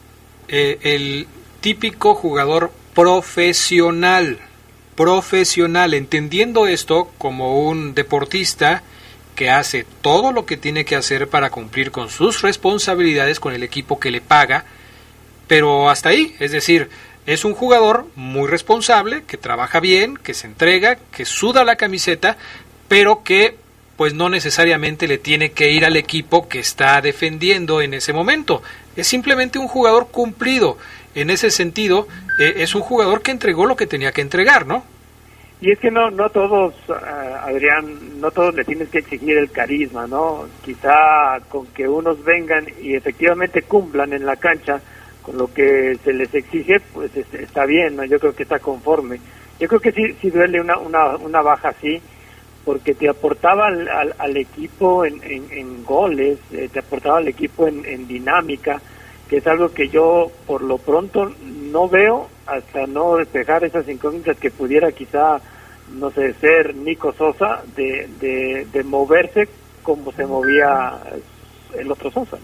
eh, 0.48 0.78
el 0.82 1.28
típico 1.60 2.14
jugador 2.14 2.72
profesional, 2.94 4.38
profesional, 4.96 5.92
entendiendo 5.94 6.66
esto 6.66 7.10
como 7.18 7.60
un 7.68 7.94
deportista 7.94 8.82
que 9.34 9.50
hace 9.50 9.84
todo 10.00 10.32
lo 10.32 10.46
que 10.46 10.56
tiene 10.56 10.84
que 10.84 10.96
hacer 10.96 11.28
para 11.28 11.50
cumplir 11.50 11.90
con 11.90 12.08
sus 12.08 12.42
responsabilidades 12.42 13.40
con 13.40 13.52
el 13.52 13.62
equipo 13.62 14.00
que 14.00 14.10
le 14.10 14.20
paga, 14.20 14.64
pero 15.48 15.90
hasta 15.90 16.10
ahí, 16.10 16.34
es 16.38 16.52
decir, 16.52 16.88
es 17.26 17.44
un 17.44 17.54
jugador 17.54 18.06
muy 18.16 18.48
responsable, 18.48 19.24
que 19.26 19.38
trabaja 19.38 19.80
bien, 19.80 20.16
que 20.16 20.34
se 20.34 20.46
entrega, 20.46 20.96
que 21.10 21.24
suda 21.24 21.64
la 21.64 21.76
camiseta, 21.76 22.36
pero 22.94 23.24
que 23.24 23.56
pues 23.96 24.14
no 24.14 24.28
necesariamente 24.28 25.08
le 25.08 25.18
tiene 25.18 25.50
que 25.50 25.72
ir 25.72 25.84
al 25.84 25.96
equipo 25.96 26.46
que 26.46 26.60
está 26.60 27.00
defendiendo 27.00 27.82
en 27.82 27.92
ese 27.92 28.12
momento. 28.12 28.62
Es 28.94 29.08
simplemente 29.08 29.58
un 29.58 29.66
jugador 29.66 30.06
cumplido 30.12 30.78
en 31.16 31.30
ese 31.30 31.50
sentido, 31.50 32.06
eh, 32.38 32.54
es 32.58 32.76
un 32.76 32.82
jugador 32.82 33.20
que 33.20 33.32
entregó 33.32 33.66
lo 33.66 33.74
que 33.74 33.88
tenía 33.88 34.12
que 34.12 34.20
entregar, 34.20 34.64
¿no? 34.68 34.84
Y 35.60 35.72
es 35.72 35.80
que 35.80 35.90
no, 35.90 36.08
no 36.12 36.28
todos, 36.28 36.72
eh, 36.88 36.92
Adrián, 37.42 38.20
no 38.20 38.30
todos 38.30 38.54
le 38.54 38.64
tienes 38.64 38.90
que 38.90 38.98
exigir 38.98 39.38
el 39.38 39.50
carisma, 39.50 40.06
¿no? 40.06 40.46
Quizá 40.64 41.40
con 41.48 41.66
que 41.66 41.88
unos 41.88 42.22
vengan 42.22 42.64
y 42.80 42.94
efectivamente 42.94 43.62
cumplan 43.62 44.12
en 44.12 44.24
la 44.24 44.36
cancha 44.36 44.80
con 45.20 45.36
lo 45.36 45.52
que 45.52 45.98
se 46.04 46.12
les 46.12 46.32
exige, 46.32 46.78
pues 46.92 47.10
está 47.16 47.66
bien, 47.66 47.96
¿no? 47.96 48.04
Yo 48.04 48.20
creo 48.20 48.36
que 48.36 48.44
está 48.44 48.60
conforme. 48.60 49.18
Yo 49.58 49.66
creo 49.66 49.80
que 49.80 49.90
sí, 49.90 50.16
sí 50.20 50.30
duele 50.30 50.60
una, 50.60 50.78
una, 50.78 51.16
una 51.16 51.42
baja 51.42 51.70
así, 51.70 52.00
porque 52.64 52.94
te 52.94 53.08
aportaba 53.08 53.66
al, 53.66 54.14
al, 54.18 54.36
equipo 54.36 55.04
en, 55.04 55.84
goles, 55.84 56.38
eh, 56.52 56.68
te 56.72 56.78
aportaba 56.78 57.18
al 57.18 57.28
equipo 57.28 57.66
en, 57.68 58.06
dinámica, 58.06 58.80
que 59.28 59.38
es 59.38 59.46
algo 59.46 59.72
que 59.72 59.88
yo 59.88 60.30
por 60.46 60.62
lo 60.62 60.78
pronto 60.78 61.32
no 61.44 61.88
veo 61.88 62.28
hasta 62.46 62.86
no 62.86 63.16
despejar 63.16 63.64
esas 63.64 63.88
incógnitas 63.88 64.38
que 64.38 64.50
pudiera 64.50 64.92
quizá, 64.92 65.40
no 65.92 66.10
sé, 66.10 66.32
ser 66.34 66.74
Nico 66.74 67.12
Sosa 67.12 67.62
de, 67.76 68.66
de, 68.72 68.82
moverse 68.84 69.48
como 69.82 70.12
se 70.12 70.26
movía 70.26 70.94
el 71.78 71.90
otro 71.90 72.10
Sosa. 72.10 72.38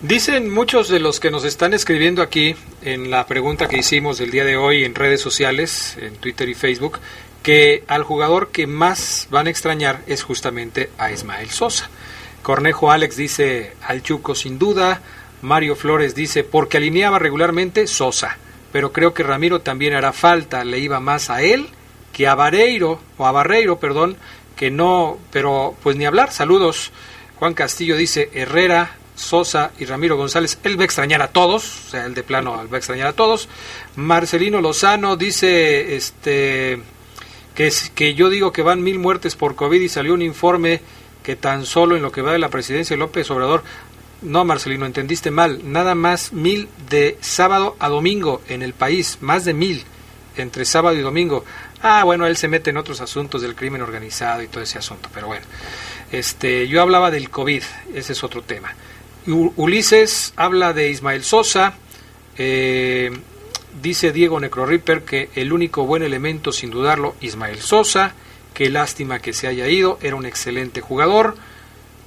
Dicen 0.00 0.52
muchos 0.52 0.88
de 0.88 0.98
los 0.98 1.20
que 1.20 1.30
nos 1.30 1.44
están 1.44 1.74
escribiendo 1.74 2.22
aquí 2.22 2.56
en 2.82 3.08
la 3.08 3.24
pregunta 3.26 3.68
que 3.68 3.78
hicimos 3.78 4.20
el 4.20 4.32
día 4.32 4.44
de 4.44 4.56
hoy 4.56 4.82
en 4.82 4.96
redes 4.96 5.20
sociales, 5.20 5.96
en 6.00 6.16
Twitter 6.16 6.48
y 6.48 6.54
Facebook, 6.54 6.98
que 7.42 7.84
al 7.88 8.04
jugador 8.04 8.50
que 8.50 8.66
más 8.66 9.26
van 9.30 9.46
a 9.46 9.50
extrañar 9.50 10.02
es 10.06 10.22
justamente 10.22 10.90
a 10.98 11.10
Ismael 11.10 11.50
Sosa. 11.50 11.90
Cornejo 12.42 12.90
Alex 12.90 13.16
dice 13.16 13.74
al 13.86 14.02
Chuco 14.02 14.34
sin 14.34 14.58
duda, 14.58 15.00
Mario 15.42 15.76
Flores 15.76 16.14
dice, 16.14 16.44
porque 16.44 16.76
alineaba 16.76 17.18
regularmente 17.18 17.86
Sosa, 17.86 18.38
pero 18.72 18.92
creo 18.92 19.12
que 19.12 19.22
Ramiro 19.22 19.60
también 19.60 19.94
hará 19.94 20.12
falta, 20.12 20.64
le 20.64 20.78
iba 20.78 21.00
más 21.00 21.30
a 21.30 21.42
él 21.42 21.68
que 22.12 22.28
a 22.28 22.34
Barreiro, 22.34 23.00
o 23.16 23.26
a 23.26 23.32
Barreiro, 23.32 23.78
perdón, 23.78 24.16
que 24.56 24.70
no, 24.70 25.18
pero 25.30 25.74
pues 25.82 25.96
ni 25.96 26.04
hablar, 26.04 26.30
saludos. 26.30 26.92
Juan 27.38 27.54
Castillo 27.54 27.96
dice, 27.96 28.30
Herrera 28.34 28.96
Sosa 29.16 29.72
y 29.78 29.84
Ramiro 29.84 30.16
González, 30.16 30.58
él 30.62 30.78
va 30.78 30.82
a 30.82 30.84
extrañar 30.84 31.22
a 31.22 31.28
todos, 31.28 31.86
o 31.86 31.90
sea, 31.90 32.04
el 32.04 32.14
de 32.14 32.22
plano 32.22 32.52
va 32.70 32.76
a 32.76 32.78
extrañar 32.78 33.08
a 33.08 33.12
todos. 33.12 33.48
Marcelino 33.96 34.60
Lozano 34.60 35.16
dice 35.16 35.96
este 35.96 36.80
que, 37.54 37.72
que 37.94 38.14
yo 38.14 38.30
digo 38.30 38.52
que 38.52 38.62
van 38.62 38.82
mil 38.82 38.98
muertes 38.98 39.36
por 39.36 39.54
COVID 39.54 39.80
y 39.80 39.88
salió 39.88 40.14
un 40.14 40.22
informe 40.22 40.80
que 41.22 41.36
tan 41.36 41.66
solo 41.66 41.96
en 41.96 42.02
lo 42.02 42.12
que 42.12 42.22
va 42.22 42.32
de 42.32 42.38
la 42.38 42.48
presidencia 42.48 42.94
de 42.94 43.00
López 43.00 43.30
Obrador, 43.30 43.62
no 44.22 44.44
Marcelino, 44.44 44.86
entendiste 44.86 45.30
mal, 45.30 45.60
nada 45.64 45.94
más 45.94 46.32
mil 46.32 46.68
de 46.88 47.18
sábado 47.20 47.76
a 47.78 47.88
domingo 47.88 48.40
en 48.48 48.62
el 48.62 48.72
país, 48.72 49.18
más 49.20 49.44
de 49.44 49.54
mil 49.54 49.84
entre 50.36 50.64
sábado 50.64 50.96
y 50.96 51.00
domingo. 51.00 51.44
Ah, 51.82 52.04
bueno, 52.04 52.26
él 52.26 52.36
se 52.36 52.48
mete 52.48 52.70
en 52.70 52.76
otros 52.76 53.00
asuntos 53.00 53.42
del 53.42 53.54
crimen 53.54 53.82
organizado 53.82 54.42
y 54.42 54.48
todo 54.48 54.62
ese 54.62 54.78
asunto, 54.78 55.08
pero 55.12 55.26
bueno. 55.26 55.44
Este, 56.10 56.68
yo 56.68 56.80
hablaba 56.82 57.10
del 57.10 57.30
COVID, 57.30 57.62
ese 57.94 58.12
es 58.12 58.24
otro 58.24 58.42
tema. 58.42 58.74
Ulises 59.26 60.32
habla 60.36 60.72
de 60.72 60.90
Ismael 60.90 61.24
Sosa, 61.24 61.74
eh, 62.36 63.10
dice 63.80 64.12
Diego 64.12 64.40
Necroripper 64.40 65.02
que 65.02 65.30
el 65.34 65.52
único 65.52 65.86
buen 65.86 66.02
elemento, 66.02 66.52
sin 66.52 66.70
dudarlo, 66.70 67.14
Ismael 67.20 67.60
Sosa, 67.60 68.14
qué 68.54 68.68
lástima 68.68 69.20
que 69.20 69.32
se 69.32 69.46
haya 69.46 69.68
ido, 69.68 69.98
era 70.02 70.16
un 70.16 70.26
excelente 70.26 70.80
jugador, 70.80 71.36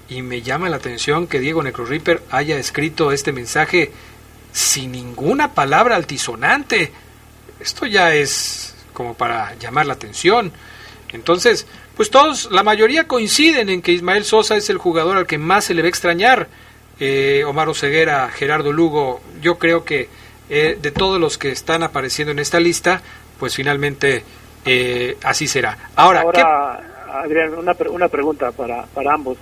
y 0.08 0.22
me 0.22 0.42
llama 0.42 0.70
la 0.70 0.78
atención 0.78 1.28
que 1.28 1.40
Diego 1.40 1.64
Necroripper 1.64 2.22
haya 2.30 2.58
escrito 2.58 3.12
este 3.12 3.32
mensaje 3.32 3.92
sin 4.52 4.92
ninguna 4.92 5.54
palabra 5.54 5.96
altisonante. 5.96 6.92
Esto 7.60 7.86
ya 7.86 8.14
es 8.14 8.76
como 8.94 9.16
para 9.16 9.56
llamar 9.56 9.88
la 9.88 9.94
atención. 9.94 10.52
Entonces, 11.12 11.66
pues 11.96 12.12
todos, 12.12 12.50
la 12.52 12.64
mayoría 12.64 13.08
coinciden 13.08 13.70
en 13.70 13.82
que 13.82 13.94
Ismael 13.94 14.26
Sosa 14.26 14.56
es 14.56 14.70
el 14.70 14.78
jugador 14.78 15.18
al 15.18 15.28
que 15.28 15.38
más 15.38 15.66
se 15.66 15.74
le 15.74 15.82
va 15.82 15.88
a 15.88 15.90
extrañar. 15.90 16.50
Eh, 17.00 17.44
Omar 17.46 17.68
Oseguera, 17.68 18.30
Gerardo 18.30 18.72
Lugo, 18.72 19.22
yo 19.42 19.58
creo 19.58 19.84
que 19.84 20.08
eh, 20.50 20.78
de 20.82 20.92
todos 20.92 21.20
los 21.20 21.38
que 21.38 21.52
están 21.52 21.84
apareciendo 21.84 22.32
en 22.32 22.40
esta 22.40 22.60
lista, 22.60 23.02
pues 23.40 23.56
finalmente 23.56 24.24
eh, 24.66 25.18
así 25.24 25.48
será. 25.48 25.78
Ahora, 25.96 26.24
Adrián, 27.12 27.54
una, 27.56 27.76
una 27.90 28.08
pregunta 28.08 28.52
para, 28.52 28.86
para 28.88 29.14
ambos. 29.14 29.38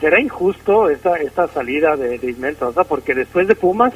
¿Será 0.00 0.20
injusto 0.20 0.90
esta, 0.90 1.16
esta 1.16 1.46
salida 1.48 1.96
de, 1.96 2.18
de 2.18 2.30
Ismael 2.30 2.56
Sosa? 2.56 2.84
Porque 2.84 3.14
después 3.14 3.46
de 3.46 3.54
Pumas, 3.54 3.92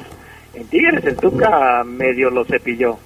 en 0.53 0.67
Tigres 0.67 1.03
el 1.05 1.17
Tuca 1.17 1.83
medio 1.83 2.29
lo 2.29 2.45
cepilló 2.45 2.97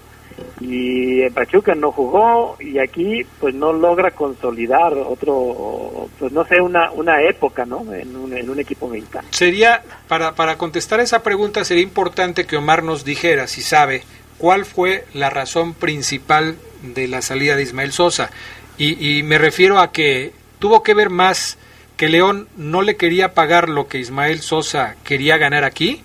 y 0.60 1.22
en 1.22 1.34
Pachuca 1.34 1.76
no 1.76 1.92
jugó 1.92 2.58
y 2.60 2.80
aquí 2.80 3.26
pues 3.40 3.54
no 3.54 3.74
logra 3.74 4.12
consolidar 4.12 4.94
otro 4.94 6.10
pues 6.20 6.32
no 6.32 6.46
sé 6.46 6.62
una 6.62 6.92
una 6.92 7.22
época 7.22 7.66
no 7.66 7.94
en 7.94 8.16
un, 8.16 8.34
en 8.34 8.50
un 8.50 8.60
equipo 8.60 8.88
mexicano. 8.88 9.28
Sería 9.32 9.82
para 10.08 10.34
para 10.34 10.58
contestar 10.58 11.00
esa 11.00 11.24
pregunta 11.24 11.64
sería 11.66 11.84
importante 11.84 12.46
que 12.46 12.58
Omar 12.58 12.84
nos 12.84 13.06
dijera 13.06 13.48
si 13.48 13.62
sabe 13.62 14.04
cuál 14.38 14.66
fue 14.66 15.06
la 15.14 15.30
razón 15.30 15.74
principal 15.74 16.56
de 16.82 17.08
la 17.08 17.22
salida 17.22 17.56
de 17.56 17.64
Ismael 17.64 17.92
Sosa. 17.92 18.30
Y, 18.78 19.18
y 19.18 19.24
me 19.24 19.38
refiero 19.38 19.80
a 19.80 19.92
que 19.92 20.34
tuvo 20.60 20.84
que 20.84 20.94
ver 20.94 21.10
más 21.10 21.58
que 21.98 22.10
León 22.10 22.48
no 22.58 22.82
le 22.82 22.98
quería 22.98 23.34
pagar 23.34 23.70
lo 23.70 23.88
que 23.88 24.00
Ismael 24.00 24.42
Sosa 24.42 24.96
quería 25.04 25.38
ganar 25.38 25.64
aquí 25.64 26.04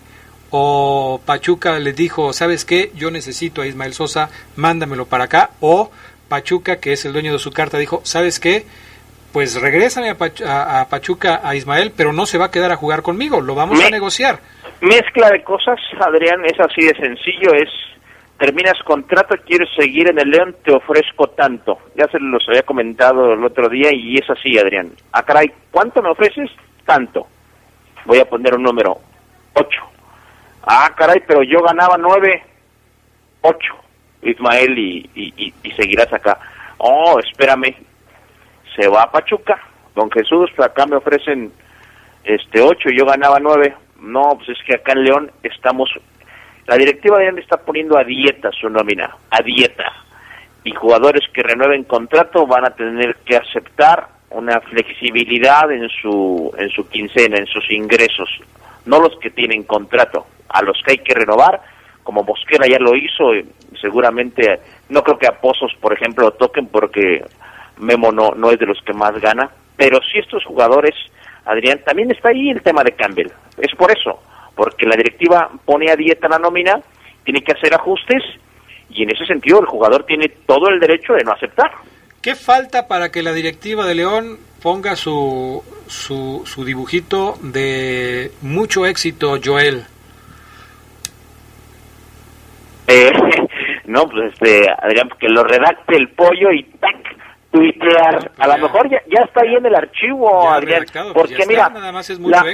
o 0.51 1.21
Pachuca 1.25 1.79
le 1.79 1.93
dijo, 1.93 2.33
¿sabes 2.33 2.65
qué? 2.65 2.91
Yo 2.95 3.11
necesito 3.11 3.63
a 3.63 3.67
Ismael 3.67 3.95
Sosa, 3.95 4.31
mándamelo 4.57 5.07
para 5.07 5.25
acá, 5.25 5.51
o 5.61 5.91
Pachuca, 6.29 6.81
que 6.81 6.93
es 6.93 7.05
el 7.05 7.13
dueño 7.13 7.33
de 7.33 7.39
su 7.39 7.53
carta, 7.53 7.79
dijo, 7.79 8.01
¿sabes 8.05 8.41
qué? 8.41 8.65
Pues 9.33 9.61
regrésame 9.61 10.11
a, 10.11 10.87
Pachuca 10.89 11.41
a 11.45 11.55
Ismael, 11.55 11.93
pero 11.97 12.13
no 12.13 12.27
se 12.27 12.39
va 12.39 12.47
a 12.47 12.51
quedar 12.51 12.73
a 12.73 12.77
jugar 12.77 13.03
conmigo, 13.03 13.41
lo 13.41 13.55
vamos 13.55 13.83
a 13.83 13.91
negociar. 13.91 14.41
Mezcla 14.81 15.31
de 15.31 15.43
cosas, 15.45 15.79
Adrián, 16.01 16.45
es 16.45 16.59
así 16.59 16.83
de 16.83 16.97
sencillo, 16.97 17.55
es 17.55 17.69
terminas 18.39 18.83
contrato, 18.85 19.37
quieres 19.47 19.69
seguir 19.77 20.09
en 20.09 20.19
el 20.19 20.31
León, 20.31 20.57
te 20.65 20.73
ofrezco 20.73 21.29
tanto. 21.29 21.79
Ya 21.95 22.07
se 22.09 22.19
los 22.19 22.43
había 22.49 22.63
comentado 22.63 23.35
el 23.35 23.45
otro 23.45 23.69
día 23.69 23.91
y 23.93 24.17
es 24.17 24.29
así, 24.31 24.59
Adrián. 24.59 24.91
Ah, 25.13 25.23
caray, 25.23 25.53
¿cuánto 25.71 26.03
me 26.03 26.11
ofreces? 26.11 26.51
Tanto. 26.87 27.27
Voy 28.07 28.19
a 28.19 28.25
poner 28.25 28.55
un 28.55 28.63
número, 28.63 28.99
ocho 29.53 29.91
Ah, 30.63 30.93
caray, 30.97 31.23
pero 31.27 31.43
yo 31.43 31.63
ganaba 31.63 31.97
nueve, 31.99 32.43
ocho, 33.41 33.75
Ismael, 34.23 34.79
y, 34.79 35.11
y, 35.15 35.55
y, 35.63 35.71
seguirás 35.73 36.13
acá. 36.13 36.39
Oh, 36.79 37.19
espérame, 37.19 37.75
se 38.77 38.89
va 38.89 39.03
a 39.03 39.11
Pachuca, 39.11 39.59
don 39.95 40.11
Jesús, 40.11 40.51
acá 40.59 40.87
me 40.87 40.97
ofrecen 40.97 41.53
este 42.25 42.61
ocho 42.61 42.91
y 42.91 42.99
yo 42.99 43.07
ganaba 43.07 43.39
nueve. 43.41 43.75
No, 44.01 44.37
pues 44.37 44.51
es 44.51 44.59
que 44.67 44.75
acá 44.75 44.93
en 44.93 45.05
León 45.05 45.31
estamos, 45.43 45.91
la 46.67 46.77
directiva 46.77 47.19
de 47.19 47.25
León 47.25 47.39
está 47.39 47.59
poniendo 47.59 47.99
a 47.99 48.05
dieta 48.05 48.51
su 48.53 48.69
nómina, 48.69 49.17
a 49.31 49.43
dieta. 49.43 49.93
Y 50.63 50.73
jugadores 50.73 51.23
que 51.33 51.43
renueven 51.43 51.85
contrato 51.85 52.47
van 52.47 52.67
a 52.67 52.71
tener 52.71 53.17
que 53.25 53.37
aceptar 53.37 54.09
una 54.31 54.61
flexibilidad 54.61 55.71
en 55.73 55.89
su, 55.89 56.55
en 56.59 56.69
su 56.71 56.89
quincena, 56.89 57.39
en 57.39 57.47
sus 57.47 57.69
ingresos, 57.71 58.29
no 58.91 58.99
los 59.01 59.17
que 59.21 59.31
tienen 59.31 59.63
contrato 59.63 60.27
a 60.49 60.63
los 60.63 60.77
que 60.85 60.93
hay 60.93 60.99
que 60.99 61.15
renovar, 61.15 61.63
como 62.03 62.25
Mosquera 62.25 62.67
ya 62.67 62.81
lo 62.81 62.97
hizo, 62.97 63.31
seguramente 63.81 64.59
no 64.89 65.03
creo 65.05 65.17
que 65.17 65.29
a 65.29 65.41
Pozos, 65.41 65.73
por 65.81 65.93
ejemplo, 65.93 66.25
lo 66.25 66.33
toquen 66.33 66.67
porque 66.67 67.25
Memo 67.79 68.11
no, 68.11 68.31
no 68.31 68.51
es 68.51 68.59
de 68.59 68.67
los 68.67 68.79
que 68.85 68.93
más 68.93 69.13
gana, 69.21 69.49
pero 69.77 70.01
si 70.03 70.19
estos 70.19 70.45
jugadores, 70.45 70.95
Adrián, 71.45 71.81
también 71.85 72.11
está 72.11 72.31
ahí 72.31 72.51
el 72.51 72.63
tema 72.63 72.83
de 72.83 72.93
Campbell, 72.93 73.31
es 73.59 73.73
por 73.77 73.93
eso, 73.93 74.21
porque 74.57 74.87
la 74.87 74.97
directiva 74.97 75.49
pone 75.65 75.89
a 75.91 75.97
dieta 75.97 76.29
la 76.29 76.41
nómina, 76.41 76.81
tiene 77.23 77.43
que 77.43 77.53
hacer 77.53 77.73
ajustes 77.73 78.25
y 78.89 79.05
en 79.05 79.11
ese 79.11 79.25
sentido 79.25 79.61
el 79.61 79.67
jugador 79.67 80.05
tiene 80.05 80.29
todo 80.47 80.69
el 80.69 80.81
derecho 80.81 81.13
de 81.13 81.23
no 81.23 81.31
aceptar. 81.33 81.71
¿Qué 82.21 82.35
falta 82.35 82.89
para 82.89 83.13
que 83.13 83.23
la 83.23 83.33
directiva 83.33 83.87
de 83.87 83.95
León 83.95 84.39
ponga 84.63 84.97
su, 84.97 85.63
su, 85.87 86.43
su 86.45 86.65
dibujito 86.65 87.37
de 87.43 88.33
mucho 88.43 88.87
éxito, 88.87 89.39
Joel? 89.43 89.85
Eh, 92.87 93.13
no, 93.87 94.09
pues 94.09 94.33
este, 94.33 94.69
Adrián, 94.71 95.11
que 95.19 95.29
lo 95.29 95.45
redacte 95.45 95.97
el 95.97 96.09
pollo 96.11 96.53
y 96.53 96.65
tac, 96.65 96.97
tuitear. 97.51 98.33
A 98.39 98.47
lo 98.49 98.59
mejor 98.59 98.91
ya, 98.91 99.01
ya 99.09 99.23
está 99.25 99.43
ahí 99.43 99.55
en 99.55 99.67
el 99.67 99.75
archivo, 99.75 100.51
Adrián, 100.51 100.85
pues 100.93 101.13
porque 101.15 101.47
mira, 101.47 101.73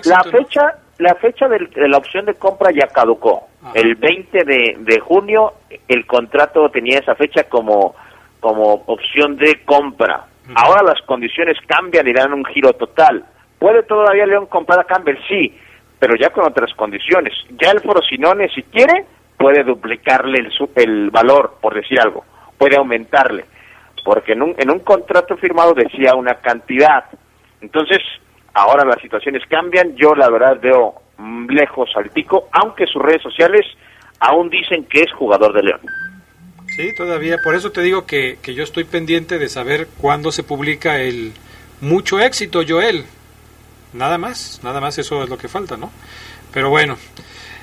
la, 0.04 0.22
fecha 0.24 0.78
la 0.98 1.14
fecha 1.16 1.48
de, 1.48 1.68
la 1.88 1.98
opción 1.98 2.24
de 2.26 2.34
compra 2.34 2.70
ya 2.72 2.86
caducó. 2.88 3.48
El 3.74 3.96
20 3.96 4.44
de, 4.44 4.76
de 4.78 5.00
junio 5.00 5.54
el 5.88 6.07
contrato 6.07 6.70
tenía 6.70 7.00
esa 7.00 7.16
fecha 7.16 7.44
como, 7.44 7.96
como 8.40 8.84
opción 8.86 9.36
de 9.36 9.64
compra. 9.64 10.26
Ahora 10.55 10.82
las 10.82 11.01
condiciones 11.03 11.57
cambian 11.66 12.07
y 12.07 12.12
dan 12.12 12.32
un 12.32 12.44
giro 12.44 12.72
total. 12.74 13.24
¿Puede 13.59 13.82
todavía 13.82 14.26
León 14.26 14.47
comprar 14.47 14.80
a 14.80 14.84
Campbell? 14.84 15.16
Sí, 15.28 15.57
pero 15.99 16.14
ya 16.16 16.30
con 16.30 16.44
otras 16.44 16.72
condiciones. 16.74 17.32
Ya 17.61 17.70
el 17.70 17.80
Frosinone, 17.80 18.49
si 18.51 18.62
quiere, 18.62 19.07
puede 19.38 19.64
duplicarle 19.64 20.38
el, 20.38 20.53
el 20.76 21.11
valor, 21.11 21.59
por 21.61 21.74
decir 21.74 22.01
algo, 22.01 22.24
puede 22.59 22.76
aumentarle, 22.76 23.44
porque 24.05 24.32
en 24.32 24.42
un, 24.42 24.55
en 24.59 24.70
un 24.70 24.80
contrato 24.80 25.36
firmado 25.36 25.74
decía 25.74 26.14
una 26.14 26.34
cantidad. 26.34 27.05
Entonces, 27.61 27.99
ahora 28.55 28.84
las 28.84 29.01
situaciones 29.01 29.42
cambian, 29.49 29.97
yo 29.97 30.14
la 30.14 30.30
verdad 30.30 30.59
veo 30.61 30.94
lejos 31.49 31.90
al 31.97 32.11
Tico, 32.11 32.49
aunque 32.53 32.86
sus 32.86 33.03
redes 33.03 33.22
sociales 33.22 33.66
aún 34.20 34.49
dicen 34.51 34.84
que 34.84 35.03
es 35.03 35.12
jugador 35.12 35.53
de 35.53 35.62
León. 35.62 35.80
Sí, 36.77 36.93
todavía, 36.93 37.39
por 37.43 37.55
eso 37.55 37.72
te 37.72 37.81
digo 37.81 38.05
que, 38.05 38.39
que 38.43 38.55
yo 38.55 38.62
estoy 38.62 38.85
pendiente 38.85 39.39
de 39.39 39.49
saber 39.49 39.89
cuándo 39.99 40.31
se 40.31 40.43
publica 40.43 41.01
el 41.01 41.33
mucho 41.81 42.20
éxito, 42.20 42.61
Joel. 42.68 43.05
Nada 43.95 44.18
más, 44.18 44.61
nada 44.62 44.81
más 44.81 44.99
eso 44.99 45.22
es 45.22 45.31
lo 45.31 45.39
que 45.39 45.49
falta, 45.49 45.79
¿no? 45.79 45.91
Pero 46.53 46.68
bueno, 46.68 46.99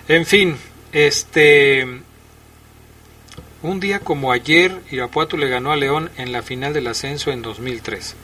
en 0.08 0.26
fin, 0.26 0.58
este. 0.92 1.86
Un 3.62 3.80
día 3.80 4.00
como 4.00 4.32
ayer, 4.32 4.72
Irapuato 4.92 5.38
le 5.38 5.48
ganó 5.48 5.72
a 5.72 5.78
León 5.78 6.10
en 6.18 6.32
la 6.32 6.42
final 6.42 6.74
del 6.74 6.88
ascenso 6.88 7.32
en 7.32 7.42
2003. 7.42 8.16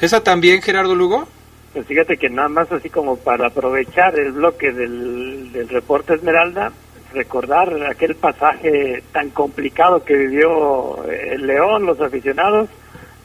¿Esa 0.00 0.24
también, 0.24 0.60
Gerardo 0.60 0.94
Lugo? 0.94 1.28
Pues 1.72 1.86
fíjate 1.86 2.16
que 2.16 2.30
nada 2.30 2.48
más 2.48 2.72
así 2.72 2.88
como 2.90 3.16
para 3.16 3.48
aprovechar 3.48 4.18
el 4.18 4.32
bloque 4.32 4.72
del, 4.72 5.52
del 5.52 5.68
reporte 5.68 6.14
Esmeralda, 6.14 6.72
recordar 7.12 7.82
aquel 7.86 8.14
pasaje 8.14 9.02
tan 9.12 9.30
complicado 9.30 10.04
que 10.04 10.14
vivió 10.14 11.04
el 11.04 11.46
León, 11.46 11.86
los 11.86 12.00
aficionados, 12.00 12.68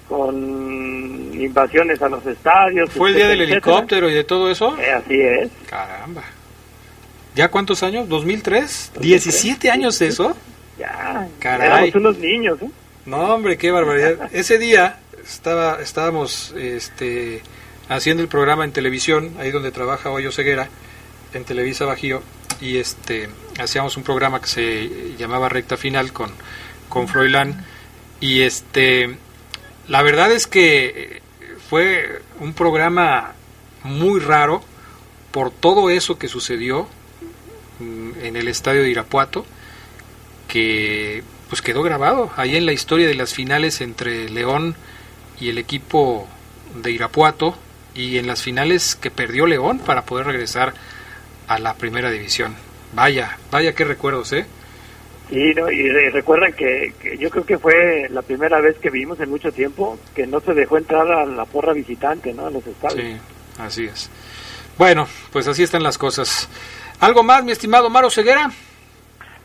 con 0.08 1.32
invasiones 1.34 2.02
a 2.02 2.10
los 2.10 2.26
estadios. 2.26 2.90
¿Fue 2.92 3.10
el 3.10 3.16
día 3.16 3.28
del 3.28 3.42
helicóptero 3.42 4.10
y 4.10 4.14
de 4.14 4.24
todo 4.24 4.50
eso? 4.50 4.78
Eh, 4.78 4.92
así 4.92 5.20
es. 5.20 5.50
Caramba. 5.70 6.24
¿Ya 7.36 7.50
cuántos 7.50 7.84
años? 7.84 8.08
¿2003? 8.10 8.94
¿17 8.96 9.70
años 9.70 10.02
eso? 10.02 10.36
Ya, 10.78 11.28
Caray. 11.40 11.68
éramos 11.68 11.96
unos 11.96 12.18
niños. 12.20 12.62
¿eh? 12.62 12.70
No, 13.06 13.36
hombre, 13.36 13.58
qué 13.58 13.72
barbaridad. 13.72 14.30
Ese 14.34 14.60
día 14.60 15.00
estaba, 15.24 15.82
estábamos 15.82 16.54
este, 16.58 17.42
haciendo 17.90 18.22
el 18.22 18.30
programa 18.30 18.66
en 18.66 18.72
televisión, 18.72 19.34
ahí 19.40 19.52
donde 19.52 19.72
trabaja 19.72 20.12
Hoyo 20.12 20.32
Ceguera, 20.32 20.70
en 21.34 21.44
Televisa 21.44 21.86
Bajío 21.86 22.22
y 22.62 22.78
este 22.78 23.30
hacíamos 23.60 23.98
un 23.98 24.04
programa 24.04 24.42
que 24.42 24.48
se 24.48 25.16
llamaba 25.18 25.50
Recta 25.50 25.78
Final 25.78 26.14
con, 26.14 26.32
con 26.90 27.08
Froilán 27.08 27.66
y 28.20 28.42
este 28.42 29.18
la 29.88 30.02
verdad 30.02 30.32
es 30.32 30.48
que 30.48 31.22
fue 31.70 32.22
un 32.40 32.54
programa 32.54 33.34
muy 33.84 34.20
raro 34.20 34.64
por 35.32 35.52
todo 35.52 35.90
eso 35.90 36.18
que 36.18 36.28
sucedió 36.28 36.88
mm, 37.80 38.12
en 38.24 38.36
el 38.36 38.48
estadio 38.48 38.82
de 38.82 38.90
Irapuato 38.90 39.46
que 40.48 41.24
pues 41.50 41.62
quedó 41.62 41.84
grabado 41.84 42.32
ahí 42.38 42.56
en 42.56 42.66
la 42.66 42.74
historia 42.74 43.08
de 43.08 43.16
las 43.16 43.34
finales 43.34 43.82
entre 43.82 44.30
León 44.30 44.76
y 45.40 45.50
el 45.50 45.58
equipo 45.58 46.28
de 46.82 46.92
Irapuato 46.92 47.56
y 47.96 48.18
en 48.18 48.28
las 48.28 48.42
finales 48.42 48.96
que 48.96 49.12
perdió 49.12 49.46
León 49.46 49.80
para 49.80 50.06
poder 50.06 50.28
regresar 50.28 50.74
a 51.48 51.60
la 51.60 51.76
primera 51.76 52.10
división. 52.10 52.56
Vaya, 52.94 53.38
vaya 53.52 53.74
qué 53.74 53.86
recuerdos, 53.86 54.34
¿eh? 54.34 54.46
Sí, 55.30 55.54
no, 55.56 55.72
y 55.72 55.90
recuerdan 56.12 56.54
que, 56.54 56.94
yo 57.18 57.30
creo 57.30 57.46
que 57.46 57.58
fue 57.58 58.08
la 58.10 58.22
primera 58.22 58.60
vez 58.60 58.78
que 58.78 58.90
vimos 58.90 59.20
en 59.20 59.30
mucho 59.30 59.52
tiempo 59.52 59.98
que 60.14 60.28
no 60.28 60.40
se 60.42 60.54
dejó 60.54 60.78
entrar 60.78 61.10
a 61.12 61.26
la 61.26 61.46
porra 61.46 61.74
visitante, 61.74 62.34
¿no? 62.34 62.46
A 62.46 62.52
los 62.52 62.66
estadios. 62.68 63.04
Sí, 63.04 63.18
así 63.60 63.86
es. 63.86 64.12
Bueno, 64.78 65.08
pues 65.32 65.48
así 65.48 65.64
están 65.64 65.82
las 65.82 65.98
cosas. 65.98 66.50
¿Algo 67.00 67.24
más, 67.24 67.44
mi 67.44 67.52
estimado 67.52 67.90
Maro 67.90 68.10
Ceguera? 68.10 68.52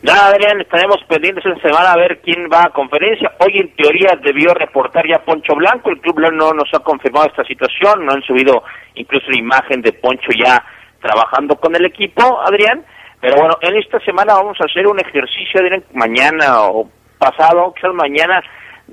Nada, 0.01 0.27
Adrián, 0.27 0.61
estaremos 0.61 0.97
pendientes 1.09 1.43
esta 1.45 1.67
semana 1.67 1.91
a 1.91 1.97
ver 1.97 2.21
quién 2.23 2.47
va 2.51 2.63
a 2.63 2.69
conferencia. 2.69 3.31
Hoy, 3.39 3.57
en 3.57 3.75
teoría, 3.75 4.17
debió 4.23 4.53
reportar 4.53 5.03
ya 5.05 5.25
Poncho 5.25 5.55
Blanco. 5.55 5.89
El 5.89 5.99
club 5.99 6.19
no 6.31 6.53
nos 6.53 6.73
ha 6.73 6.79
confirmado 6.79 7.27
esta 7.27 7.43
situación. 7.43 8.05
No 8.05 8.13
han 8.13 8.21
subido 8.21 8.63
incluso 8.95 9.25
la 9.29 9.39
imagen 9.39 9.81
de 9.81 9.91
Poncho 9.91 10.29
ya 10.37 10.63
trabajando 11.01 11.55
con 11.55 11.75
el 11.75 11.85
equipo, 11.85 12.39
Adrián. 12.41 12.85
Pero 13.21 13.35
bueno, 13.37 13.57
en 13.61 13.75
esta 13.77 13.99
semana 13.99 14.35
vamos 14.35 14.57
a 14.61 14.65
hacer 14.65 14.87
un 14.87 14.99
ejercicio, 14.99 15.59
Adrián, 15.59 15.83
mañana 15.93 16.63
o 16.63 16.89
pasado, 17.17 17.73
quizás 17.73 17.93
mañana, 17.93 18.41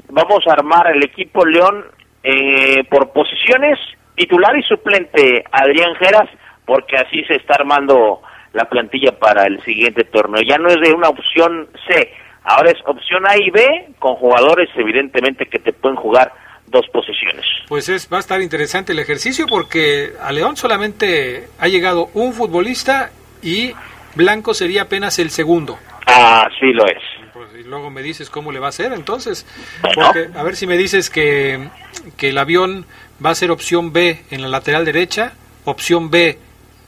vamos 0.09 0.41
a 0.49 0.53
armar 0.53 0.89
el 0.89 1.05
equipo 1.05 1.45
León 1.45 1.85
eh, 2.23 2.83
por 2.91 3.13
posiciones, 3.13 3.79
titular 4.17 4.57
y 4.57 4.63
suplente 4.63 5.45
Adrián 5.53 5.95
Geras, 5.95 6.29
porque 6.65 6.97
así 6.97 7.23
se 7.25 7.37
está 7.37 7.55
armando 7.55 8.21
la 8.53 8.65
plantilla 8.65 9.13
para 9.13 9.45
el 9.45 9.63
siguiente 9.63 10.05
torneo. 10.05 10.43
Ya 10.43 10.59
no 10.59 10.69
es 10.69 10.81
de 10.81 10.93
una 10.93 11.09
opción 11.09 11.69
C, 11.89 12.13
ahora 12.43 12.71
es 12.71 12.79
opción 12.85 13.27
A 13.29 13.37
y 13.37 13.51
B, 13.51 13.95
con 14.01 14.17
jugadores 14.17 14.69
evidentemente 14.77 15.47
que 15.47 15.61
te 15.61 15.73
pueden 15.73 15.97
jugar 15.97 16.33
dos 16.67 16.87
posiciones. 16.93 17.45
Pues 17.69 17.89
es, 17.89 18.13
va 18.13 18.17
a 18.17 18.21
estar 18.21 18.41
interesante 18.41 18.93
el 18.93 18.99
ejercicio 18.99 19.47
porque 19.47 20.15
a 20.21 20.33
León 20.33 20.57
solamente 20.57 21.49
ha 21.61 21.69
llegado 21.69 22.09
un 22.15 22.33
futbolista 22.33 23.11
y 23.43 23.73
Blanco 24.17 24.55
sería 24.55 24.83
apenas 24.83 25.19
el 25.19 25.31
segundo. 25.31 25.79
Ah, 26.07 26.49
sí 26.59 26.73
lo 26.73 26.87
es. 26.87 26.99
Pues, 27.33 27.49
y 27.61 27.63
luego 27.65 27.91
me 27.91 28.03
dices 28.03 28.31
cómo 28.31 28.51
le 28.51 28.59
va 28.59 28.67
a 28.67 28.69
hacer 28.71 28.93
entonces. 28.93 29.47
Porque, 29.95 30.31
a 30.35 30.43
ver 30.43 30.57
si 30.57 30.67
me 30.67 30.77
dices 30.77 31.11
que, 31.11 31.69
que 32.17 32.31
el 32.31 32.39
avión 32.39 32.87
va 33.25 33.31
a 33.31 33.35
ser 33.35 33.51
opción 33.51 33.93
B 33.93 34.25
en 34.31 34.43
la 34.43 34.49
lateral 34.49 34.85
derecha, 34.85 35.35
opción 35.65 36.11
B 36.11 36.39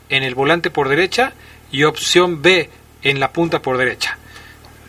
en 0.08 0.22
el 0.22 0.34
volante 0.34 0.70
por 0.70 0.88
derecha 0.88 1.34
y 1.70 1.84
opción 1.84 2.40
B 2.40 2.70
en 3.02 3.20
la 3.20 3.30
punta 3.30 3.60
por 3.60 3.76
derecha. 3.76 4.16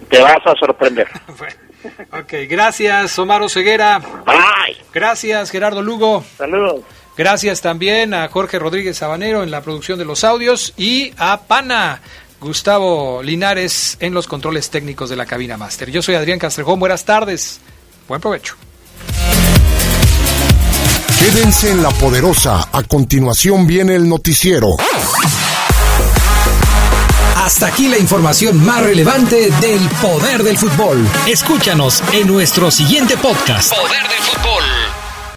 Te 0.10 0.22
vas 0.22 0.40
a 0.46 0.56
sorprender. 0.56 1.08
ok, 2.12 2.34
gracias 2.48 3.20
Omar 3.20 3.50
Ceguera. 3.50 4.00
Bye. 4.00 4.78
Gracias 4.94 5.52
Gerardo 5.52 5.82
Lugo. 5.82 6.24
Saludos. 6.38 6.82
Gracias 7.18 7.62
también 7.62 8.14
a 8.14 8.30
Jorge 8.30 8.60
Rodríguez 8.60 8.98
Sabanero 8.98 9.44
en 9.44 9.52
la 9.52 9.62
producción 9.62 10.00
de 10.00 10.06
los 10.06 10.24
audios 10.24 10.74
y 10.78 11.14
a 11.18 11.42
Pana 11.42 12.00
Gustavo 12.40 13.22
Linares 13.22 13.98
en 14.00 14.14
los 14.14 14.28
controles 14.28 14.70
técnicos 14.70 15.10
de 15.10 15.16
la 15.16 15.26
cabina 15.26 15.58
máster. 15.58 15.92
Yo 15.92 16.02
soy 16.02 16.16
Adrián 16.16 16.40
Castrejón, 16.40 16.80
buenas 16.80 17.06
tardes, 17.06 17.60
buen 18.08 18.22
provecho. 18.22 18.56
Quédense 21.20 21.72
en 21.72 21.84
la 21.84 21.90
poderosa, 21.90 22.70
a 22.72 22.84
continuación 22.84 23.68
viene 23.68 23.96
el 23.96 24.08
noticiero. 24.08 24.78
Hasta 27.36 27.68
aquí 27.68 27.88
la 27.90 27.98
información 27.98 28.64
más 28.64 28.84
relevante 28.84 29.50
del 29.60 29.90
poder 30.02 30.44
del 30.44 30.58
fútbol. 30.58 31.06
Escúchanos 31.28 32.04
en 32.14 32.28
nuestro 32.28 32.72
siguiente 32.72 33.18
podcast. 33.18 33.74
Poder 33.74 34.04
del 34.04 34.20
fútbol. 34.20 34.89